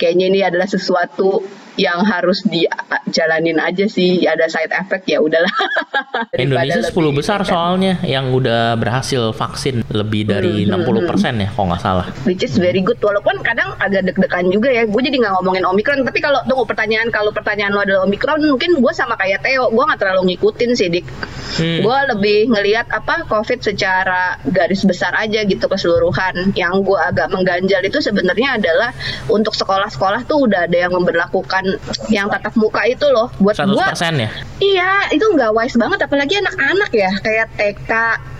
Kayaknya 0.00 0.26
ini 0.32 0.40
adalah 0.40 0.66
sesuatu 0.66 1.44
yang 1.78 2.02
harus 2.02 2.42
dijalanin 2.44 3.56
aja 3.56 3.86
sih. 3.86 4.26
Ada 4.26 4.46
side 4.46 4.74
effect 4.74 5.06
ya 5.06 5.18
udahlah. 5.18 5.50
Indonesia 6.36 6.82
10 6.82 6.90
lebih- 6.90 7.16
besar 7.16 7.40
soalnya 7.42 8.02
yang 8.02 8.30
udah 8.30 8.74
berhasil 8.74 9.30
vaksin 9.32 9.86
lebih 9.88 10.26
dari 10.26 10.66
Hmm, 10.66 10.82
60% 10.84 11.38
ya 11.38 11.48
kalau 11.48 11.66
nggak 11.70 11.80
salah. 11.80 12.06
which 12.24 12.42
is 12.42 12.56
very 12.56 12.80
good. 12.80 12.98
Walaupun 12.98 13.40
kadang 13.40 13.78
agak 13.78 14.04
deg-degan 14.04 14.50
juga 14.50 14.68
ya. 14.68 14.82
Gue 14.84 15.00
jadi 15.00 15.16
nggak 15.16 15.38
ngomongin 15.38 15.64
omikron 15.64 16.02
tapi 16.02 16.18
kalau 16.18 16.42
tunggu 16.44 16.64
pertanyaan 16.64 17.08
kalau 17.08 17.30
pertanyaan 17.30 17.70
lo 17.70 17.80
adalah 17.80 18.02
omikron 18.02 18.42
mungkin 18.42 18.76
gue 18.76 18.92
sama 18.92 19.14
kayak 19.14 19.40
Theo. 19.40 19.70
Gue 19.70 19.84
nggak 19.84 19.98
terlalu 19.98 20.34
ngikutin 20.34 20.70
sih 20.74 20.88
dik. 20.90 21.06
Hmm. 21.48 21.80
gue 21.80 21.98
lebih 22.12 22.52
ngelihat 22.52 22.86
apa 22.88 23.24
covid 23.24 23.58
secara 23.58 24.36
garis 24.44 24.84
besar 24.84 25.14
aja 25.14 25.42
gitu 25.42 25.64
keseluruhan. 25.64 26.52
Yang 26.52 26.74
gue 26.84 26.98
agak 26.98 27.28
mengganjal 27.28 27.82
itu 27.82 27.98
sebenarnya 27.98 28.58
adalah 28.58 28.90
untuk 29.26 29.52
sekolah-sekolah 29.52 30.24
tuh 30.24 30.44
udah 30.44 30.66
ada 30.66 30.76
yang 30.78 30.92
memperlakukan 30.92 31.67
yang 32.08 32.26
tatap 32.32 32.54
muka 32.56 32.82
itu 32.88 33.04
loh 33.08 33.28
buat 33.42 33.56
100% 33.56 33.68
gue 33.74 33.86
ya. 34.24 34.30
Iya, 34.58 34.92
itu 35.14 35.22
nggak 35.22 35.54
wise 35.54 35.76
banget, 35.78 36.02
apalagi 36.02 36.34
anak-anak 36.40 36.90
ya, 36.90 37.10
kayak 37.22 37.46
TK, 37.54 37.90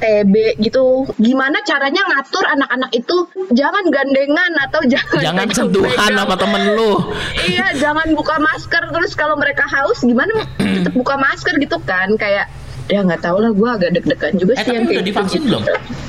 TB 0.03 0.35
gitu. 0.63 1.07
Gimana 1.19 1.63
caranya 1.63 2.03
ngatur 2.11 2.45
anak-anak 2.47 2.91
itu 2.95 3.17
jangan 3.55 3.85
gandengan 3.89 4.53
atau 4.69 4.81
jangan 4.93 5.21
Jangan 5.23 5.47
sentuhan 5.55 6.11
sama 6.15 6.35
temen 6.35 6.63
lu. 6.75 6.93
Iya, 7.49 7.75
jangan 7.81 8.13
buka 8.13 8.37
masker 8.37 8.83
terus 8.93 9.13
kalau 9.17 9.39
mereka 9.39 9.65
haus 9.67 10.05
gimana 10.05 10.45
tetap 10.81 10.95
buka 10.95 11.17
masker 11.17 11.57
gitu 11.59 11.79
kan, 11.87 12.13
kayak 12.19 12.51
ya 12.89 13.05
nggak 13.05 13.21
tahu 13.21 13.37
lah 13.39 13.53
gue 13.53 13.69
agak 13.69 13.91
deg-degan 13.95 14.33
juga 14.35 14.53
Eh 14.57 14.57
sih 14.59 14.65
tapi 14.65 14.75
yang 14.75 14.85
udah 14.85 14.93
kayak 14.93 15.05
divaksin 15.07 15.41
gitu. 15.41 15.49
belum? 15.49 15.63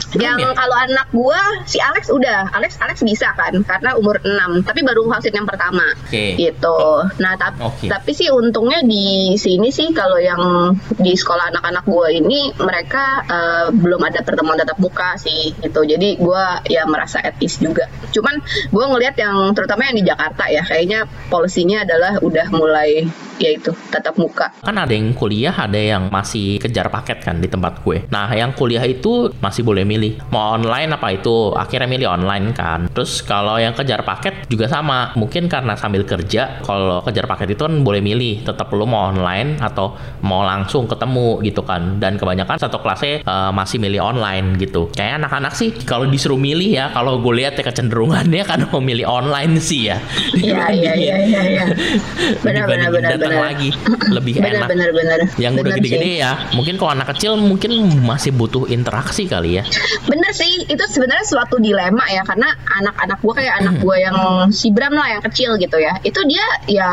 Yang 0.09 0.37
ya? 0.41 0.51
kalau 0.57 0.77
anak 0.79 1.07
gua 1.13 1.37
si 1.69 1.77
Alex 1.77 2.09
udah, 2.09 2.49
Alex 2.49 2.81
Alex 2.81 3.05
bisa 3.05 3.29
kan 3.37 3.53
karena 3.61 3.93
umur 3.93 4.17
6, 4.17 4.65
tapi 4.65 4.81
baru 4.81 5.05
vaksin 5.05 5.29
yang 5.29 5.45
pertama. 5.45 5.85
Oke. 6.01 6.33
Gitu. 6.33 6.79
Nah, 7.21 7.37
tap- 7.37 7.61
Oke. 7.61 7.85
tapi 7.85 8.17
sih 8.17 8.33
untungnya 8.33 8.81
di 8.81 9.37
sini 9.37 9.69
sih 9.69 9.93
kalau 9.93 10.17
yang 10.17 10.73
di 10.97 11.13
sekolah 11.13 11.53
anak-anak 11.53 11.85
gua 11.85 12.09
ini 12.09 12.49
mereka 12.57 13.21
eh, 13.21 13.65
belum 13.69 14.01
ada 14.01 14.25
pertemuan 14.25 14.57
tatap 14.57 14.81
muka 14.81 15.13
sih 15.21 15.53
gitu. 15.61 15.85
Jadi 15.85 16.17
gua 16.17 16.57
ya 16.65 16.89
merasa 16.89 17.21
etis 17.21 17.61
juga. 17.61 17.85
Cuman 18.09 18.41
gua 18.73 18.89
ngelihat 18.89 19.13
yang 19.13 19.53
terutama 19.53 19.85
yang 19.85 20.01
di 20.01 20.09
Jakarta 20.09 20.49
ya, 20.49 20.65
kayaknya 20.65 21.05
polisinya 21.29 21.85
adalah 21.85 22.17
udah 22.17 22.49
mulai 22.49 23.05
yaitu 23.39 23.71
tatap 23.89 24.19
muka. 24.19 24.51
Kan 24.61 24.75
ada 24.75 24.91
yang 24.91 25.15
kuliah, 25.15 25.55
ada 25.55 25.79
yang 25.79 26.11
masih 26.11 26.59
kejar 26.59 26.91
paket 26.91 27.23
kan 27.23 27.39
di 27.39 27.47
tempat 27.47 27.81
gue. 27.81 28.05
Nah, 28.11 28.27
yang 28.35 28.51
kuliah 28.53 28.83
itu 28.83 29.31
masih 29.39 29.63
boleh 29.63 29.87
milih. 29.87 30.19
Mau 30.29 30.59
online 30.59 30.93
apa 30.93 31.15
itu? 31.15 31.55
Akhirnya 31.55 31.87
milih 31.87 32.07
online 32.11 32.51
kan. 32.51 32.91
Terus 32.91 33.23
kalau 33.23 33.55
yang 33.57 33.71
kejar 33.73 34.03
paket 34.03 34.45
juga 34.51 34.67
sama. 34.67 35.15
Mungkin 35.15 35.47
karena 35.47 35.73
sambil 35.79 36.03
kerja, 36.03 36.61
kalau 36.61 36.99
kejar 37.01 37.25
paket 37.25 37.55
itu 37.55 37.63
kan 37.63 37.81
boleh 37.81 38.03
milih. 38.03 38.43
Tetap 38.43 38.69
lu 38.75 38.83
mau 38.83 39.09
online 39.09 39.57
atau 39.63 39.95
mau 40.21 40.43
langsung 40.43 40.85
ketemu 40.85 41.39
gitu 41.47 41.63
kan. 41.63 41.97
Dan 41.97 42.19
kebanyakan 42.19 42.59
satu 42.59 42.83
kelasnya 42.83 43.23
eh, 43.23 43.51
masih 43.55 43.79
milih 43.79 44.03
online 44.03 44.59
gitu. 44.59 44.91
Kayak 44.91 45.23
anak-anak 45.23 45.53
sih 45.55 45.71
kalau 45.87 46.05
disuruh 46.05 46.37
milih 46.37 46.75
ya, 46.75 46.85
kalau 46.91 47.23
gue 47.23 47.33
lihat 47.39 47.55
ya 47.55 47.63
kecenderungannya 47.63 48.43
kan 48.49 48.59
mau 48.67 48.83
milih 48.83 49.07
online 49.07 49.57
sih 49.63 49.87
ya. 49.87 49.97
Iya 50.35 50.63
iya 50.75 50.91
iya 50.95 51.15
iya 51.23 51.41
iya. 51.47 51.63
Benar 52.45 52.65
benar 52.67 52.89
benar 52.91 53.15
benar. 53.31 53.45
lagi 53.53 53.69
lebih 54.17 54.33
Benar 54.39 54.51
enak 54.55 54.67
benar 54.71 54.89
benar. 54.95 55.19
yang 55.37 55.53
udah 55.55 55.63
Benar 55.69 55.77
gede-gede 55.79 56.11
ya 56.21 56.31
mungkin 56.55 56.75
kalau 56.79 56.91
anak 56.93 57.07
kecil 57.15 57.37
mungkin 57.37 57.71
masih 58.03 58.31
butuh 58.33 58.65
interaksi 58.67 59.29
kali 59.29 59.61
ya 59.61 59.63
Bener 60.09 60.33
sih, 60.33 60.65
itu 60.65 60.83
sebenarnya 60.89 61.21
suatu 61.21 61.61
dilema 61.61 62.01
ya 62.09 62.25
karena 62.25 62.49
anak-anak 62.81 63.21
gue 63.21 63.33
kayak 63.37 63.53
anak 63.61 63.75
gue 63.77 63.95
yang 64.01 64.17
si 64.49 64.73
Bram 64.73 64.97
lah 64.97 65.05
yang 65.17 65.21
kecil 65.21 65.53
gitu 65.61 65.77
ya. 65.77 66.01
Itu 66.01 66.25
dia 66.25 66.41
ya 66.65 66.89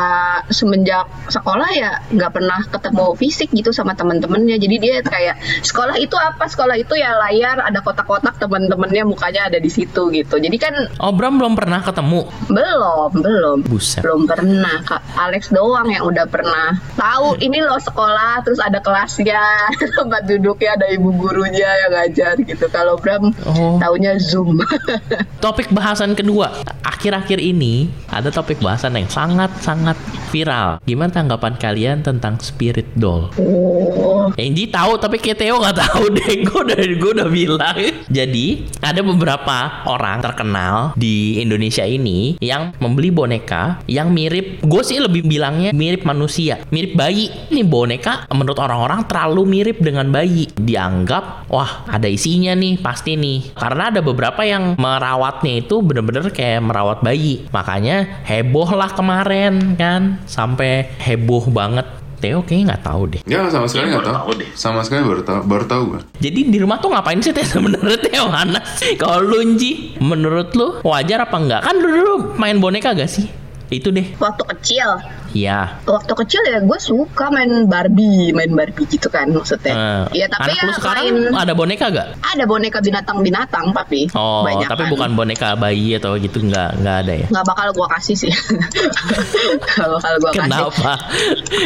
semenjak 0.53 1.09
sekolah 1.33 1.69
ya 1.73 1.97
nggak 2.13 2.31
pernah 2.33 2.61
ketemu 2.69 3.17
fisik 3.17 3.49
gitu 3.57 3.73
sama 3.73 3.97
teman-temannya. 3.97 4.61
Jadi 4.61 4.75
dia 4.77 4.95
kayak 5.01 5.41
sekolah 5.65 5.97
itu 5.97 6.13
apa? 6.13 6.45
Sekolah 6.45 6.77
itu 6.77 6.93
ya 6.93 7.17
layar, 7.17 7.57
ada 7.57 7.81
kotak-kotak 7.81 8.37
teman-temannya 8.37 9.01
mukanya 9.07 9.49
ada 9.49 9.57
di 9.57 9.69
situ 9.71 10.13
gitu. 10.13 10.37
Jadi 10.37 10.57
kan 10.61 10.73
oh 11.01 11.09
Bram 11.09 11.41
belum 11.41 11.57
pernah 11.57 11.81
ketemu 11.81 12.29
belum, 12.53 13.09
belum. 13.17 13.57
buset 13.65 14.05
Belum 14.05 14.29
pernah, 14.29 14.77
Kak. 14.85 15.01
Alex 15.17 15.49
doang 15.49 15.89
yang 15.89 16.05
udah 16.05 16.26
pernah 16.27 16.77
tahu 16.95 17.39
ini 17.39 17.63
loh 17.63 17.79
sekolah, 17.79 18.43
terus 18.43 18.59
ada 18.59 18.79
kelasnya, 18.83 19.41
tempat 19.99 20.27
duduknya, 20.27 20.75
ada 20.77 20.87
ibu 20.93 21.09
gurunya 21.15 21.69
yang 21.87 21.91
ngajar 21.95 22.35
gitu. 22.39 22.65
Kalau 22.69 22.99
Bram 22.99 23.31
Oh. 23.47 23.79
taunya 23.79 24.19
Zoom. 24.19 24.59
topik 25.43 25.69
bahasan 25.69 26.17
kedua 26.17 26.49
akhir-akhir 26.81 27.37
ini 27.37 27.93
ada 28.09 28.33
topik 28.33 28.57
bahasan 28.57 28.97
yang 28.97 29.05
sangat-sangat 29.05 29.93
viral 30.33 30.81
gimana 30.89 31.13
tanggapan 31.13 31.53
kalian 31.55 32.01
tentang 32.01 32.41
spirit 32.41 32.89
doll 32.97 33.29
oh. 33.37 34.33
Tahu 34.67 34.93
tapi 34.99 35.17
Theo 35.19 35.59
nggak 35.59 35.77
tahu 35.77 36.03
deh 36.17 36.31
gue 36.47 36.59
udah 36.63 36.79
gue 36.79 37.11
udah 37.17 37.29
bilang 37.29 37.75
jadi 38.07 38.47
ada 38.79 39.01
beberapa 39.03 39.83
orang 39.89 40.23
terkenal 40.23 40.95
di 40.95 41.39
Indonesia 41.39 41.83
ini 41.83 42.39
yang 42.39 42.71
membeli 42.79 43.11
boneka 43.11 43.83
yang 43.87 44.11
mirip 44.11 44.63
gue 44.63 44.81
sih 44.83 44.99
lebih 44.99 45.27
bilangnya 45.27 45.75
mirip 45.75 46.06
manusia 46.07 46.63
mirip 46.71 46.95
bayi 46.95 47.27
ini 47.51 47.67
boneka 47.67 48.31
menurut 48.31 48.55
orang-orang 48.57 49.03
terlalu 49.03 49.43
mirip 49.43 49.83
dengan 49.83 50.07
bayi 50.07 50.47
dianggap 50.55 51.51
wah 51.51 51.83
ada 51.91 52.07
isinya 52.07 52.55
nih 52.55 52.79
pasti 52.79 53.19
nih 53.19 53.51
karena 53.51 53.91
ada 53.91 53.99
beberapa 53.99 54.47
yang 54.47 54.79
merawatnya 54.79 55.59
itu 55.59 55.83
bener-bener 55.83 56.31
kayak 56.31 56.63
merawat 56.63 57.03
bayi 57.03 57.43
makanya 57.51 58.23
heboh 58.23 58.71
lah 58.71 58.95
kemarin 58.95 59.75
kan 59.75 60.23
sampai 60.23 60.87
heboh 61.03 61.51
banget 61.51 61.83
Theo 62.17 62.41
kayaknya 62.41 62.73
nggak 62.73 62.81
tahu 62.81 63.03
deh 63.13 63.21
Ya 63.29 63.45
sama 63.45 63.69
sekali 63.69 63.93
nggak 63.93 64.09
tahu. 64.09 64.17
tahu 64.17 64.29
deh. 64.41 64.49
Sama 64.57 64.81
sekali 64.81 65.05
baru 65.05 65.21
tahu. 65.21 65.39
Baru 65.45 65.65
tahu 65.69 65.81
gue. 65.93 66.01
Jadi 66.17 66.49
di 66.49 66.57
rumah 66.57 66.81
tuh 66.81 66.89
ngapain 66.89 67.21
sih 67.21 67.29
teh 67.29 67.45
sebenarnya 67.53 67.93
teh 68.01 68.17
mana? 68.25 68.57
Kalau 68.97 69.21
lu 69.21 69.37
Nji, 69.45 70.01
menurut 70.01 70.49
lu 70.57 70.81
wajar 70.81 71.29
apa 71.29 71.37
enggak? 71.37 71.61
Kan 71.61 71.77
lu 71.77 71.85
dulu 71.93 72.13
main 72.41 72.57
boneka 72.57 72.97
gak 72.97 73.05
sih? 73.05 73.29
Itu 73.69 73.93
deh. 73.93 74.17
Waktu 74.17 74.43
kecil, 74.49 74.97
Iya. 75.37 75.59
waktu 75.83 76.13
kecil 76.15 76.41
ya 76.43 76.59
gue 76.59 76.79
suka 76.79 77.29
main 77.29 77.49
Barbie, 77.65 78.31
main 78.31 78.49
Barbie 78.49 78.87
gitu 78.87 79.07
kan 79.07 79.29
maksudnya. 79.29 79.73
Eh, 79.73 80.03
Iya 80.15 80.27
tapi 80.27 80.49
anak 80.49 80.57
ya 80.57 80.63
lu 80.63 80.73
sekarang 80.73 81.03
main 81.05 81.37
ada 81.37 81.53
boneka 81.53 81.85
gak? 81.89 82.07
ada 82.17 82.43
boneka 82.43 82.79
binatang-binatang 82.79 83.65
tapi 83.71 84.09
Oh, 84.11 84.41
banyak 84.41 84.65
tapi 84.65 84.83
kan. 84.83 84.91
bukan 84.91 85.09
boneka 85.13 85.49
bayi 85.53 85.95
atau 85.95 86.15
gitu 86.15 86.41
nggak 86.41 86.79
nggak 86.79 86.97
ada 87.01 87.13
ya? 87.15 87.27
nggak 87.27 87.45
bakal 87.45 87.67
gue 87.71 87.87
kasih 87.91 88.15
sih. 88.17 88.31
Nggak 89.67 89.89
bakal 89.91 90.13
gue 90.17 90.31
kasih. 90.31 90.41
Kenapa? 90.41 90.91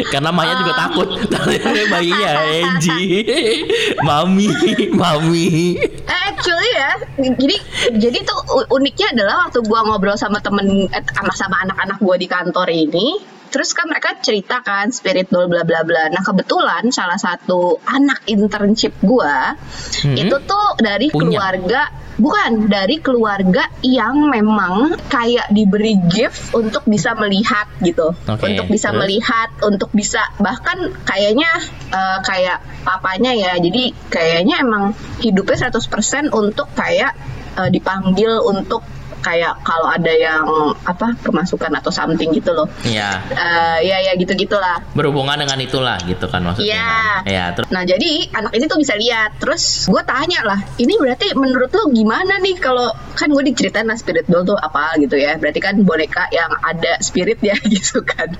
Karena 0.09 0.29
Maya 0.31 0.53
juga 0.55 0.71
Ah. 0.71 0.79
takut. 0.81 1.07
Ternyata 1.31 1.69
bayinya 1.87 2.31
Angie. 2.41 3.23
mami, 4.07 4.47
mami. 4.91 5.47
Eh, 5.77 6.21
actually 6.27 6.71
ya, 6.71 6.91
jadi 7.19 7.55
jadi 7.95 8.17
tuh 8.21 8.39
uniknya 8.69 9.13
adalah 9.13 9.45
waktu 9.45 9.61
gua 9.63 9.83
ngobrol 9.83 10.15
sama 10.15 10.39
temen 10.39 10.65
eh, 10.87 11.03
sama 11.11 11.31
sama 11.31 11.55
anak-anak 11.61 11.97
gua 11.99 12.15
di 12.15 12.25
kantor 12.25 12.67
ini, 12.67 13.19
terus 13.51 13.75
kan 13.75 13.85
mereka 13.85 14.15
cerita 14.17 14.63
kan 14.63 14.89
spirit 14.89 15.27
doll 15.27 15.51
bla 15.51 15.67
bla 15.67 15.83
bla. 15.83 16.07
Nah 16.07 16.23
kebetulan 16.23 16.87
salah 16.89 17.19
satu 17.19 17.77
anak 17.83 18.23
internship 18.25 18.95
gua 19.03 19.53
Hmm. 20.01 20.15
itu 20.17 20.35
tuh 20.47 20.67
dari 20.79 21.11
Punya. 21.11 21.37
keluarga 21.37 21.81
bukan 22.15 22.69
dari 22.69 23.01
keluarga 23.01 23.65
yang 23.81 24.29
memang 24.29 24.93
kayak 25.09 25.49
diberi 25.49 25.97
gift 26.05 26.53
untuk 26.53 26.85
bisa 26.85 27.17
melihat 27.17 27.65
gitu, 27.81 28.13
Oke, 28.13 28.45
untuk 28.45 28.67
bisa 28.69 28.93
terus? 28.93 28.99
melihat, 29.01 29.49
untuk 29.65 29.89
bisa 29.91 30.21
bahkan 30.37 30.93
kayaknya 31.01 31.49
eh, 31.89 32.19
kayak 32.21 32.61
papanya 32.85 33.33
ya, 33.33 33.57
jadi 33.57 33.89
kayaknya 34.09 34.61
emang 34.61 34.93
hidupnya 35.17 35.69
100% 35.69 36.29
untuk 36.31 36.69
kayak 36.77 37.13
eh, 37.57 37.69
dipanggil 37.69 38.37
untuk 38.43 38.85
kayak 39.21 39.61
kalau 39.61 39.87
ada 39.87 40.11
yang 40.11 40.43
apa 40.83 41.13
kemasukan 41.21 41.71
atau 41.77 41.93
something 41.93 42.33
gitu 42.33 42.51
loh. 42.51 42.67
Iya. 42.83 43.21
Eh, 43.29 43.77
ya 43.87 43.97
ya 44.11 44.13
gitu 44.17 44.33
gitulah. 44.33 44.81
Berhubungan 44.97 45.37
dengan 45.37 45.57
itulah 45.61 45.97
gitu 46.03 46.25
kan 46.27 46.41
maksudnya. 46.43 46.67
Iya. 46.73 46.93
Iya, 47.25 47.45
terus 47.55 47.67
Nah 47.71 47.83
jadi 47.87 48.11
anak 48.33 48.51
ini 48.57 48.65
tuh 48.67 48.79
bisa 48.81 48.93
lihat. 48.97 49.37
Terus 49.37 49.87
gue 49.87 50.03
tanya 50.03 50.41
lah, 50.43 50.59
ini 50.81 50.97
berarti 50.97 51.37
menurut 51.37 51.69
lu 51.71 51.93
gimana 51.93 52.41
nih 52.41 52.57
kalau 52.57 52.91
kan 53.15 53.29
gue 53.29 53.43
diceritain 53.53 53.85
lah 53.85 53.95
spirit 53.95 54.25
doll 54.27 54.43
tuh 54.43 54.57
apa 54.57 54.97
gitu 54.99 55.15
ya. 55.15 55.37
Berarti 55.37 55.59
kan 55.61 55.77
boneka 55.85 56.27
yang 56.33 56.51
ada 56.61 56.99
spirit 56.99 57.39
ya 57.39 57.55
gitu 57.73 58.01
kan. 58.03 58.33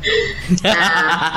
Nah 0.66 0.90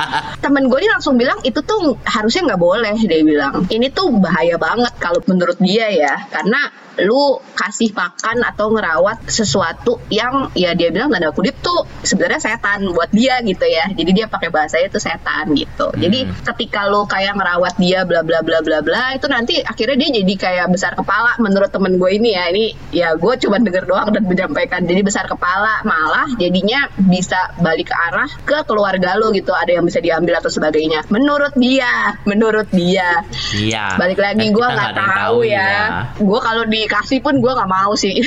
temen 0.44 0.66
gue 0.66 0.78
ini 0.80 0.90
langsung 0.90 1.20
bilang 1.20 1.38
itu 1.44 1.60
tuh 1.62 2.00
harusnya 2.08 2.52
nggak 2.52 2.60
boleh 2.60 2.96
dia 3.04 3.20
bilang. 3.22 3.68
Ini 3.68 3.92
tuh 3.92 4.10
bahaya 4.18 4.56
banget 4.56 4.94
kalau 4.98 5.20
menurut 5.28 5.60
dia 5.60 5.90
ya, 5.92 6.14
karena 6.32 6.72
lu 7.02 7.42
kasih 7.58 7.90
makan 7.90 8.46
atau 8.46 8.70
ngerawat 8.70 9.26
sesuatu 9.34 9.98
yang 10.06 10.54
ya 10.54 10.78
dia 10.78 10.94
bilang 10.94 11.10
tanda 11.10 11.34
kutip 11.34 11.58
tuh 11.58 11.82
sebenarnya 12.06 12.38
setan 12.38 12.86
buat 12.94 13.10
dia 13.10 13.42
gitu 13.42 13.66
ya. 13.66 13.90
Jadi 13.90 14.10
dia 14.14 14.26
pakai 14.30 14.54
bahasanya 14.54 14.86
itu 14.94 15.00
setan 15.02 15.50
gitu. 15.58 15.90
Jadi 15.98 16.30
ketika 16.46 16.86
lo 16.86 17.10
kayak 17.10 17.34
ngerawat 17.34 17.74
dia 17.82 18.06
bla 18.06 18.22
bla 18.22 18.46
bla 18.46 18.62
bla 18.62 18.78
bla 18.80 19.18
itu 19.18 19.26
nanti 19.26 19.58
akhirnya 19.60 20.06
dia 20.06 20.10
jadi 20.22 20.34
kayak 20.38 20.66
besar 20.70 20.94
kepala 20.94 21.34
menurut 21.42 21.74
temen 21.74 21.98
gue 21.98 22.10
ini 22.14 22.30
ya. 22.38 22.44
Ini 22.54 22.64
ya 22.94 23.08
gue 23.18 23.34
cuma 23.42 23.58
denger 23.58 23.84
doang 23.90 24.14
dan 24.14 24.22
menyampaikan. 24.22 24.86
Jadi 24.86 25.00
besar 25.02 25.26
kepala 25.26 25.82
malah 25.82 26.30
jadinya 26.38 26.86
bisa 26.94 27.52
balik 27.58 27.90
ke 27.90 27.96
arah 27.96 28.30
ke 28.46 28.62
keluarga 28.64 29.18
lo 29.18 29.34
gitu. 29.34 29.50
Ada 29.50 29.82
yang 29.82 29.84
bisa 29.84 29.98
diambil 29.98 30.38
atau 30.38 30.48
sebagainya. 30.48 31.04
Menurut 31.10 31.58
dia 31.58 32.14
menurut 32.22 32.70
dia. 32.70 33.26
Iya. 33.54 33.96
balik 33.98 34.20
lagi 34.20 34.50
Kan 34.50 34.56
gue 34.56 34.66
nggak 34.66 34.92
yang 34.92 35.08
tahu 35.08 35.38
ya, 35.46 35.72
gue 36.18 36.40
kalau 36.42 36.64
dikasih 36.68 37.18
pun 37.24 37.34
gue 37.40 37.52
nggak 37.52 37.70
mau 37.70 37.92
sih 37.96 38.20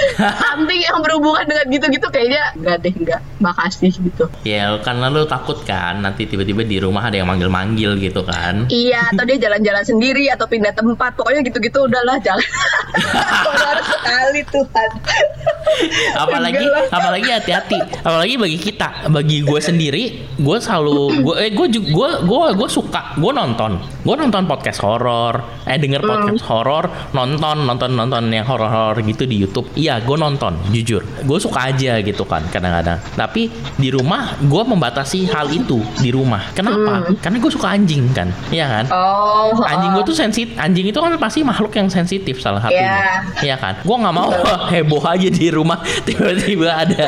something 0.48 0.80
yang 0.80 0.98
berhubungan 1.04 1.44
dengan 1.44 1.66
gitu-gitu 1.68 2.06
kayaknya 2.08 2.42
nggak 2.56 2.76
deh 2.80 2.94
nggak 2.96 3.20
makasih 3.44 3.92
gitu 3.92 4.24
Ya 4.42 4.80
karena 4.80 5.12
lu 5.12 5.28
takut 5.28 5.60
kan 5.68 6.00
nanti 6.00 6.24
tiba-tiba 6.24 6.64
di 6.64 6.80
rumah 6.80 7.06
ada 7.06 7.20
yang 7.20 7.28
manggil-manggil 7.28 8.00
gitu 8.00 8.24
kan. 8.24 8.66
iya 8.72 9.12
atau 9.12 9.28
dia 9.28 9.36
jalan-jalan 9.36 9.84
sendiri 9.84 10.32
atau 10.32 10.48
pindah 10.48 10.72
tempat 10.72 11.14
pokoknya 11.14 11.44
gitu-gitu 11.44 11.84
udahlah 11.84 12.16
jalan 12.24 12.48
sekali 13.88 14.40
Tuhan. 14.48 14.90
Apalagi 16.16 16.64
apalagi 16.88 17.28
hati-hati. 17.28 17.78
Apalagi 18.02 18.34
bagi 18.36 18.58
kita 18.58 18.88
bagi 19.12 19.44
gue 19.44 19.60
sendiri 19.60 20.04
gue 20.38 20.56
selalu 20.58 21.22
gue 21.22 21.34
eh 21.38 21.50
gue 21.50 21.66
gue 21.70 22.08
gue 22.24 22.44
gue 22.54 22.68
suka 22.68 23.14
gue 23.16 23.32
nonton. 23.32 23.78
Gue 24.02 24.14
nonton 24.16 24.48
podcast 24.48 24.80
horor. 24.82 25.64
Eh 25.68 25.76
denger 25.76 26.00
Hmm. 26.02 26.10
podcast 26.14 26.44
horor 26.48 26.84
nonton 27.12 27.66
nonton 27.68 27.90
nonton 27.92 28.22
yang 28.32 28.46
horor-horor 28.46 28.96
gitu 29.04 29.28
di 29.28 29.36
YouTube. 29.38 29.68
Iya 29.76 30.00
gue 30.02 30.16
nonton 30.16 30.56
jujur. 30.72 31.04
Gue 31.26 31.38
suka 31.38 31.68
aja 31.70 32.00
gitu 32.00 32.24
kan 32.24 32.42
kadang-kadang. 32.48 32.98
Tapi 33.14 33.50
di 33.76 33.88
rumah 33.92 34.38
gue 34.40 34.62
membatasi 34.64 35.28
hal 35.30 35.50
itu 35.52 35.82
di 36.00 36.10
rumah. 36.10 36.54
Kenapa? 36.56 37.12
Karena 37.20 37.36
gue 37.38 37.52
suka 37.52 37.74
anjing 37.74 38.10
kan 38.14 38.30
iya 38.50 38.66
kan? 38.66 38.84
Hmm. 38.88 39.58
oh 39.60 39.68
Anjing 39.68 39.90
gue 39.94 40.04
tuh 40.06 40.16
sensitif. 40.16 40.56
Anjing 40.58 40.88
itu 40.88 40.98
kan 40.98 41.12
pasti 41.20 41.44
makhluk 41.44 41.74
yang 41.76 41.90
sensitif 41.92 42.40
salah 42.40 42.62
satunya. 42.62 42.77
Iya. 42.78 43.00
Iya 43.42 43.56
kan? 43.58 43.74
Gue 43.82 43.96
nggak 43.98 44.14
mau 44.14 44.30
heboh 44.72 45.02
aja 45.02 45.28
di 45.28 45.46
rumah 45.50 45.78
tiba-tiba 46.06 46.70
ada 46.70 47.04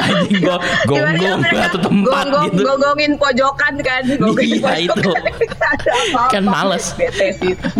anjing 0.00 0.40
gue 0.40 0.56
gonggong 0.86 1.40
atau 1.44 1.78
tempat 1.80 2.24
gonggong, 2.24 2.44
gitu. 2.50 2.62
gonggongin 2.64 3.12
pojokan 3.16 3.74
kan 3.80 4.02
gonggongin 4.16 4.52
Iya, 4.54 4.72
itu. 4.88 5.10
Kan 6.32 6.44
males. 6.46 6.94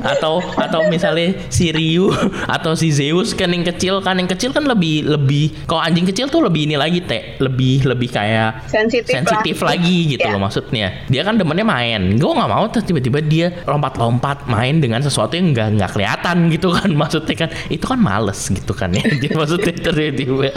Atau 0.02 0.42
atau 0.54 0.80
misalnya 0.88 1.38
si 1.48 1.70
Ryu 1.70 2.10
atau 2.46 2.74
si 2.74 2.90
Zeus 2.90 3.32
kan 3.32 3.50
yang 3.50 3.64
kecil 3.64 4.02
kan 4.02 4.18
yang 4.18 4.28
kecil 4.28 4.50
kan 4.50 4.64
lebih 4.66 5.06
lebih 5.06 5.64
kalau 5.66 5.80
anjing 5.80 6.04
kecil 6.04 6.26
tuh 6.28 6.42
lebih 6.44 6.66
ini 6.66 6.76
lagi 6.76 7.00
teh 7.02 7.38
lebih 7.40 7.86
lebih 7.86 8.08
kayak 8.10 8.66
sensitif, 8.68 9.14
sensitif 9.14 9.62
lah. 9.62 9.74
lagi 9.76 10.16
gitu 10.16 10.22
Ya. 10.24 10.32
loh 10.34 10.40
maksudnya 10.40 11.04
dia 11.06 11.22
kan 11.22 11.36
demennya 11.36 11.66
main 11.66 12.16
gue 12.16 12.30
nggak 12.32 12.50
mau 12.50 12.64
tiba-tiba 12.66 13.18
dia 13.20 13.46
lompat-lompat 13.68 14.48
main 14.48 14.80
dengan 14.80 14.98
sesuatu 14.98 15.36
yang 15.36 15.52
nggak 15.52 15.68
nggak 15.78 15.90
kelihatan 15.92 16.36
gitu 16.50 16.73
kan 16.74 16.90
maksudnya 17.00 17.34
kan 17.46 17.50
itu 17.70 17.84
kan 17.86 17.98
males 17.98 18.40
gitu 18.50 18.74
kan 18.74 18.90
ya. 18.90 19.06
Maksudnya 19.32 19.72
tiba-tiba 19.72 20.50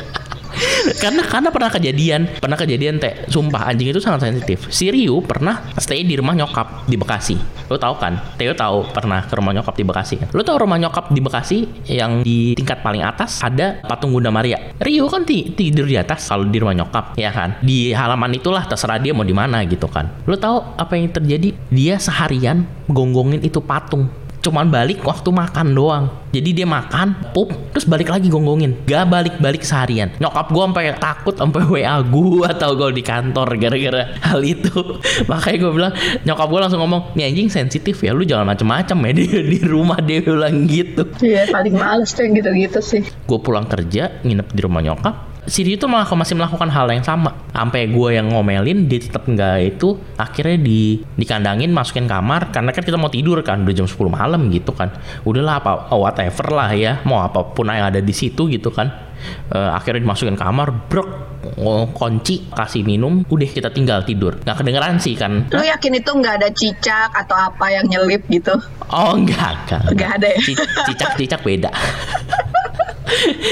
karena 1.03 1.21
karena 1.25 1.49
pernah 1.53 1.69
kejadian 1.71 2.21
pernah 2.39 2.57
kejadian 2.57 2.97
teh. 2.97 3.27
Sumpah 3.29 3.69
anjing 3.69 3.93
itu 3.93 4.01
sangat 4.01 4.29
sensitif. 4.29 4.67
Si 4.73 4.89
Ryu 4.89 5.21
pernah 5.23 5.61
stay 5.77 6.03
di 6.03 6.17
rumah 6.17 6.33
nyokap 6.33 6.87
di 6.89 6.97
Bekasi. 6.97 7.37
Lo 7.67 7.75
tahu 7.75 7.99
kan? 7.99 8.15
Theo 8.39 8.55
tahu 8.55 8.87
pernah 8.95 9.27
ke 9.27 9.33
rumah 9.35 9.53
nyokap 9.53 9.75
di 9.75 9.83
Bekasi 9.83 10.15
kan? 10.23 10.27
Lo 10.31 10.41
tahu 10.41 10.63
rumah 10.63 10.79
nyokap 10.79 11.11
di 11.11 11.19
Bekasi 11.19 11.57
yang 11.91 12.23
di 12.23 12.55
tingkat 12.55 12.81
paling 12.81 13.03
atas 13.03 13.43
ada 13.43 13.83
patung 13.85 14.15
Bunda 14.15 14.31
Maria? 14.31 14.73
Ryu 14.79 15.05
kan 15.11 15.27
ti- 15.27 15.51
tidur 15.53 15.85
di 15.85 15.99
atas 15.99 16.25
kalau 16.25 16.47
di 16.47 16.57
rumah 16.57 16.75
nyokap 16.75 17.19
ya 17.19 17.29
kan? 17.29 17.59
Di 17.61 17.91
halaman 17.91 18.33
itulah 18.33 18.63
terserah 18.65 18.97
dia 18.97 19.11
mau 19.11 19.27
di 19.27 19.35
mana 19.35 19.61
gitu 19.67 19.85
kan. 19.91 20.09
Lo 20.25 20.39
tahu 20.39 20.63
apa 20.79 20.95
yang 20.95 21.11
terjadi? 21.11 21.53
Dia 21.69 21.99
seharian 21.99 22.63
gonggongin 22.87 23.43
itu 23.43 23.59
patung 23.59 24.07
cuman 24.47 24.71
balik 24.71 25.03
waktu 25.03 25.27
makan 25.27 25.75
doang. 25.75 26.05
Jadi 26.31 26.63
dia 26.63 26.67
makan 26.67 27.33
pup 27.35 27.51
terus 27.75 27.83
balik 27.83 28.07
lagi 28.07 28.31
gonggongin. 28.31 28.87
Gak 28.87 29.11
balik-balik 29.11 29.63
seharian. 29.63 30.15
Nyokap 30.23 30.47
gue 30.47 30.63
sampai 30.63 30.83
takut 30.95 31.35
sampai 31.35 31.61
WA 31.83 31.99
gue 31.99 32.47
atau 32.47 32.69
gue 32.79 32.89
di 32.95 33.03
kantor 33.03 33.59
gara-gara 33.59 34.15
hal 34.23 34.39
itu. 34.43 34.71
Makanya 35.31 35.57
gue 35.59 35.71
bilang 35.75 35.93
nyokap 36.23 36.47
gue 36.47 36.59
langsung 36.63 36.79
ngomong 36.79 37.11
nih 37.19 37.27
anjing 37.27 37.51
sensitif 37.51 37.99
ya 37.99 38.15
lu 38.15 38.23
jangan 38.23 38.47
macem-macem 38.47 38.95
ya 38.95 39.11
di, 39.19 39.25
di 39.27 39.59
rumah 39.67 39.99
dia 39.99 40.23
bilang 40.23 40.63
gitu. 40.63 41.03
Iya 41.19 41.51
paling 41.51 41.75
males 41.75 42.15
tuh 42.15 42.23
yang 42.23 42.39
gitu-gitu 42.39 42.79
sih. 42.79 43.03
gue 43.03 43.39
pulang 43.43 43.67
kerja 43.67 44.23
nginep 44.23 44.47
di 44.55 44.61
rumah 44.63 44.79
nyokap 44.79 45.26
si 45.47 45.63
Rio 45.63 45.79
tuh 45.79 45.87
malah 45.87 46.05
masih 46.05 46.35
melakukan 46.35 46.67
hal 46.67 46.91
yang 46.91 47.01
sama. 47.01 47.33
Sampai 47.55 47.87
gue 47.87 48.09
yang 48.13 48.29
ngomelin 48.29 48.85
dia 48.85 48.99
tetap 48.99 49.25
nggak 49.25 49.79
itu 49.79 49.95
akhirnya 50.19 50.59
di 50.59 51.01
dikandangin 51.15 51.71
masukin 51.71 52.05
kamar 52.05 52.51
karena 52.51 52.75
kan 52.75 52.83
kita 52.83 52.99
mau 52.99 53.07
tidur 53.07 53.39
kan 53.41 53.63
udah 53.63 53.75
jam 53.75 53.87
10 53.87 53.97
malam 54.11 54.51
gitu 54.51 54.75
kan. 54.75 54.91
Udahlah 55.23 55.63
apa 55.63 55.71
oh, 55.95 56.03
whatever 56.03 56.51
lah 56.51 56.69
ya 56.75 56.99
mau 57.07 57.23
apa 57.23 57.41
pun 57.55 57.71
yang 57.71 57.87
ada 57.87 58.03
di 58.03 58.13
situ 58.13 58.51
gitu 58.51 58.69
kan 58.69 59.06
Eh, 59.47 59.69
akhirnya 59.71 60.01
dimasukin 60.01 60.35
kamar 60.35 60.87
brok 60.87 61.09
oh, 61.57 61.87
kunci 61.89 62.47
kasih 62.47 62.81
minum 62.81 63.23
udah 63.23 63.47
kita 63.47 63.69
tinggal 63.69 64.01
tidur 64.01 64.35
nggak 64.37 64.55
kedengeran 64.55 64.97
sih 64.97 65.13
kan 65.13 65.47
Lu 65.47 65.59
yakin 65.59 65.93
itu 65.95 66.11
nggak 66.11 66.35
ada 66.37 66.49
cicak 66.49 67.09
atau 67.13 67.33
apa 67.33 67.65
yang 67.69 67.85
nyelip 67.85 68.23
gitu? 68.27 68.53
Oh 68.87 69.13
enggak, 69.13 69.55
enggak. 69.63 69.81
Enggak 69.89 70.11
ada 70.15 70.27
ya? 70.29 70.39
Ci- 70.41 70.59
Cicak-cicak 70.85 71.41
beda. 71.41 71.71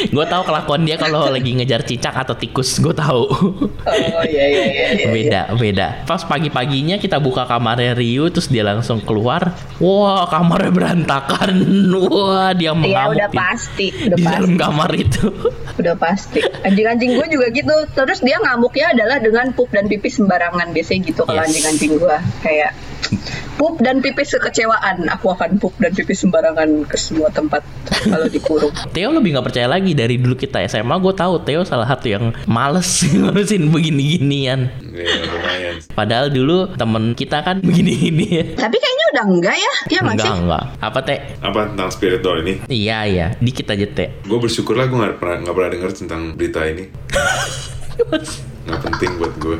gue 0.06 0.25
tahu 0.25 0.43
kelakuan 0.43 0.84
dia 0.84 0.95
kalau 0.95 1.28
lagi 1.28 1.51
ngejar 1.51 1.82
cicak 1.82 2.12
atau 2.13 2.36
tikus, 2.36 2.78
gue 2.78 2.91
tahu. 2.93 3.23
Oh 3.25 4.23
iya 4.23 4.45
iya 4.45 4.63
iya. 4.65 4.88
iya. 4.93 5.08
beda, 5.08 5.41
beda. 5.56 5.88
Pas 6.04 6.21
pagi-paginya 6.21 6.95
kita 6.95 7.17
buka 7.17 7.43
kamarnya 7.45 7.95
Ryu, 7.95 8.28
terus 8.30 8.47
dia 8.47 8.63
langsung 8.63 8.99
keluar. 8.99 9.56
Wah, 9.80 10.28
kamarnya 10.28 10.71
berantakan. 10.71 11.51
Wah, 12.06 12.51
dia 12.51 12.71
Iya 12.71 12.73
mengamuk 12.73 13.15
udah 13.15 13.28
di- 13.28 13.38
pasti, 13.38 13.88
udah 13.91 14.15
di 14.15 14.23
pasti, 14.23 14.36
dalam 14.36 14.54
kamar 14.56 14.89
itu. 14.93 15.23
Udah 15.75 15.95
pasti. 15.95 16.41
Anjing-anjing 16.62 17.15
gue 17.15 17.28
juga 17.28 17.47
gitu. 17.49 17.75
Terus 17.91 18.19
dia 18.19 18.38
ngamuknya 18.38 18.91
adalah 18.91 19.17
dengan 19.17 19.51
pup 19.51 19.69
dan 19.69 19.86
pipis 19.86 20.17
sembarangan 20.17 20.69
biasanya 20.69 21.01
gitu 21.06 21.21
kalau 21.21 21.38
Yes. 21.38 21.47
anjing-anjing 21.49 21.91
gue 21.95 22.17
kayak 22.41 22.71
pup 23.56 23.80
dan 23.80 23.99
pipis 23.99 24.32
kekecewaan. 24.32 25.08
Aku 25.12 25.30
akan 25.30 25.58
pup 25.58 25.75
dan 25.78 25.91
pipis 25.91 26.19
sembarangan 26.19 26.67
ke 26.84 26.95
semua 26.95 27.30
tempat 27.30 27.62
kalau 28.04 28.28
dikurung. 28.28 28.73
Theo 28.95 29.12
lebih 29.12 29.34
nggak 29.34 29.45
percaya 29.45 29.67
lagi 29.67 29.91
dari 29.91 30.15
dulu 30.15 30.36
kita 30.36 30.63
SMA 30.65 30.95
gue 30.95 31.13
tahu 31.13 31.41
Theo 31.41 31.62
salah 31.62 31.86
satu 31.86 32.08
yang 32.08 32.23
males 32.45 32.88
ngurusin 33.12 33.69
begini-ginian. 33.69 34.71
Ya, 34.91 35.12
lumayan. 35.23 35.75
Padahal 35.91 36.28
dulu 36.30 36.71
temen 36.71 37.13
kita 37.13 37.41
kan 37.41 37.60
begini-gini 37.60 38.25
ya. 38.25 38.43
Tapi 38.56 38.75
kayaknya 38.75 38.94
udah 39.15 39.25
enggak 39.25 39.56
ya? 39.56 39.73
Iya 39.88 39.99
nggak 40.04 40.15
Enggak, 40.19 40.28
sih? 40.28 40.41
enggak. 40.43 40.63
Apa 40.84 40.99
teh? 40.99 41.19
Apa 41.39 41.60
tentang 41.71 41.89
spirit 41.89 42.19
doll 42.19 42.43
ini? 42.43 42.54
Iya, 42.67 42.97
iya. 43.08 43.28
Dikit 43.39 43.71
aja 43.71 43.88
teh. 43.88 44.10
Gue 44.28 44.39
bersyukur 44.43 44.75
lah 44.75 44.91
gue 44.91 44.99
gak 44.99 45.15
pernah, 45.17 45.38
nggak 45.39 45.56
pernah 45.56 45.69
denger 45.71 45.89
tentang 45.95 46.21
berita 46.36 46.60
ini. 46.67 46.84
Nggak 48.65 48.82
penting 48.82 49.12
buat 49.21 49.34
gue. 49.39 49.56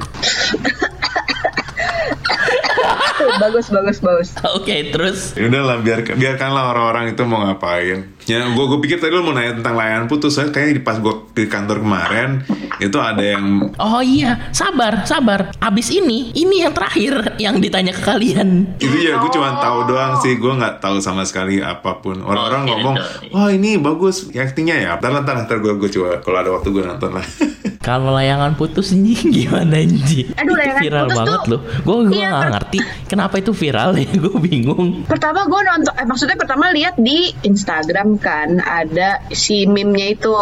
Bagus 3.42 3.68
bagus 3.68 3.98
bagus. 4.00 4.30
Oke, 4.52 4.92
terus 4.92 5.34
Ya 5.34 5.48
udahlah 5.48 5.80
biar 5.80 6.04
biarkanlah 6.06 6.72
orang-orang 6.72 7.12
itu 7.12 7.22
mau 7.24 7.42
ngapain. 7.42 8.12
Ya 8.26 8.44
gue 8.44 8.66
gue 8.66 8.80
pikir 8.82 8.98
tadi 8.98 9.12
lu 9.12 9.22
mau 9.22 9.32
nanya 9.32 9.56
tentang 9.56 9.76
layanan 9.76 10.06
putus. 10.06 10.36
Soalnya 10.36 10.52
kayaknya 10.52 10.74
di 10.74 10.84
pas 10.84 10.98
gue 10.98 11.14
di 11.32 11.46
kantor 11.46 11.80
kemarin 11.80 12.44
itu 12.78 12.98
ada 12.98 13.22
yang 13.22 13.72
Oh 13.76 14.02
iya, 14.02 14.50
sabar, 14.52 15.06
sabar. 15.06 15.54
Abis 15.58 15.90
ini, 15.90 16.34
ini 16.34 16.62
yang 16.62 16.74
terakhir 16.74 17.38
yang 17.38 17.60
ditanya 17.60 17.92
ke 17.92 18.04
kalian. 18.04 18.78
itu 18.78 18.98
ya 18.98 19.18
gue 19.18 19.30
cuma 19.30 19.58
tahu 19.58 19.88
doang 19.88 20.20
sih 20.20 20.36
gue 20.36 20.52
nggak 20.52 20.80
tahu 20.80 21.00
sama 21.00 21.24
sekali 21.24 21.60
apa 21.60 22.00
pun 22.00 22.22
orang-orang 22.22 22.62
Oke, 22.64 22.70
ngomong 22.72 22.96
wah 23.32 23.50
ini 23.50 23.78
bagus 23.78 24.30
actingnya 24.30 24.76
ya 24.78 24.92
ntar 24.98 25.12
ntar 25.22 25.46
ntar 25.46 25.58
gue 25.60 25.74
gue 25.76 25.90
coba 25.92 26.20
kalau 26.22 26.38
ada 26.40 26.50
waktu 26.52 26.70
gue 26.70 26.84
nonton 26.84 27.12
lah 27.14 27.26
Kalau 27.86 28.12
layangan 28.12 28.58
putus 28.58 28.90
ini 28.98 29.14
gimana 29.14 29.78
Nji? 29.78 30.34
Aduh, 30.34 30.42
Itu 30.44 30.54
layangan 30.56 30.82
viral 30.82 31.06
putus 31.06 31.16
banget 31.16 31.40
tuh- 31.40 31.52
loh. 31.54 31.62
Gue 31.80 31.96
gue 32.04 32.18
Iya, 32.18 32.28
nggak 32.28 32.42
ter- 32.42 32.52
ngerti 32.52 32.80
kenapa 33.06 33.36
itu 33.38 33.52
viral 33.54 33.90
ya. 33.94 34.10
Gue 34.26 34.36
bingung. 34.42 35.06
Pertama 35.06 35.46
gue 35.46 35.62
nonton, 35.62 35.94
eh, 35.94 36.04
maksudnya 36.04 36.34
pertama 36.36 36.72
lihat 36.72 36.98
di 36.98 37.30
Instagram 37.46 38.18
kan 38.18 38.58
ada 38.58 39.22
si 39.30 39.64
meme-nya 39.66 40.08
itu, 40.12 40.34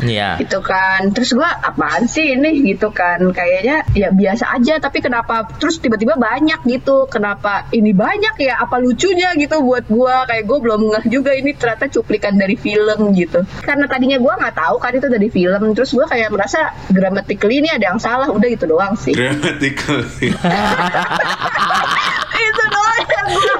Iya. 0.00 0.38
gitu 0.38 0.62
kan. 0.62 1.10
Terus 1.10 1.32
gue 1.32 1.42
apaan 1.44 2.06
sih 2.06 2.32
ini 2.32 2.62
gitu 2.64 2.90
kan? 2.90 3.18
Kayaknya 3.28 3.82
ya 3.92 4.08
biasa 4.08 4.52
aja. 4.52 4.78
Tapi 4.78 4.98
kenapa? 5.00 5.50
Terus 5.56 5.76
tiba-tiba 5.76 6.14
banyak 6.14 6.62
gitu. 6.64 7.08
Kenapa 7.08 7.66
ini 7.70 7.90
banyak 7.90 8.38
ya? 8.38 8.60
Apa 8.60 8.78
lucunya 8.78 9.34
gitu 9.34 9.58
buat 9.60 9.84
gue? 9.84 10.14
Kayak 10.22 10.44
gue 10.44 10.58
belum 10.60 10.80
ngeh 10.88 11.04
juga 11.10 11.32
ini 11.32 11.50
ternyata 11.52 11.90
cuplikan 11.90 12.36
dari 12.36 12.54
film 12.54 13.10
gitu. 13.12 13.42
Karena 13.60 13.84
tadinya 13.84 14.16
gue 14.16 14.32
nggak 14.32 14.54
tahu 14.54 14.76
kan 14.78 14.92
itu 14.92 15.08
dari 15.08 15.26
film. 15.26 15.72
Terus 15.72 15.90
gue 15.90 16.06
kayak 16.06 16.30
merasa 16.30 16.70
grammatically 16.92 17.64
ini 17.64 17.68
ada 17.72 17.92
yang 17.92 18.00
salah. 18.00 18.28
Udah 18.28 18.48
gitu 18.52 18.68
doang 18.68 18.94
sih. 18.94 19.16
grammatical 19.16 20.04
itu 22.42 22.64
doang 22.68 23.06
yang 23.08 23.26
gue 23.32 23.56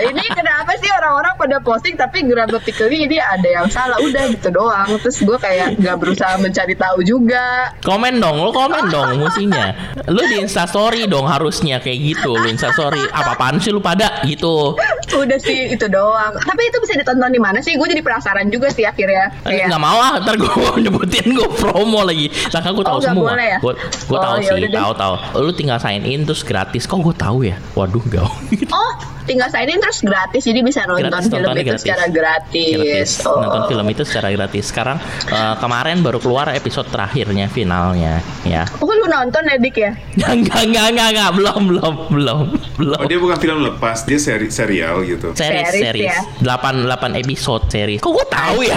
ini 0.00 0.24
kenapa 0.28 0.72
sih 0.74 0.90
orang-orang 0.90 1.34
pada 1.34 1.56
posting 1.58 1.94
tapi 1.94 2.22
grammatically 2.22 2.98
ini 3.00 3.16
ada 3.16 3.48
yang 3.48 3.66
salah 3.66 3.98
udah 3.98 4.24
gitu 4.30 4.48
doang 4.48 4.88
terus 4.98 5.18
gue 5.18 5.34
kayak 5.36 5.76
nggak 5.76 5.96
berusaha 5.96 6.34
mencari 6.36 6.74
tahu 6.74 7.02
juga 7.02 7.70
Komen 7.80 8.18
dong, 8.18 8.40
lu 8.40 8.50
komen 8.50 8.88
dong 8.88 9.16
musinya. 9.18 9.72
Lu 10.04 10.20
di 10.22 10.38
instastory 10.38 11.04
dong 11.04 11.24
harusnya 11.24 11.78
kayak 11.78 11.98
gitu. 11.98 12.30
Lu 12.30 12.46
instastory 12.46 13.00
apa-apaan 13.08 13.58
sih 13.58 13.70
lu 13.70 13.80
pada 13.80 14.20
gitu. 14.22 14.74
udah 15.10 15.38
sih 15.38 15.72
itu 15.72 15.88
doang 15.88 16.30
tapi 16.38 16.62
itu 16.62 16.78
bisa 16.78 16.94
ditonton 16.94 17.28
di 17.28 17.40
mana 17.40 17.58
sih 17.58 17.74
gue 17.74 17.86
jadi 17.86 17.98
penasaran 17.98 18.46
juga 18.48 18.68
sih 18.68 18.84
akhirnya 18.84 19.32
Eh, 19.42 19.56
Kayak- 19.56 19.68
nggak 19.68 19.80
mau 19.80 19.98
ah, 19.98 20.20
ntar 20.20 20.36
gue 20.36 20.52
nyebutin 20.84 21.32
gue 21.32 21.48
promo 21.50 22.02
lagi. 22.02 22.28
Sangka 22.46 22.70
gue 22.70 22.84
tahu 22.84 22.96
Oh, 22.96 23.02
semua. 23.02 23.32
boleh 23.32 23.46
ya? 23.48 23.58
Gue 23.58 23.72
gue 23.78 24.14
Oh, 24.14 24.20
tahu 24.20 24.36
ya 24.38 24.50
sih, 24.52 24.68
tahu 24.68 24.92
tahu. 24.94 25.14
Lu 25.40 25.52
tinggal 25.52 25.78
sign 25.78 26.04
in 26.04 26.22
terus 26.22 26.42
gratis. 26.42 26.84
Kok 26.84 27.00
gue 27.02 27.14
tahu 27.14 27.38
ya? 27.42 27.56
Waduh, 27.72 28.04
gak. 28.06 28.28
oh 28.70 28.92
tinggal 29.24 29.48
sign 29.48 29.68
in 29.68 29.80
terus 29.88 30.04
gratis 30.04 30.44
jadi 30.44 30.60
bisa 30.60 30.84
nonton 30.84 31.08
Gratis, 31.08 31.32
film 31.32 31.48
itu 31.48 31.64
gratis. 31.64 31.80
secara 31.80 32.04
gratis, 32.06 32.76
gratis. 32.76 33.10
Oh. 33.24 33.40
Nonton 33.40 33.62
film 33.66 33.86
itu 33.88 34.02
secara 34.04 34.28
gratis. 34.28 34.64
Sekarang 34.68 35.00
eh, 35.24 35.54
kemarin 35.56 35.96
baru 35.98 36.20
keluar 36.20 36.52
episode 36.52 36.84
terakhirnya 36.86 37.48
finalnya 37.48 38.20
ya. 38.44 38.68
Oh 38.78 38.92
lu 38.92 39.08
nonton 39.08 39.40
ya 39.42 39.56
Dik 39.56 39.76
ya? 39.80 39.96
Enggak, 40.28 40.60
enggak, 40.60 40.86
enggak, 40.92 41.08
enggak, 41.08 41.30
belum, 41.32 41.60
belum, 41.64 41.94
belum, 42.10 42.38
belum. 42.76 42.98
Oh 43.00 43.08
dia 43.08 43.16
bukan 43.16 43.38
film 43.38 43.58
lepas, 43.64 44.04
dia 44.04 44.20
seri 44.20 44.52
serial 44.52 45.00
gitu. 45.02 45.32
series, 45.32 45.72
Series 45.72 46.04
series. 46.04 46.12
ya? 46.12 46.20
8 46.60 46.84
8 46.84 47.16
episode 47.16 47.64
series. 47.72 48.04
Kok 48.04 48.12
gue 48.12 48.26
tahu 48.28 48.58
ya? 48.60 48.76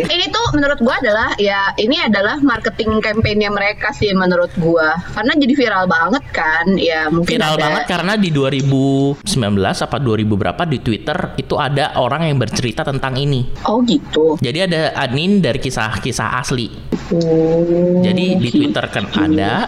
ini 0.00 0.24
tuh 0.26 0.46
menurut 0.56 0.80
gua 0.80 0.96
adalah 0.96 1.36
ya 1.36 1.76
ini 1.76 2.00
adalah 2.00 2.40
marketing 2.40 2.98
campaignnya 2.98 3.52
mereka 3.52 3.92
sih 3.92 4.08
menurut 4.10 4.48
gua 4.56 4.96
karena 5.12 5.36
jadi 5.36 5.52
viral 5.54 5.84
banget 5.84 6.24
kan 6.32 6.64
ya 6.74 7.06
mungkin 7.06 7.36
Viral 7.36 7.54
ada- 7.54 7.62
banget 7.62 7.82
karena 7.86 8.12
di 8.16 8.30
2019 8.30 9.20
apa 9.58 9.96
2000 9.98 10.29
berapa 10.34 10.62
di 10.66 10.78
Twitter 10.78 11.34
itu 11.34 11.54
ada 11.56 11.96
orang 11.96 12.26
yang 12.26 12.36
bercerita 12.36 12.82
tentang 12.82 13.16
ini. 13.16 13.46
oh 13.64 13.80
gitu 13.82 14.36
Jadi 14.38 14.58
ada 14.66 14.92
admin 14.94 15.40
dari 15.40 15.58
kisah-kisah 15.58 16.38
asli. 16.38 16.68
oh 17.14 18.02
Jadi 18.02 18.36
di 18.36 18.48
gitu. 18.48 18.56
Twitter 18.62 18.84
kan 18.90 19.04
ada, 19.10 19.66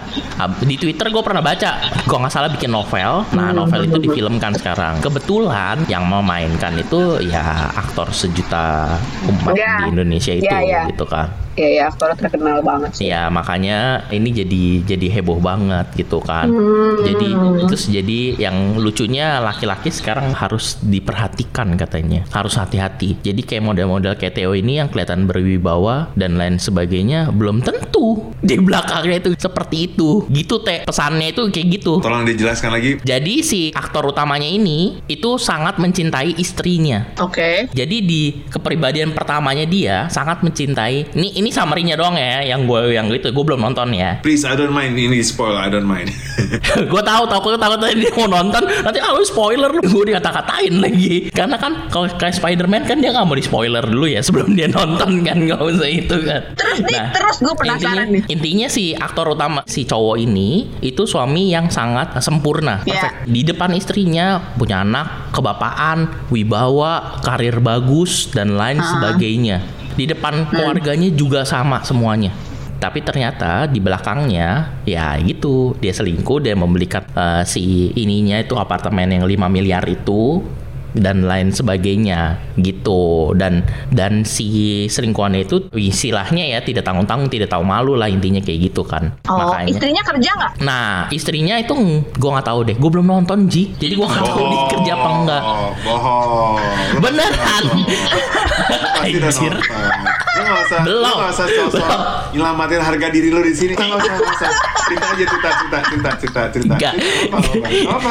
di 0.62 0.76
Twitter 0.76 1.06
gue 1.08 1.22
pernah 1.22 1.40
baca, 1.40 1.70
gue 2.02 2.16
nggak 2.18 2.32
salah 2.32 2.50
bikin 2.50 2.70
novel. 2.70 3.24
Nah 3.32 3.50
novel 3.50 3.86
itu 3.86 3.98
difilmkan 3.98 4.52
sekarang. 4.54 5.00
Kebetulan 5.00 5.86
yang 5.86 6.04
memainkan 6.04 6.76
itu 6.76 7.22
ya 7.22 7.70
aktor 7.72 8.10
sejuta 8.10 8.98
umat 9.26 9.54
Ya. 9.54 9.84
di 9.84 9.92
Indonesia 9.92 10.32
itu, 10.32 10.46
Ya, 10.48 10.58
ya. 10.62 10.82
gitu 10.88 11.04
kan. 11.04 11.28
Ya 11.54 11.68
ya 11.68 11.82
aktor 11.92 12.16
terkenal 12.18 12.64
banget 12.64 12.90
sih 12.98 13.12
Ya 13.12 13.28
makanya 13.28 14.08
ini 14.08 14.32
jadi 14.32 14.64
jadi 14.88 15.06
heboh 15.20 15.36
banget 15.36 15.84
gitu 16.00 16.24
kan. 16.24 16.48
Hmm. 16.48 17.04
Jadi 17.04 17.28
terus 17.68 17.84
jadi 17.92 18.20
yang 18.40 18.80
lucunya 18.80 19.36
laki-laki 19.42 19.92
sekarang 19.92 20.32
harus 20.32 20.80
diperhatikan 20.80 21.76
katanya, 21.76 22.24
harus 22.32 22.56
hati-hati. 22.56 23.20
Jadi 23.20 23.44
kayak 23.44 23.68
model-model 23.68 24.16
kayak 24.16 24.38
Theo 24.38 24.56
ini 24.56 24.80
yang 24.80 24.88
kelihatan 24.88 25.28
berwibawa 25.28 26.08
dan 26.16 26.40
lain 26.40 26.56
sebagainya 26.56 27.28
belum 27.34 27.60
tentu 27.60 28.32
di 28.40 28.56
belakangnya 28.56 29.28
itu 29.28 29.30
seperti 29.36 29.92
itu. 29.92 30.24
Gitu 30.32 30.64
teh 30.64 30.88
pesannya 30.88 31.36
itu 31.36 31.52
kayak 31.52 31.68
gitu. 31.76 32.00
Tolong 32.00 32.24
dijelaskan 32.24 32.70
lagi. 32.72 32.90
Jadi 33.04 33.34
si 33.44 33.60
aktor 33.76 34.08
utamanya 34.08 34.48
ini 34.48 35.04
itu 35.04 35.36
sangat 35.36 35.76
mencintai 35.76 36.40
istrinya. 36.40 37.12
oke 37.20 37.68
Jadi 37.76 37.96
di 38.00 38.22
kepribadian 38.48 39.12
pertamanya 39.12 39.68
dia 39.68 40.08
sangat 40.08 40.40
mencintai. 40.40 41.12
Ini 41.12 41.28
ini 41.42 41.50
summary-nya 41.50 41.98
doang 41.98 42.14
ya, 42.14 42.46
yang 42.46 42.64
gue 42.64 42.94
yang 42.94 43.10
gitu. 43.10 43.34
Gue 43.34 43.44
belum 43.44 43.60
nonton 43.60 43.90
ya. 43.90 44.16
Please, 44.24 44.46
I 44.46 44.54
don't 44.54 44.70
mind. 44.70 44.94
Ini 44.94 45.18
spoil, 45.20 45.58
I 45.58 45.66
don't 45.66 45.84
mind. 45.84 46.14
gue 46.92 47.02
tahu 47.02 47.22
tahu 47.26 47.40
gue 47.44 47.58
takut 47.58 47.78
tadi 47.78 47.94
dia 47.98 48.12
mau 48.14 48.24
nonton 48.26 48.62
nanti 48.64 48.98
ah 48.98 49.12
lu 49.12 49.20
spoiler 49.22 49.68
lu 49.68 49.82
gue 49.82 50.04
dikata-katain 50.08 50.74
lagi 50.78 51.28
karena 51.28 51.56
kan 51.56 51.88
kalau 51.88 52.08
kayak 52.08 52.32
Spider-Man 52.32 52.84
kan 52.84 52.98
dia 52.98 53.10
nggak 53.10 53.24
mau 53.24 53.34
di 53.34 53.42
spoiler 53.42 53.82
dulu 53.82 54.06
ya 54.06 54.20
sebelum 54.20 54.52
dia 54.52 54.68
nonton 54.68 55.20
kan 55.20 55.36
nggak 55.38 55.60
usah 55.60 55.88
itu 55.88 56.16
kan 56.22 56.40
Terus 56.54 56.78
nih, 56.82 57.00
terus 57.10 57.36
gue 57.38 57.54
penasaran 57.54 57.80
intinya, 57.82 58.04
nih. 58.08 58.22
intinya 58.28 58.66
si 58.68 58.84
aktor 58.92 59.26
utama 59.28 59.60
si 59.64 59.84
cowok 59.84 60.16
ini 60.18 60.50
itu 60.80 61.02
suami 61.04 61.50
yang 61.50 61.68
sangat 61.68 62.16
sempurna 62.18 62.80
Iya. 62.82 62.92
perfect. 63.12 63.16
di 63.28 63.40
depan 63.42 63.70
istrinya 63.72 64.26
punya 64.56 64.80
anak 64.80 65.32
kebapaan 65.32 66.08
wibawa 66.32 67.20
karir 67.20 67.60
bagus 67.60 68.28
dan 68.28 68.56
lain 68.56 68.80
Ah. 68.80 68.86
sebagainya 68.88 69.56
di 69.94 70.04
depan 70.08 70.48
keluarganya 70.48 71.08
juga 71.12 71.44
sama 71.44 71.84
semuanya. 71.84 72.32
Tapi 72.82 72.98
ternyata 72.98 73.70
di 73.70 73.78
belakangnya 73.78 74.82
ya 74.82 75.14
gitu 75.22 75.78
dia 75.78 75.94
selingkuh 75.94 76.42
dia 76.42 76.58
membelikan 76.58 77.06
eh, 77.14 77.46
si 77.46 77.94
ininya 77.94 78.42
itu 78.42 78.58
apartemen 78.58 79.06
yang 79.06 79.22
5 79.22 79.46
miliar 79.46 79.86
itu 79.86 80.42
dan 80.96 81.24
lain 81.24 81.50
sebagainya 81.52 82.38
gitu. 82.60 83.32
Dan 83.36 83.64
dan 83.92 84.24
si 84.24 84.86
selingkuhannya 84.88 85.44
itu 85.44 85.68
istilahnya 85.72 86.56
ya 86.56 86.58
tidak 86.60 86.84
tanggung 86.86 87.08
tanggung 87.08 87.28
tidak 87.32 87.50
tahu 87.52 87.64
malu 87.64 87.96
lah 87.96 88.08
intinya 88.08 88.40
kayak 88.40 88.72
gitu 88.72 88.82
kan. 88.84 89.16
Oh 89.28 89.36
makanya 89.36 89.68
istrinya 89.72 90.02
kerja 90.04 90.30
nggak? 90.36 90.52
Nah 90.64 91.08
istrinya 91.10 91.56
itu 91.58 91.74
gue 92.06 92.30
nggak 92.30 92.46
tahu 92.46 92.60
deh. 92.68 92.76
Gue 92.78 92.90
belum 92.92 93.06
nonton 93.08 93.48
ji. 93.48 93.72
Jadi 93.76 93.92
gue 93.96 94.06
nggak 94.06 94.24
tahu 94.24 94.44
dia 94.48 94.62
kerja 94.72 94.92
apa 94.96 95.08
enggak 95.12 95.42
Oh, 95.42 95.70
bohong. 95.84 96.54
Beneran. 97.02 97.64
Anjir. 99.02 99.54
Lu 100.42 100.50
nggak 100.50 100.66
usah, 100.66 100.80
lu 100.82 100.86
Belum. 100.90 101.14
nggak 101.14 101.32
usah 101.32 101.46
sosok 101.48 101.88
nyelamatin 102.32 102.80
harga 102.80 103.06
diri 103.08 103.28
lu 103.30 103.40
di 103.40 103.54
sini. 103.54 103.72
Nggak 103.72 103.98
usah, 103.98 104.12
nggak 104.12 104.34
usah. 104.34 104.50
Cerita 104.82 105.06
aja, 105.08 105.24
cerita, 105.24 105.48
cerita, 105.54 105.78
cerita, 105.86 106.10
cerita, 106.18 106.40
cerita. 106.50 106.74
Apa, 107.88 108.10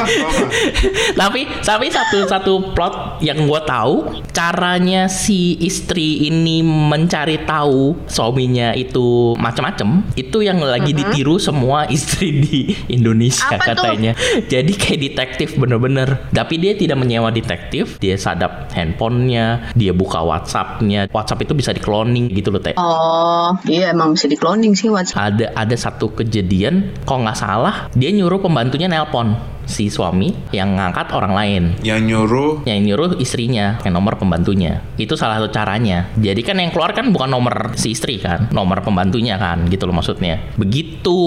tapi 1.14 1.40
tapi 1.60 1.86
satu 1.88 2.18
satu 2.26 2.52
plot 2.72 3.20
yang 3.20 3.44
gue 3.44 3.60
tahu 3.62 3.94
caranya 4.32 5.06
si 5.06 5.54
istri 5.60 6.26
ini 6.26 6.64
mencari 6.64 7.44
tahu 7.44 7.96
suaminya 8.08 8.72
itu 8.72 9.36
macam-macam 9.36 10.02
itu 10.16 10.42
yang 10.42 10.58
lagi 10.58 10.92
ditiru 10.92 11.36
semua 11.36 11.86
istri 11.88 12.42
di 12.42 12.58
Indonesia 12.88 13.46
Apa 13.52 13.62
tuh? 13.62 13.66
katanya 13.76 14.12
jadi 14.48 14.72
kayak 14.72 15.00
detektif 15.02 15.54
bener-bener 15.54 16.26
tapi 16.32 16.58
dia 16.58 16.74
tidak 16.74 16.98
menyewa 16.98 17.28
detektif 17.30 18.00
dia 18.00 18.16
sadap 18.16 18.72
handphonenya 18.72 19.72
dia 19.76 19.92
buka 19.92 20.22
WhatsAppnya 20.22 21.06
WhatsApp 21.12 21.44
itu 21.44 21.52
bisa 21.54 21.70
di 21.70 21.80
cloning 22.22 22.38
gitu 22.38 22.48
loh 22.54 22.62
teh. 22.62 22.74
Oh 22.78 23.50
iya 23.66 23.90
emang 23.90 24.14
bisa 24.14 24.26
di 24.30 24.36
cloning 24.38 24.74
sih 24.78 24.88
WhatsApp 24.92 25.34
ada 25.34 25.46
ada 25.56 25.76
satu 25.76 26.14
kejadian 26.14 26.94
kalau 27.02 27.26
nggak 27.26 27.38
salah 27.38 27.90
dia 27.96 28.10
nyuruh 28.14 28.38
pembantunya 28.38 28.86
nelpon 28.86 29.34
si 29.62 29.86
suami 29.86 30.34
yang 30.50 30.74
ngangkat 30.74 31.14
orang 31.14 31.32
lain. 31.38 31.62
Yang 31.86 32.00
nyuruh? 32.10 32.52
Yang 32.66 32.78
nyuruh 32.82 33.08
istrinya 33.22 33.78
yang 33.86 33.94
nomor 33.94 34.18
pembantunya. 34.18 34.82
Itu 34.98 35.14
salah 35.14 35.38
satu 35.38 35.54
caranya. 35.54 36.10
Jadi 36.18 36.42
kan 36.42 36.58
yang 36.58 36.74
keluar 36.74 36.90
kan 36.90 37.14
bukan 37.14 37.30
nomor 37.30 37.70
si 37.78 37.94
istri 37.94 38.18
kan 38.18 38.50
nomor 38.50 38.82
pembantunya 38.82 39.38
kan 39.38 39.70
gitu 39.70 39.86
loh 39.86 39.94
maksudnya. 39.94 40.42
Begitu. 40.58 41.18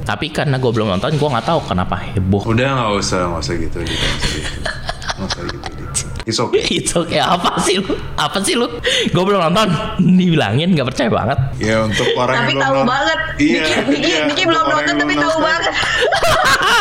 Tapi 0.00 0.32
karena 0.32 0.56
gue 0.56 0.72
belum 0.72 0.96
nonton 0.96 1.12
gue 1.12 1.28
nggak 1.28 1.44
tahu 1.44 1.60
kenapa 1.68 2.00
heboh. 2.16 2.48
Udah 2.48 2.72
nggak 2.72 2.92
usah, 3.04 3.28
nggak 3.28 3.42
usah 3.44 3.54
gitu, 3.60 3.76
Dik. 3.84 3.92
nggak 3.92 4.16
usah 4.16 4.30
gitu. 4.32 4.58
Nggak 5.14 5.28
usah 5.28 5.42
gitu. 5.44 5.83
It's 6.24 6.38
okay. 6.38 6.64
itu 6.80 6.98
kayak 7.04 7.28
apa 7.30 7.60
sih 7.60 7.76
lu? 7.76 7.92
Apa 8.16 8.38
sih 8.40 8.54
lu? 8.54 8.64
Gue 9.10 9.22
belum 9.22 9.40
nonton. 9.42 9.68
Dibilangin 9.98 10.72
nggak 10.72 10.88
percaya 10.88 11.08
banget. 11.08 11.38
Ya 11.58 11.80
untuk 11.80 12.08
orang 12.14 12.34
tapi 12.34 12.42
yang 12.42 12.48
belum 12.50 12.62
tahu 12.62 12.74
nonton- 12.74 12.88
banget. 12.90 13.18
Iya, 13.34 13.64
Niki, 13.84 13.98
iya, 14.06 14.18
Niki 14.24 14.42
belum 14.44 14.62
orang 14.62 14.72
nonton 14.78 14.94
tapi 14.94 15.04
belum 15.10 15.20
tahu 15.20 15.30
nonton. 15.30 15.44
banget. 15.44 15.72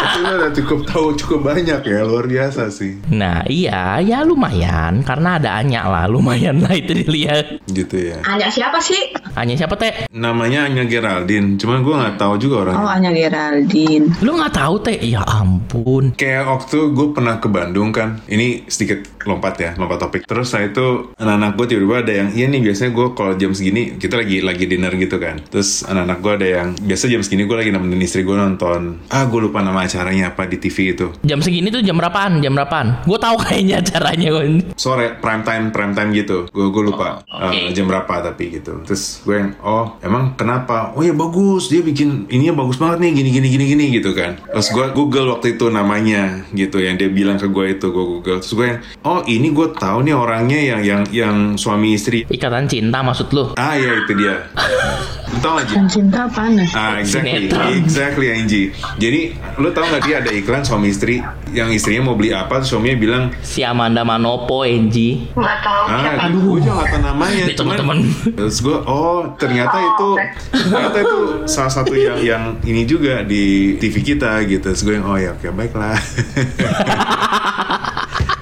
Itu 0.03 0.19
udah 0.23 0.51
cukup 0.53 0.79
tahu 0.85 1.07
cukup 1.15 1.39
banyak 1.45 1.79
ya, 1.81 1.99
luar 2.03 2.25
biasa 2.25 2.69
sih. 2.69 2.99
nah 3.09 3.43
iya 3.45 3.99
ya 3.99 4.21
lumayan. 4.21 5.01
Karena 5.01 5.35
ada 5.35 5.55
Anya 5.55 5.85
lah 5.85 6.05
lumayan 6.05 6.59
lah 6.59 6.71
itu 6.71 6.93
dilihat. 6.93 7.65
Gitu 7.65 8.11
ya. 8.11 8.17
Anya 8.23 8.47
siapa 8.47 8.79
sih? 8.79 9.11
Anya 9.33 9.55
siapa 9.55 9.75
teh? 9.75 10.07
Namanya 10.09 10.67
Anya 10.67 10.85
Geraldine, 10.85 11.57
cuman 11.57 11.81
gue 11.81 11.93
nggak 11.93 12.15
tahu 12.15 12.33
juga 12.37 12.55
orangnya. 12.63 12.79
Oh 12.79 12.89
Anya 12.89 13.11
Geraldine. 13.11 14.05
Lu 14.21 14.37
nggak 14.37 14.53
tahu 14.53 14.75
teh? 14.81 14.97
Ya 14.99 15.21
ampun. 15.23 16.13
Kayak 16.13 16.47
waktu 16.47 16.77
gue 16.89 17.07
pernah 17.11 17.35
ke 17.37 17.47
Bandung 17.47 17.89
kan, 17.89 18.21
ini 18.25 18.63
sedikit 18.65 19.03
lompat 19.33 19.55
ya, 19.57 19.71
lompat 19.75 19.97
topik. 19.99 20.21
Terus 20.23 20.47
saya 20.47 20.69
itu 20.69 21.11
anak-anak 21.17 21.51
gue 21.55 21.65
tiba-tiba 21.67 21.95
ada 21.99 22.13
yang, 22.13 22.29
iya 22.31 22.45
nih 22.45 22.61
biasanya 22.61 22.91
gue 22.93 23.07
kalau 23.13 23.33
jam 23.33 23.51
segini 23.51 23.97
kita 23.97 24.15
lagi 24.15 24.39
lagi 24.39 24.65
dinner 24.65 24.93
gitu 24.93 25.17
kan. 25.17 25.41
Terus 25.43 25.81
anak-anak 25.83 26.17
gue 26.19 26.33
ada 26.37 26.47
yang 26.47 26.67
biasa 26.77 27.09
jam 27.09 27.21
segini 27.21 27.43
gue 27.43 27.57
lagi 27.57 27.71
nemenin 27.71 28.01
istri 28.01 28.21
gue 28.21 28.35
nonton. 28.35 29.01
Ah 29.09 29.25
gue 29.25 29.39
lupa 29.41 29.59
nama 29.59 29.83
acaranya 29.83 30.29
apa 30.29 30.45
di 30.45 30.57
TV 30.57 30.93
itu. 30.93 31.07
jam 31.23 31.39
segini 31.39 31.67
tuh 31.67 31.81
jam 31.81 31.97
berapaan 31.97 32.39
jam 32.39 32.53
berapaan 32.53 33.01
gue 33.03 33.17
tahu 33.17 33.35
kayaknya 33.39 33.81
caranya 33.81 34.29
Sore 34.75 35.17
prime 35.17 35.41
time 35.41 35.71
prime 35.71 35.93
time 35.93 36.11
gitu. 36.13 36.45
Gue 36.51 36.69
gue 36.69 36.83
lupa 36.85 37.23
Oh, 37.25 37.49
oke. 37.49 37.55
eh, 37.55 37.71
jam 37.73 37.87
berapa 37.87 38.13
tapi 38.21 38.59
gitu. 38.59 38.83
Terus 38.85 39.23
gue 39.23 39.35
yang, 39.35 39.49
oh 39.63 39.97
emang 39.99 40.35
kenapa? 40.35 40.93
Oh 40.93 41.01
ya 41.01 41.15
bagus, 41.15 41.67
dia 41.67 41.81
bikin 41.81 42.29
ininya 42.29 42.61
bagus 42.61 42.77
banget 42.77 43.01
nih 43.01 43.11
gini 43.15 43.29
gini 43.31 43.47
gini 43.49 43.65
gini 43.65 43.85
gitu 43.95 44.11
kan. 44.13 44.37
Terus 44.43 44.69
gue 44.69 44.85
Google 44.93 45.33
waktu 45.33 45.55
itu 45.55 45.67
namanya 45.67 46.43
gitu 46.51 46.77
yang 46.77 46.99
dia 46.99 47.07
bilang 47.07 47.39
ke 47.39 47.47
gue 47.47 47.65
itu 47.73 47.87
gue 47.89 48.05
Google. 48.05 48.37
Terus 48.39 48.53
gue 48.53 48.65
yang, 48.69 48.79
oh 49.01 49.22
oh 49.23 49.31
ini 49.31 49.55
gue 49.55 49.71
tahu 49.71 50.03
nih 50.03 50.11
orangnya 50.11 50.59
yang 50.59 50.81
yang 50.83 51.01
yang 51.07 51.35
suami 51.55 51.95
istri. 51.95 52.27
Ikatan 52.27 52.67
cinta 52.67 52.99
maksud 52.99 53.31
lu? 53.31 53.55
Ah 53.55 53.79
ya 53.79 54.03
itu 54.03 54.11
dia. 54.19 54.51
Lu 55.33 55.41
tau 55.41 55.57
gak 55.57 55.65
Ji? 55.65 55.73
Dan 55.73 55.89
cinta 55.89 56.29
ya? 56.29 56.65
Ah 56.77 57.01
exactly, 57.01 57.49
Sinetron. 57.49 57.73
exactly 57.73 58.27
Angie. 58.29 58.69
Jadi 59.01 59.33
lu 59.57 59.73
tau 59.73 59.81
gak 59.89 60.05
dia 60.05 60.21
ada 60.21 60.29
iklan 60.29 60.61
suami 60.61 60.93
istri 60.93 61.25
yang 61.49 61.73
istrinya 61.73 62.05
mau 62.05 62.13
beli 62.13 62.29
apa, 62.33 62.61
suaminya 62.61 62.97
bilang, 63.01 63.23
Si 63.41 63.65
Amanda 63.65 64.05
Manopo, 64.05 64.61
Enji. 64.61 65.25
Nggak 65.33 65.57
tahu. 65.65 65.83
ah 65.89 66.29
gue 66.29 66.61
juga 66.61 66.85
gak 66.85 66.89
tau 66.93 67.01
namanya. 67.01 67.43
Cuman 67.49 67.57
temen-temen. 67.57 67.97
terus 68.37 68.61
gue, 68.61 68.77
oh 68.85 69.25
ternyata 69.41 69.77
itu 69.81 70.09
ternyata 70.53 70.97
itu 71.01 71.17
salah 71.49 71.73
satu 71.73 71.97
yang 71.97 72.17
yang 72.21 72.43
ini 72.61 72.85
juga 72.85 73.25
di 73.25 73.73
TV 73.81 74.05
kita 74.05 74.37
gitu. 74.45 74.69
Terus 74.69 74.85
gue 74.85 75.01
yang 75.01 75.05
oh 75.09 75.17
ya 75.17 75.33
oke 75.33 75.49
baiklah. 75.49 75.97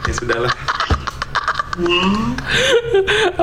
ya 0.08 0.12
sudahlah. 0.12 0.52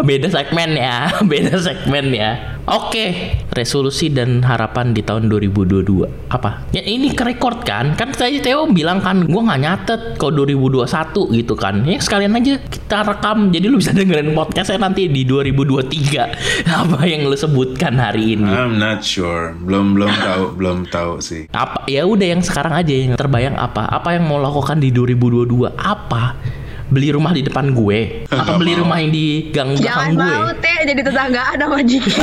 Beda 0.05 0.29
segmen 0.29 0.77
ya, 0.77 1.09
beda 1.31 1.57
segmen 1.57 2.13
ya. 2.13 2.61
Oke, 2.69 3.33
resolusi 3.57 4.13
dan 4.13 4.45
harapan 4.45 4.93
di 4.93 5.01
tahun 5.01 5.33
2022 5.33 6.29
apa? 6.29 6.69
Ya 6.77 6.85
ini 6.85 7.17
ke 7.17 7.25
record 7.25 7.65
kan? 7.65 7.97
Kan 7.97 8.13
tadi 8.13 8.45
Theo 8.45 8.69
bilang 8.69 9.01
kan, 9.01 9.25
gua 9.25 9.49
nggak 9.49 9.61
nyatet 9.65 10.01
kok 10.21 10.37
2021 10.37 10.85
gitu 11.41 11.57
kan? 11.57 11.81
Ya 11.89 11.97
sekalian 11.97 12.37
aja 12.37 12.61
kita 12.61 13.09
rekam, 13.09 13.49
jadi 13.49 13.73
lu 13.73 13.81
bisa 13.81 13.97
dengerin 13.97 14.37
podcastnya 14.37 14.85
nanti 14.85 15.09
di 15.09 15.25
2023 15.25 16.69
apa 16.85 16.99
yang 17.09 17.25
lu 17.25 17.37
sebutkan 17.41 17.97
hari 17.97 18.37
ini. 18.37 18.53
I'm 18.53 18.77
not 18.77 19.01
sure. 19.01 19.57
Belum 19.57 19.97
belum 19.97 20.13
tahu 20.13 20.43
belum 20.61 20.79
tahu 20.93 21.25
sih. 21.25 21.49
Apa? 21.57 21.89
Ya 21.89 22.05
udah 22.05 22.37
yang 22.37 22.45
sekarang 22.45 22.77
aja 22.77 22.93
yang 22.93 23.17
terbayang 23.17 23.57
apa? 23.57 23.89
Apa 23.89 24.21
yang 24.21 24.29
mau 24.29 24.37
lakukan 24.37 24.77
di 24.77 24.93
2022? 24.93 25.73
Apa? 25.73 26.37
Beli 26.89 27.09
rumah 27.11 27.31
di 27.31 27.43
depan 27.43 27.71
gue? 27.71 28.25
Apa 28.27 28.57
beli 28.57 28.73
rumah 28.75 28.97
yang 28.97 29.11
di 29.11 29.27
gang 29.51 29.77
Jangan 29.77 30.13
belakang 30.13 30.17
gue? 30.17 30.33
mau 30.41 30.51
teh 30.57 30.79
jadi 30.85 31.03
tetanggaan 31.03 31.57
sama 31.59 31.79
Jiki. 31.81 32.13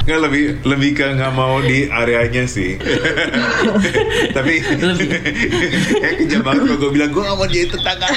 Nggak 0.00 0.20
lebih 0.22 0.44
lebih 0.64 0.90
ke 0.92 1.06
nggak 1.12 1.32
mau 1.32 1.60
di 1.60 1.86
areanya 1.86 2.42
sih. 2.44 2.80
Tapi 4.36 4.52
eh 6.00 6.12
kejam 6.18 6.40
banget 6.40 6.62
kalau 6.64 6.78
gue 6.78 6.90
bilang 6.90 7.10
gue 7.10 7.22
nggak 7.22 7.36
mau 7.36 7.46
jadi 7.46 7.66
tetangga. 7.68 8.08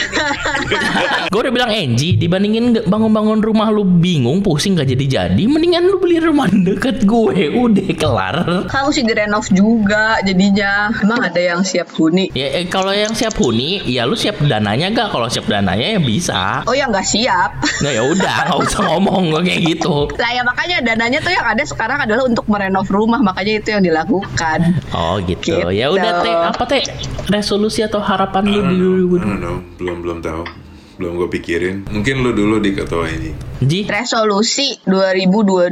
Gue 1.27 1.39
udah 1.39 1.53
bilang 1.53 1.69
Enji 1.69 2.15
dibandingin 2.15 2.73
nge- 2.73 2.85
bangun-bangun 2.85 3.39
rumah 3.39 3.69
lu 3.69 3.83
bingung 3.83 4.39
pusing 4.39 4.73
gak 4.73 4.87
jadi-jadi 4.87 5.43
mendingan 5.43 5.85
lu 5.85 5.99
beli 5.99 6.17
rumah 6.17 6.47
deket 6.47 7.03
gue 7.03 7.51
udah 7.51 7.87
kelar 7.93 8.35
Kamu 8.65 8.89
sih 8.89 9.03
direnov 9.03 9.45
juga 9.49 10.17
jadinya. 10.21 10.89
Emang 10.95 11.21
ada 11.21 11.37
yang 11.37 11.61
siap 11.61 11.91
huni? 11.93 12.31
ya 12.33 12.47
eh, 12.55 12.65
kalau 12.65 12.89
yang 12.89 13.11
siap 13.11 13.35
huni 13.35 13.83
ya 13.85 14.07
lu 14.07 14.15
siap 14.15 14.39
dananya 14.41 14.89
gak 14.89 15.11
kalau 15.11 15.27
siap 15.27 15.42
dananya 15.45 15.87
ya 15.89 15.99
bisa 15.99 16.41
Oh 16.63 16.71
ya 16.71 16.85
nggak 16.85 17.03
siap. 17.03 17.51
nah 17.79 17.89
ya 17.89 18.01
udah 18.01 18.35
nggak 18.47 18.59
usah 18.61 18.81
ngomong 18.89 19.23
kayak 19.41 19.61
gitu 19.67 20.07
Lah 20.13 20.29
ya 20.29 20.41
makanya 20.41 20.77
dananya 20.81 21.19
tuh 21.19 21.29
yang 21.29 21.45
ada 21.45 21.63
sekarang 21.63 21.99
adalah 21.99 22.23
untuk 22.23 22.45
merenov 22.45 22.87
rumah 22.87 23.19
makanya 23.19 23.59
itu 23.59 23.69
yang 23.69 23.83
dilakukan. 23.83 24.59
oh 24.91 25.19
gitu, 25.21 25.59
Gitu. 25.59 25.69
ya 25.69 25.87
udah 25.87 26.11
teh 26.19 26.33
apa 26.33 26.63
teh 26.65 26.81
resolusi 27.27 27.79
atau 27.79 27.99
harapan 27.99 28.43
lu 28.45 28.51
di 28.51 28.57
I 28.57 28.63
2022 28.63 29.19
don't 29.19 29.39
know, 29.39 29.57
belum 29.77 29.97
belum 30.01 30.17
tahu. 30.19 30.62
Belum 30.93 31.17
gue 31.17 31.29
pikirin. 31.31 31.89
Mungkin 31.89 32.21
lu 32.21 32.31
dulu 32.31 32.57
di 32.57 32.71
ketua 32.71 33.09
ini. 33.09 33.33
Ji 33.63 33.87
Resolusi 33.87 34.75
2022 34.83 35.71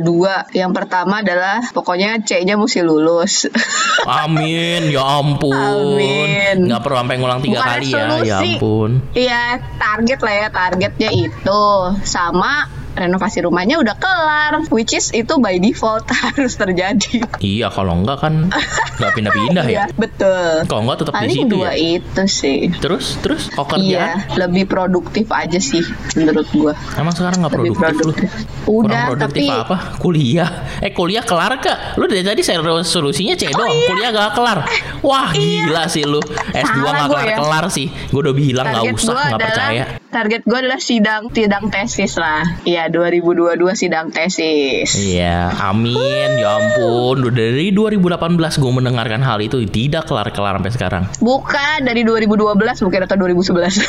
yang 0.55 0.71
pertama 0.71 1.19
adalah 1.19 1.59
pokoknya 1.69 2.23
C-nya 2.23 2.55
mesti 2.55 2.81
lulus. 2.81 3.45
amin 4.23 4.89
ya 4.89 5.21
ampun 5.21 5.53
Amin. 5.53 6.65
nggak 6.65 6.81
perlu 6.81 6.97
sampai 6.97 7.15
ngulang 7.19 7.39
tiga 7.39 7.59
Bukan 7.61 7.69
kali 7.69 7.85
ya 7.85 7.93
ya 7.93 8.01
resolusi. 8.01 8.31
ampun 8.33 8.89
Iya 9.13 9.43
target 9.77 10.19
lah 10.19 10.33
ya 10.33 10.47
targetnya 10.49 11.09
itu 11.11 11.63
sama 12.01 12.65
renovasi 12.93 13.41
rumahnya 13.41 13.77
udah 13.77 13.95
kelar 13.95 14.53
which 14.67 14.91
is 14.91 15.09
itu 15.09 15.37
by 15.37 15.55
default 15.55 16.03
harus 16.25 16.53
terjadi. 16.53 17.23
iya 17.39 17.67
kalau 17.67 17.95
enggak 17.95 18.19
kan 18.19 18.51
nggak 18.97 19.11
pindah-pindah 19.13 19.65
ya 19.65 19.71
Iya 19.71 19.85
betul. 19.93 20.53
kalau 20.65 20.81
enggak 20.83 20.97
tetap 20.99 21.13
di 21.13 21.19
Paling 21.21 21.37
situ 21.37 21.47
dua 21.49 21.67
ya 21.67 21.73
itu 21.97 22.23
sih. 22.25 22.59
Terus 22.77 23.05
terus 23.19 23.47
kok 23.47 23.67
kerjaan? 23.67 23.81
Iya, 23.81 24.07
lebih 24.37 24.65
produktif 24.65 25.27
aja 25.27 25.57
sih 25.57 25.81
menurut 26.13 26.47
gua. 26.51 26.73
Emang 26.93 27.11
sekarang 27.11 27.39
nggak 27.39 27.53
Lebih 27.53 27.71
produktif, 27.71 27.87
lu? 27.97 28.11
produktif. 28.11 28.29
Kurang 28.61 28.85
Udah, 28.85 29.03
produktif 29.07 29.41
tapi 29.41 29.45
apa? 29.49 29.77
Kuliah. 29.97 30.49
Eh 30.79 30.91
kuliah 30.91 31.23
kelar 31.23 31.53
gak? 31.57 31.77
Lu 31.95 32.05
dari 32.05 32.21
tadi 32.21 32.41
saya 32.41 32.59
solusinya 32.81 33.33
C 33.33 33.47
doang. 33.47 33.71
Kuliah 33.85 34.09
gak 34.09 34.31
kelar. 34.33 34.59
Wah 35.01 35.19
Oh, 35.23 35.29
iya. 35.33 35.65
gila 35.65 35.83
sih 35.85 36.03
lu. 36.03 36.19
S2 36.51 36.65
Salah 36.75 36.91
gak 36.93 37.07
gua 37.07 37.19
ya. 37.19 37.23
kelar-kelar 37.33 37.65
sih. 37.69 37.87
Gue 38.09 38.21
udah 38.21 38.33
bilang 38.33 38.65
nggak 38.67 38.83
usah, 38.91 39.11
gua 39.11 39.23
nggak 39.29 39.39
percaya. 39.41 39.83
Target 40.11 40.43
gua 40.43 40.59
adalah 40.59 40.77
sidang 40.83 41.31
sidang 41.31 41.71
tesis 41.71 42.19
lah. 42.19 42.43
Iya, 42.67 42.91
2022 42.91 43.57
sidang 43.73 44.11
tesis. 44.11 44.91
Iya, 44.99 45.55
amin. 45.55 46.37
Ya 46.37 46.59
ampun, 46.59 47.31
dari 47.31 47.71
2018 47.71 48.59
gue 48.59 48.71
mendengarkan 48.75 49.23
hal 49.23 49.39
itu 49.39 49.63
tidak 49.71 50.05
kelar-kelar 50.11 50.59
sampai 50.59 50.71
sekarang. 50.75 51.03
Bukan 51.23 51.87
dari 51.87 52.03
2012 52.03 52.83
mungkin 52.83 53.01
atau 53.07 53.15
2011. 53.15 53.79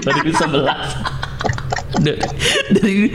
2011. 0.00 1.19
Da- 2.00 2.16
dari 2.72 3.12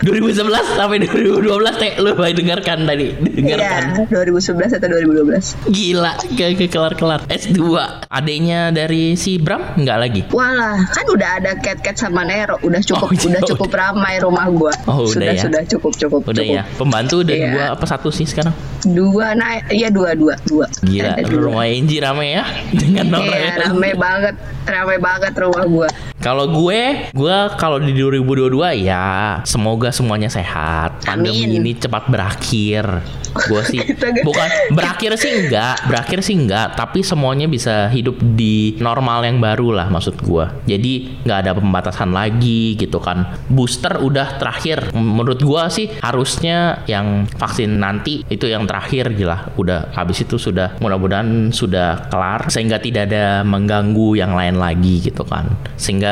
2011 0.00 0.40
sampai 0.72 0.98
2012 0.98 1.44
teh 1.76 1.92
lu 1.96 2.12
baik 2.12 2.34
dengarkan 2.34 2.82
tadi 2.82 3.12
dengarkan 3.14 3.82
Iya, 3.94 4.24
2011 4.24 4.72
atau 4.72 4.88
2012. 4.88 5.44
Gila, 5.68 6.12
gak 6.32 6.48
ke 6.56 6.66
kelar-kelar. 6.66 7.20
S2. 7.28 7.60
Adanya 8.08 8.68
dari 8.68 9.14
si 9.14 9.36
Bram 9.36 9.76
nggak 9.76 9.98
lagi? 9.98 10.22
Walah, 10.28 10.80
kan 10.86 11.04
udah 11.06 11.30
ada 11.38 11.52
cat-cat 11.54 11.94
sama 11.94 12.22
Nero, 12.22 12.56
udah 12.60 12.80
cukup, 12.80 13.04
Oh, 13.04 13.12
iya, 13.12 13.28
udah 13.28 13.42
cukup 13.46 13.70
ramai 13.70 14.16
rumah 14.18 14.46
gua. 14.48 14.72
Oh, 14.86 15.04
udah 15.04 15.12
sudah, 15.12 15.28
ya. 15.30 15.40
sudah 15.40 15.62
cukup, 15.68 15.92
cukup, 15.94 16.20
Udah 16.24 16.40
cukup. 16.40 16.56
ya. 16.56 16.62
Pembantu 16.74 17.14
udah 17.20 17.34
Iya. 17.34 17.48
dua 17.48 17.64
apa 17.72 17.84
satu 17.84 18.08
sih 18.08 18.24
sekarang? 18.24 18.54
Dua, 18.82 19.32
nah, 19.32 19.62
iya 19.68 19.88
dua, 19.88 20.12
dua, 20.12 20.34
dua. 20.42 20.66
Gila, 20.80 21.20
dua. 21.20 21.38
rumah 21.40 21.64
Enji 21.64 21.96
rame 21.98 22.32
ya 22.32 22.44
dengan 22.72 23.06
Nora 23.12 23.28
Iya, 23.28 23.38
ya. 23.38 23.54
rame 23.68 23.90
banget, 23.94 24.34
rame 24.64 24.96
banget 24.98 25.32
rumah 25.36 25.64
gua. 25.64 25.88
Kalau 26.22 26.46
gue, 26.46 27.10
gue 27.10 27.38
kalau 27.58 27.82
di 27.82 27.90
2022 27.98 28.86
ya 28.86 29.42
semoga 29.42 29.90
semuanya 29.90 30.30
sehat. 30.30 31.02
Pandemi 31.02 31.50
Amin. 31.50 31.58
ini 31.58 31.72
cepat 31.74 32.06
berakhir. 32.06 33.02
Gue 33.50 33.62
sih 33.66 33.82
bukan 34.28 34.48
berakhir 34.70 35.18
sih 35.18 35.34
enggak, 35.34 35.82
berakhir 35.82 36.22
sih 36.22 36.38
enggak, 36.38 36.78
tapi 36.78 37.02
semuanya 37.02 37.50
bisa 37.50 37.90
hidup 37.90 38.22
di 38.38 38.78
normal 38.78 39.26
yang 39.26 39.42
baru 39.42 39.82
lah 39.82 39.90
maksud 39.90 40.22
gue. 40.22 40.46
Jadi 40.70 41.26
nggak 41.26 41.38
ada 41.42 41.58
pembatasan 41.58 42.14
lagi 42.14 42.78
gitu 42.78 43.02
kan. 43.02 43.26
Booster 43.50 43.98
udah 43.98 44.38
terakhir. 44.38 44.94
Menurut 44.94 45.42
gue 45.42 45.62
sih 45.74 45.90
harusnya 46.06 46.86
yang 46.86 47.26
vaksin 47.34 47.82
nanti 47.82 48.22
itu 48.30 48.46
yang 48.46 48.62
terakhir 48.70 49.10
gila. 49.10 49.58
Udah 49.58 49.90
habis 49.90 50.22
itu 50.22 50.38
sudah 50.38 50.78
mudah-mudahan 50.78 51.50
sudah 51.50 52.06
kelar 52.14 52.46
sehingga 52.46 52.78
tidak 52.78 53.10
ada 53.10 53.42
mengganggu 53.42 54.14
yang 54.14 54.38
lain 54.38 54.62
lagi 54.62 55.02
gitu 55.02 55.26
kan. 55.26 55.50
Sehingga 55.74 56.11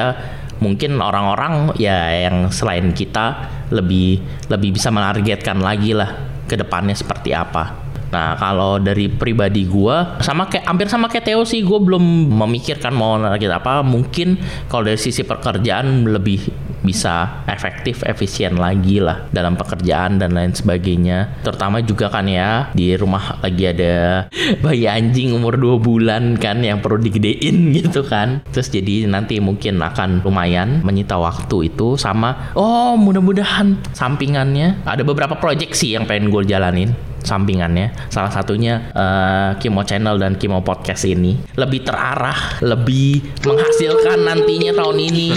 mungkin 0.60 1.00
orang-orang 1.00 1.72
ya 1.80 2.28
yang 2.28 2.52
selain 2.52 2.92
kita 2.92 3.48
lebih 3.72 4.20
lebih 4.52 4.76
bisa 4.76 4.92
menargetkan 4.92 5.58
lagi 5.58 5.96
lah 5.96 6.10
ke 6.44 6.54
depannya 6.58 6.92
seperti 6.92 7.32
apa. 7.32 7.90
Nah, 8.10 8.34
kalau 8.34 8.82
dari 8.82 9.06
pribadi 9.06 9.70
gua 9.70 10.18
sama 10.18 10.50
kayak 10.50 10.66
hampir 10.66 10.90
sama 10.90 11.06
kayak 11.06 11.30
Theo 11.30 11.46
sih, 11.46 11.62
gue 11.62 11.78
belum 11.78 12.02
memikirkan 12.34 12.90
mau 12.90 13.14
target 13.22 13.54
apa. 13.54 13.86
Mungkin 13.86 14.34
kalau 14.66 14.90
dari 14.90 14.98
sisi 14.98 15.22
pekerjaan 15.22 16.10
lebih 16.10 16.69
bisa 16.80 17.44
efektif, 17.46 18.02
efisien 18.04 18.56
lagi 18.56 19.00
lah 19.00 19.28
dalam 19.30 19.56
pekerjaan 19.56 20.20
dan 20.20 20.34
lain 20.34 20.52
sebagainya. 20.52 21.42
Terutama 21.44 21.80
juga 21.84 22.08
kan 22.08 22.26
ya 22.26 22.72
di 22.72 22.96
rumah 22.96 23.40
lagi 23.40 23.70
ada 23.70 24.26
bayi 24.64 24.88
anjing 24.88 25.36
umur 25.36 25.56
2 25.56 25.80
bulan 25.80 26.36
kan 26.40 26.60
yang 26.64 26.80
perlu 26.80 27.00
digedein 27.00 27.70
gitu 27.78 28.04
kan. 28.04 28.42
Terus 28.50 28.68
jadi 28.72 29.06
nanti 29.06 29.38
mungkin 29.38 29.80
akan 29.80 30.24
lumayan 30.24 30.80
menyita 30.84 31.16
waktu 31.16 31.72
itu 31.72 31.98
sama 31.98 32.52
oh 32.54 32.94
mudah-mudahan 32.96 33.76
sampingannya 33.92 34.82
ada 34.86 35.02
beberapa 35.02 35.36
project 35.36 35.74
sih 35.76 35.96
yang 35.96 36.06
pengen 36.06 36.30
gue 36.30 36.42
jalanin 36.46 36.92
sampingannya 37.22 38.10
salah 38.12 38.32
satunya 38.32 38.90
eh, 38.92 39.50
Kimo 39.60 39.84
Channel 39.84 40.16
dan 40.18 40.36
Kimo 40.36 40.60
Podcast 40.64 41.04
ini 41.06 41.36
lebih 41.56 41.84
terarah 41.84 42.60
lebih 42.64 43.22
menghasilkan 43.46 44.24
nantinya 44.26 44.72
tahun 44.76 44.98
ini 44.98 45.28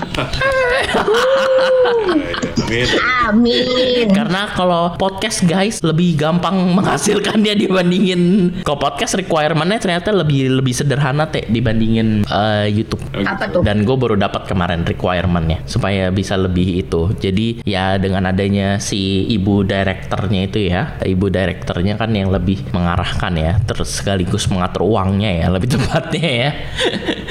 Amin. 2.63 2.88
Amin. 3.23 4.07
Karena 4.11 4.49
kalau 4.51 4.97
podcast 4.97 5.45
guys 5.45 5.79
lebih 5.86 6.17
gampang 6.17 6.73
menghasilkannya 6.73 7.53
dibandingin 7.55 8.21
kalau 8.65 8.79
podcast 8.81 9.15
requirementnya 9.19 9.79
ternyata 9.79 10.09
lebih 10.09 10.59
lebih 10.59 10.73
sederhana 10.73 11.29
teh 11.29 11.45
dibandingin 11.47 12.25
eh, 12.25 12.67
YouTube. 12.73 13.03
Apa 13.23 13.49
tuh? 13.51 13.61
Dan 13.61 13.86
gue 13.86 13.95
baru 13.95 14.17
dapat 14.17 14.49
kemarin 14.49 14.84
requirementnya 14.84 15.63
supaya 15.69 16.09
bisa 16.09 16.36
lebih 16.36 16.84
itu. 16.84 17.13
Jadi 17.19 17.63
ya 17.67 18.01
dengan 18.01 18.29
adanya 18.29 18.81
si 18.81 19.27
ibu 19.29 19.61
direkturnya 19.63 20.41
itu 20.49 20.59
ya, 20.71 20.97
ibu 21.05 21.29
direkturnya 21.74 21.97
kan 21.97 22.13
yang 22.13 22.30
lebih 22.30 22.61
mengarahkan 22.69 23.34
ya, 23.34 23.57
terus 23.65 23.97
sekaligus 23.97 24.45
mengatur 24.45 24.86
uangnya 24.86 25.41
ya, 25.41 25.47
lebih 25.49 25.69
tepatnya 25.74 26.30
ya. 26.30 26.49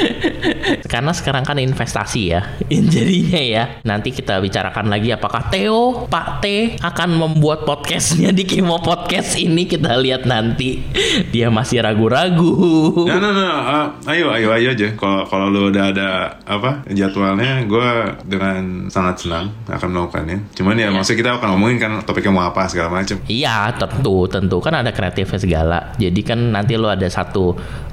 Karena 0.92 1.14
sekarang 1.14 1.46
kan 1.46 1.62
investasi 1.62 2.22
ya, 2.26 2.42
jadinya 2.92 3.38
ya. 3.38 3.64
Nanti 3.86 4.10
kita 4.10 4.42
bicarakan 4.42 4.90
lagi 4.90 5.14
apakah 5.14 5.46
Theo, 5.46 6.10
Pak 6.10 6.42
T 6.42 6.46
akan 6.82 7.08
membuat 7.14 7.62
podcastnya 7.62 8.34
di 8.34 8.42
Kimo 8.42 8.82
Podcast 8.82 9.38
ini 9.38 9.70
kita 9.70 9.94
lihat 10.02 10.26
nanti. 10.26 10.82
Dia 11.30 11.46
masih 11.48 11.86
ragu-ragu. 11.86 13.06
Nah, 13.06 13.22
nah, 13.22 13.32
nah, 13.32 13.54
uh, 13.62 13.86
ayo, 14.10 14.34
ayo, 14.34 14.50
ayo 14.50 14.74
aja. 14.74 14.90
Kalau 14.98 15.22
kalau 15.30 15.46
lu 15.54 15.70
udah 15.70 15.94
ada 15.94 16.08
apa 16.42 16.82
jadwalnya, 16.90 17.62
gue 17.62 17.90
dengan 18.26 18.90
sangat 18.90 19.22
senang 19.22 19.54
akan 19.70 19.88
melakukannya. 19.94 20.38
Cuman 20.58 20.74
ya, 20.74 20.90
maksudnya 20.90 21.18
kita 21.22 21.30
akan 21.38 21.48
ngomongin 21.54 21.78
kan 21.78 21.92
topiknya 22.02 22.34
mau 22.34 22.50
apa 22.50 22.66
segala 22.66 22.90
macem. 22.90 23.22
Iya 23.30 23.70
tentu 23.78 24.31
tentu. 24.32 24.56
Kan 24.64 24.72
ada 24.72 24.88
kreatifnya 24.90 25.36
segala. 25.36 25.78
Jadi 26.00 26.20
kan 26.24 26.56
nanti 26.56 26.80
lo 26.80 26.88
ada 26.88 27.04
satu 27.04 27.52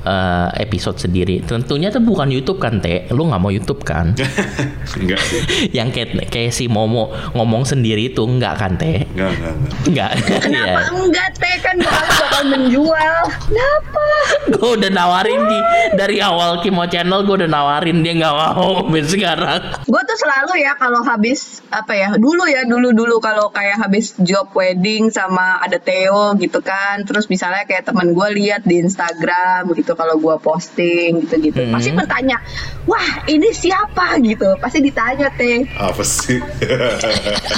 eh, 0.09 0.49
episode 0.59 0.97
sendiri 0.97 1.45
tentunya 1.45 1.87
itu 1.87 2.01
bukan 2.01 2.27
YouTube 2.27 2.57
kan 2.57 2.81
teh 2.81 3.05
lo 3.09 3.23
nggak 3.23 3.37
mau 3.37 3.49
YouTube 3.49 3.81
kan 3.81 4.17
enggak 4.99 5.21
sih, 5.21 5.41
yang 5.69 5.89
kayak 5.89 6.25
kayak 6.27 6.49
si 6.49 6.65
Momo 6.65 7.07
ngomong 7.31 7.61
sendiri 7.63 8.09
itu 8.09 8.25
nggak 8.25 8.55
kan 8.55 8.73
teh 8.75 9.05
enggak, 9.07 9.31
enggak, 9.31 9.53
enggak. 9.53 9.87
nggak 9.87 10.11
Kenapa 10.43 10.81
Iya. 10.81 10.89
enggak 10.95 11.29
teh 11.35 11.55
kan 11.59 11.75
bakal 11.77 12.07
bakal 12.19 12.41
menjual? 12.47 13.17
Kenapa? 13.45 14.05
gue 14.49 14.71
udah 14.75 14.89
nawarin 14.89 15.41
di 15.41 15.59
dari 15.93 16.17
awal 16.19 16.59
Kimo 16.59 16.83
Channel 16.83 17.21
gue 17.21 17.35
udah 17.37 17.49
nawarin 17.49 18.01
dia 18.01 18.13
nggak 18.15 18.33
mau 18.33 18.81
sampai 18.81 19.03
sekarang 19.05 19.61
Gue 19.85 20.01
tuh 20.03 20.17
selalu 20.17 20.53
ya 20.59 20.73
kalau 20.75 21.01
habis 21.01 21.61
apa 21.69 21.93
ya 21.93 22.09
dulu 22.15 22.45
ya 22.45 22.65
dulu 22.65 22.89
dulu 22.91 23.19
kalau 23.19 23.49
kayak 23.49 23.77
habis 23.77 24.17
job 24.19 24.49
wedding 24.51 25.09
sama 25.09 25.59
ada 25.59 25.77
Theo 25.77 26.33
gitu 26.35 26.59
kan 26.59 27.03
terus 27.03 27.27
misalnya 27.27 27.63
kayak 27.63 27.85
teman 27.85 28.11
gue 28.11 28.27
lihat 28.35 28.65
di 28.65 28.81
Instagram 28.81 29.69
gitu 29.73 29.93
kalau 29.99 30.15
gue 30.15 30.35
posting 30.39 31.27
gitu 31.27 31.35
gitu 31.43 31.59
Hmm. 31.59 31.75
pasti 31.75 31.91
bertanya 31.91 32.39
wah 32.87 33.07
ini 33.27 33.51
siapa? 33.51 34.15
gitu. 34.23 34.55
Pasti 34.57 34.79
ditanya 34.79 35.27
teh. 35.35 35.67
Apa 35.75 35.99
sih? 36.01 36.39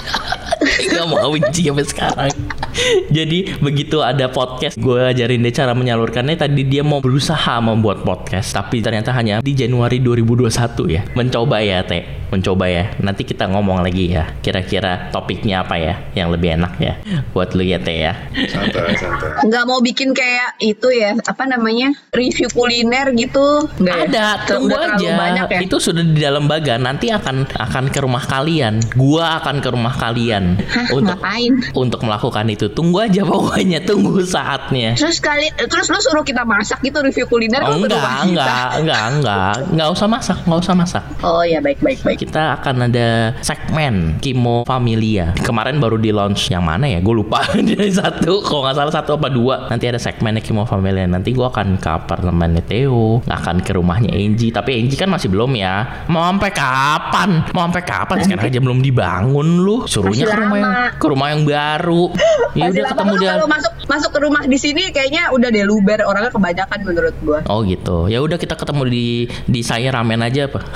Gak 0.92 1.06
mau 1.06 1.30
benci 1.30 1.70
sampai 1.70 1.86
sekarang 1.86 2.34
Jadi 3.18 3.60
begitu 3.60 4.00
ada 4.00 4.32
podcast 4.32 4.80
Gue 4.80 5.04
ajarin 5.04 5.44
dia 5.44 5.54
cara 5.54 5.76
menyalurkannya 5.76 6.36
Tadi 6.36 6.64
dia 6.64 6.82
mau 6.82 7.04
berusaha 7.04 7.60
membuat 7.60 8.02
podcast 8.02 8.52
Tapi 8.52 8.80
ternyata 8.80 9.12
hanya 9.12 9.40
di 9.40 9.54
Januari 9.54 10.00
2021 10.00 10.50
ya 10.88 11.02
Mencoba 11.14 11.60
ya 11.60 11.84
Teh 11.84 12.04
Mencoba 12.32 12.66
ya 12.66 12.96
Nanti 13.04 13.28
kita 13.28 13.48
ngomong 13.48 13.84
lagi 13.84 14.16
ya 14.16 14.32
Kira-kira 14.40 15.12
topiknya 15.12 15.68
apa 15.68 15.76
ya 15.76 16.00
Yang 16.16 16.28
lebih 16.40 16.50
enak 16.56 16.74
ya 16.80 16.94
Buat 17.36 17.54
lu 17.54 17.64
ya 17.64 17.78
Teh 17.78 17.98
ya 18.02 18.14
santai, 18.48 18.96
santai. 18.96 19.30
nggak 19.48 19.64
mau 19.68 19.80
bikin 19.84 20.16
kayak 20.16 20.56
itu 20.64 20.88
ya 20.94 21.14
apa 21.28 21.44
namanya 21.44 21.92
review 22.16 22.48
kuliner 22.52 23.12
gitu 23.14 23.68
nggak 23.80 23.98
ya? 23.98 24.04
Ada, 24.08 24.26
Ter- 24.48 24.58
tunggu 24.58 24.76
aja. 24.78 25.12
banyak 25.18 25.48
ya 25.52 25.60
Itu 25.66 25.78
sudah 25.78 26.04
di 26.04 26.20
dalam 26.20 26.48
baga. 26.48 26.80
Nanti 26.80 27.12
akan 27.12 27.48
akan 27.52 27.86
ke 27.90 28.00
rumah 28.02 28.24
kalian. 28.24 28.80
Gua 28.96 29.42
akan 29.42 29.60
ke 29.60 29.70
rumah 29.72 29.94
kalian 29.94 30.58
Hah, 30.62 30.88
untuk 30.94 31.18
ngapain 31.20 31.54
untuk 31.74 32.00
melakukan 32.04 32.46
itu. 32.48 32.61
Tunggu 32.68 32.98
aja 33.00 33.22
pokoknya, 33.24 33.80
tunggu 33.82 34.22
saatnya. 34.22 34.94
terus 34.94 35.18
kali 35.18 35.50
terus 35.58 35.88
lu 35.88 35.98
suruh 35.98 36.22
kita 36.22 36.44
masak 36.44 36.78
gitu 36.82 37.00
review 37.00 37.26
kuliner 37.26 37.64
Oh, 37.64 37.74
enggak, 37.74 37.96
rumah 37.96 38.14
kita. 38.14 38.28
enggak, 38.28 38.68
enggak, 38.78 39.04
enggak, 39.12 39.54
enggak 39.72 39.88
usah 39.90 40.08
masak, 40.08 40.38
enggak 40.44 40.60
usah 40.60 40.76
masak. 40.76 41.04
oh 41.22 41.42
ya 41.42 41.58
baik 41.58 41.80
baik 41.80 42.00
baik 42.02 42.18
Kita 42.20 42.54
akan 42.56 42.76
ada 42.86 43.08
segmen 43.42 44.18
Kimo 44.20 44.62
Familia. 44.64 45.34
Kemarin 45.38 45.80
baru 45.80 45.96
di 45.96 46.12
launch 46.12 46.50
yang 46.50 46.62
mana 46.62 46.86
ya? 46.86 47.00
Gue 47.00 47.16
lupa. 47.16 47.42
Dari 47.72 47.90
satu, 47.90 48.42
kalau 48.42 48.66
nggak 48.66 48.76
salah 48.76 48.94
satu 48.94 49.16
apa 49.16 49.28
dua. 49.28 49.70
Nanti 49.70 49.88
ada 49.88 49.98
segmennya 49.98 50.42
Kimo 50.42 50.66
Familia. 50.66 51.06
Nanti 51.06 51.32
gue 51.32 51.44
akan 51.44 51.78
ke 51.78 51.90
apartemennya 51.90 52.62
Theo, 52.62 53.22
akan 53.24 53.62
ke 53.62 53.72
rumahnya 53.74 54.12
Angie. 54.12 54.50
Tapi 54.50 54.76
Angie 54.76 54.98
kan 54.98 55.08
masih 55.08 55.30
belum 55.30 55.54
ya. 55.56 56.06
Mau 56.08 56.22
sampai 56.26 56.52
kapan? 56.52 57.30
Mau 57.52 57.64
sampai 57.66 57.84
kapan? 57.84 58.18
Sekarang 58.22 58.46
aja 58.48 58.60
belum 58.60 58.80
dibangun 58.82 59.48
lu. 59.62 59.86
Suruhnya 59.86 60.26
ke 60.26 60.38
rumah 60.38 60.58
yang 60.58 60.74
ke 60.98 61.06
rumah 61.08 61.28
yang 61.32 61.42
baru. 61.44 62.04
Ya 62.52 62.68
udah 62.68 62.92
ketemu 62.92 63.14
dia. 63.20 63.30
kalau 63.38 63.48
masuk 63.48 63.74
masuk 63.88 64.12
ke 64.12 64.20
rumah 64.20 64.44
di 64.44 64.58
sini 64.60 64.92
kayaknya 64.92 65.32
udah 65.32 65.48
deh 65.48 65.64
luber 65.64 66.04
orangnya 66.04 66.32
kebanyakan 66.36 66.80
menurut 66.84 67.16
gua. 67.24 67.40
Oh 67.48 67.64
gitu. 67.64 68.12
Ya 68.12 68.20
udah 68.20 68.36
kita 68.36 68.60
ketemu 68.60 68.82
di 68.92 69.08
di 69.48 69.62
saya 69.64 69.92
ramen 69.94 70.20
aja 70.20 70.52
apa? 70.52 70.60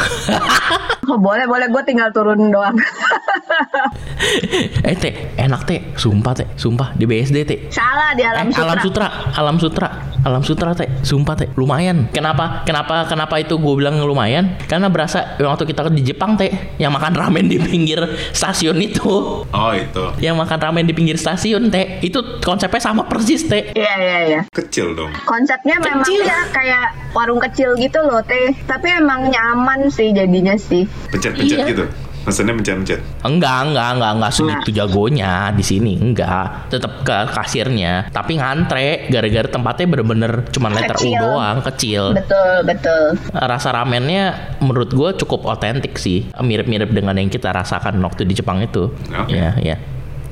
Oh, 1.06 1.22
boleh 1.22 1.46
boleh 1.46 1.70
gua 1.70 1.86
tinggal 1.86 2.10
turun 2.10 2.50
doang. 2.50 2.74
eh 4.88 4.96
teh, 4.96 5.14
enak 5.36 5.62
teh, 5.64 5.80
sumpah 5.96 6.34
teh, 6.34 6.48
sumpah 6.56 6.94
di 6.94 7.06
BSD 7.06 7.38
teh. 7.44 7.60
Salah 7.70 8.12
di 8.14 8.24
alam 8.24 8.46
Eh, 8.46 8.52
sutra. 8.52 8.66
alam 8.66 8.78
sutra, 8.80 9.08
alam 9.34 9.56
sutra, 9.58 9.88
alam 10.22 10.42
sutra 10.42 10.70
teh, 10.74 10.90
sumpah 11.02 11.36
teh, 11.36 11.50
lumayan. 11.56 12.08
Kenapa? 12.10 12.64
Kenapa? 12.64 13.06
Kenapa 13.06 13.36
itu 13.38 13.56
gue 13.56 13.74
bilang 13.76 13.98
lumayan? 14.00 14.58
Karena 14.66 14.88
berasa 14.88 15.38
waktu 15.38 15.66
kita 15.66 15.88
di 15.88 16.04
Jepang 16.04 16.36
teh, 16.36 16.50
yang 16.78 16.92
makan 16.92 17.14
ramen 17.14 17.46
di 17.46 17.58
pinggir 17.58 18.00
stasiun 18.32 18.78
itu, 18.78 19.44
Oh 19.46 19.72
itu 19.72 20.04
yang 20.20 20.36
makan 20.36 20.58
ramen 20.58 20.84
di 20.84 20.94
pinggir 20.94 21.16
stasiun 21.16 21.70
teh, 21.70 22.00
itu 22.02 22.18
konsepnya 22.40 22.82
sama 22.82 23.06
persis 23.06 23.44
teh. 23.44 23.72
Iya 23.72 23.94
iya 23.98 24.20
iya. 24.26 24.42
kecil 24.50 24.94
dong. 24.94 25.12
Konsepnya 25.26 25.78
memang 25.78 26.04
Kecil. 26.04 26.22
ya 26.22 26.40
kayak 26.50 26.86
warung 27.12 27.40
kecil 27.40 27.74
gitu 27.76 28.00
loh 28.00 28.22
teh. 28.22 28.54
Tapi 28.66 28.88
emang 28.94 29.28
nyaman 29.28 29.88
sih 29.88 30.12
jadinya 30.12 30.56
sih. 30.56 30.84
Pencet-pencet 31.10 31.58
Iya. 31.58 31.66
gitu. 31.68 31.86
Pesannya 32.26 32.58
pencet-pencet. 32.58 33.00
Enggak, 33.22 33.60
enggak, 33.70 33.90
enggak, 33.96 34.12
enggak 34.18 34.32
segitu 34.34 34.70
jagonya 34.74 35.54
di 35.54 35.62
sini, 35.62 35.94
enggak. 36.02 36.74
Tetap 36.74 37.06
ke 37.06 37.18
kasirnya, 37.32 38.10
tapi 38.10 38.42
ngantre 38.42 39.08
gara-gara 39.14 39.48
tempatnya 39.48 39.86
bener-bener 39.86 40.32
cuma 40.50 40.74
letter 40.74 40.98
U 40.98 41.06
Kecil. 41.06 41.22
doang, 41.22 41.58
kecil. 41.62 42.04
Betul 42.18 42.56
betul. 42.66 43.04
rasa 43.36 43.70
ramennya 43.72 44.58
menurut 44.60 44.90
gue 44.90 45.10
cukup 45.22 45.46
otentik 45.46 45.96
sih 46.02 46.26
mirip-mirip 46.42 46.90
dengan 46.90 47.16
yang 47.16 47.30
kita 47.30 47.54
rasakan 47.54 48.02
waktu 48.02 48.26
di 48.26 48.34
Jepang 48.34 48.64
itu 48.64 48.90
Oke. 49.14 49.38
ya 49.38 49.54
ya 49.62 49.78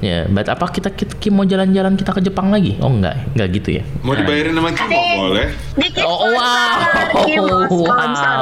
ya 0.03 0.27
but 0.27 0.45
apa 0.45 0.67
kita, 0.67 0.91
kita, 0.91 1.15
kita 1.15 1.31
mau 1.31 1.43
jalan-jalan 1.43 1.95
kita 1.95 2.11
ke 2.11 2.21
Jepang 2.21 2.51
lagi? 2.51 2.75
Oh 2.77 2.91
enggak 2.91 3.15
enggak 3.33 3.47
gitu 3.55 3.69
ya. 3.79 3.83
Mau 4.01 4.13
dibayarin 4.13 4.51
sama 4.51 4.69
Kimo 4.69 4.99
boleh. 5.23 5.47
Dikit 5.73 6.03
Oh, 6.03 6.27
wow, 6.29 6.77
Kimo 7.25 7.57
sponsor. 7.65 8.37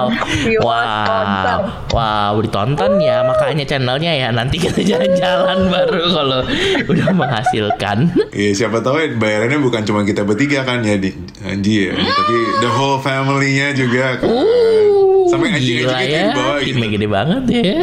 wow, 0.59 0.65
wow, 0.65 1.59
wow, 1.93 2.33
ditonton 2.35 2.97
ya 2.97 3.21
makanya 3.21 3.63
channelnya 3.63 4.11
ya. 4.11 4.27
Nanti 4.29 4.57
kita 4.57 4.81
jalan-jalan 4.91 5.69
baru 5.69 6.03
kalau 6.09 6.41
udah 6.87 7.07
menghasilkan. 7.13 7.97
Iya 8.31 8.51
siapa 8.57 8.81
tahu 8.81 8.97
ya 8.97 9.07
bayarannya 9.13 9.59
bukan 9.59 9.85
cuma 9.85 10.01
kita 10.01 10.23
bertiga 10.23 10.63
kan 10.63 10.81
ya 10.81 10.97
di 10.97 11.13
Anji 11.41 11.87
ya, 11.87 11.93
tapi 11.93 12.35
the 12.59 12.69
whole 12.69 12.97
family-nya 12.97 13.73
juga 13.73 14.17
kan. 14.17 14.27
Uh, 14.27 15.00
Sampai 15.31 15.49
gila 15.57 15.57
anjing-anjing 15.57 16.09
itu 16.11 16.11
ya, 16.11 16.23
dibawa 16.31 16.55
timnya 16.59 16.87
gitu. 16.87 16.95
gede 16.99 17.07
banget 17.07 17.43
ya. 17.49 17.63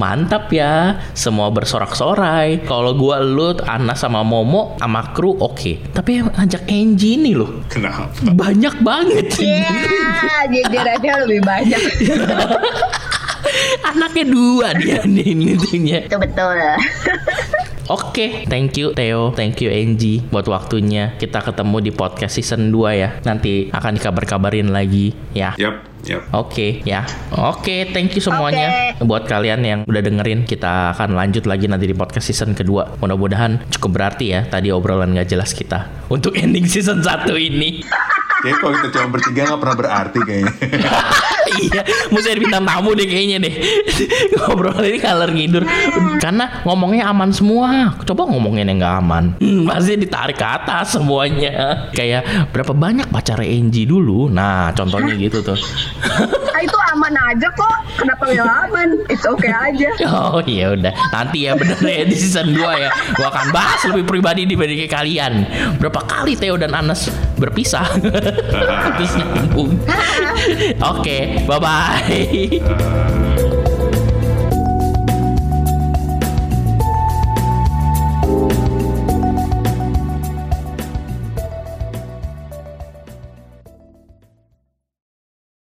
Mantap 0.00 0.52
ya, 0.52 1.00
semua 1.16 1.48
bersorak-sorai. 1.52 2.64
Kalau 2.64 2.92
gua 2.96 3.20
lu, 3.22 3.56
Ana 3.64 3.94
sama 3.96 4.20
Momo 4.26 4.76
sama 4.76 5.12
kru 5.16 5.36
oke. 5.36 5.92
Tapi 5.92 6.10
yang 6.20 6.28
ngajak 6.32 6.68
Angie 6.68 7.16
ini 7.16 7.32
loh, 7.32 7.64
Kenapa? 7.70 8.10
banyak 8.22 8.74
banget. 8.82 9.26
Iya, 9.40 9.68
jajarannya 10.50 11.12
lebih 11.26 11.42
banyak. 11.44 11.82
Anaknya 13.94 14.24
dua 14.26 14.74
dia 14.76 15.00
nih 15.06 15.56
intinya. 15.56 15.98
Itu 16.04 16.18
betul. 16.18 16.56
Oke, 17.86 18.50
thank 18.50 18.74
you 18.74 18.90
Theo, 18.98 19.30
thank 19.30 19.62
you 19.62 19.70
Angie 19.70 20.18
buat 20.34 20.42
waktunya. 20.50 21.14
Kita 21.22 21.38
ketemu 21.38 21.78
di 21.78 21.94
podcast 21.94 22.34
season 22.34 22.74
2 22.74 22.98
ya. 22.98 23.14
Nanti 23.22 23.70
akan 23.70 23.94
dikabar-kabarin 23.94 24.74
lagi 24.74 25.14
ya. 25.30 25.54
Yap, 25.54 25.86
yap. 26.02 26.26
Oke 26.34 26.82
ya, 26.82 27.06
oke 27.30 27.94
thank 27.94 28.10
you 28.18 28.22
semuanya 28.22 28.98
buat 28.98 29.30
kalian 29.30 29.62
yang 29.62 29.80
udah 29.86 30.02
dengerin 30.02 30.42
kita 30.42 30.98
akan 30.98 31.14
lanjut 31.14 31.46
lagi 31.46 31.70
nanti 31.70 31.86
di 31.86 31.94
podcast 31.94 32.26
season 32.26 32.58
kedua. 32.58 32.98
Mudah-mudahan 32.98 33.70
cukup 33.70 34.02
berarti 34.02 34.34
ya 34.34 34.42
tadi 34.42 34.74
obrolan 34.74 35.14
gak 35.14 35.30
jelas 35.30 35.54
kita 35.54 35.86
untuk 36.10 36.34
ending 36.42 36.66
season 36.66 37.06
1 37.06 37.30
ini. 37.38 37.86
Kayaknya 38.46 38.62
kalau 38.62 38.74
kita 38.78 38.88
cuma 38.94 39.08
bertiga 39.10 39.40
nggak 39.42 39.60
pernah 39.66 39.76
berarti 39.76 40.18
kayaknya. 40.22 40.52
iya, 41.66 41.80
mesti 42.14 42.28
ada 42.30 42.40
bintang 42.40 42.62
tamu 42.62 42.90
deh 42.94 43.06
kayaknya 43.10 43.36
deh. 43.42 43.54
Ngobrol 44.38 44.82
ini 44.86 44.98
kalor 45.02 45.30
ngidur. 45.34 45.64
Karena 46.22 46.62
ngomongnya 46.62 47.10
aman 47.10 47.34
semua. 47.34 47.98
Coba 48.06 48.22
ngomongin 48.30 48.70
yang 48.70 48.78
nggak 48.78 48.96
aman. 49.02 49.24
Hmm, 49.42 49.66
pasti 49.66 49.98
ditarik 49.98 50.38
ke 50.38 50.46
atas 50.46 50.94
semuanya. 50.94 51.90
Kayak 51.90 52.54
berapa 52.54 52.70
banyak 52.70 53.10
pacar 53.10 53.42
Angie 53.42 53.82
dulu. 53.82 54.30
Nah, 54.30 54.70
contohnya 54.78 55.18
gitu 55.18 55.42
tuh. 55.42 55.58
Ah, 56.54 56.62
itu 56.62 56.78
aman 56.94 57.14
aja 57.34 57.50
kok. 57.50 57.76
Kenapa 57.98 58.22
nggak 58.30 58.54
aman? 58.70 58.88
It's 59.10 59.26
okay 59.26 59.50
aja. 59.50 59.90
Oh 60.06 60.38
iya 60.46 60.70
udah 60.70 60.94
nanti 61.10 61.48
ya 61.48 61.56
bener 61.56 61.80
ya 61.80 62.04
di 62.04 62.16
season 62.16 62.52
2 62.52 62.60
ya 62.60 62.90
gua 63.16 63.28
akan 63.32 63.46
bahas 63.50 63.80
lebih 63.88 64.04
pribadi 64.06 64.44
dibanding 64.44 64.84
kalian 64.86 65.32
berapa 65.80 66.00
kali 66.04 66.36
Theo 66.36 66.60
dan 66.60 66.76
Anas 66.76 67.08
berpisah 67.40 67.88
terus 68.96 69.12
nyambung 69.18 69.72
oke 70.92 71.18
bye 71.48 71.60
bye 71.60 73.52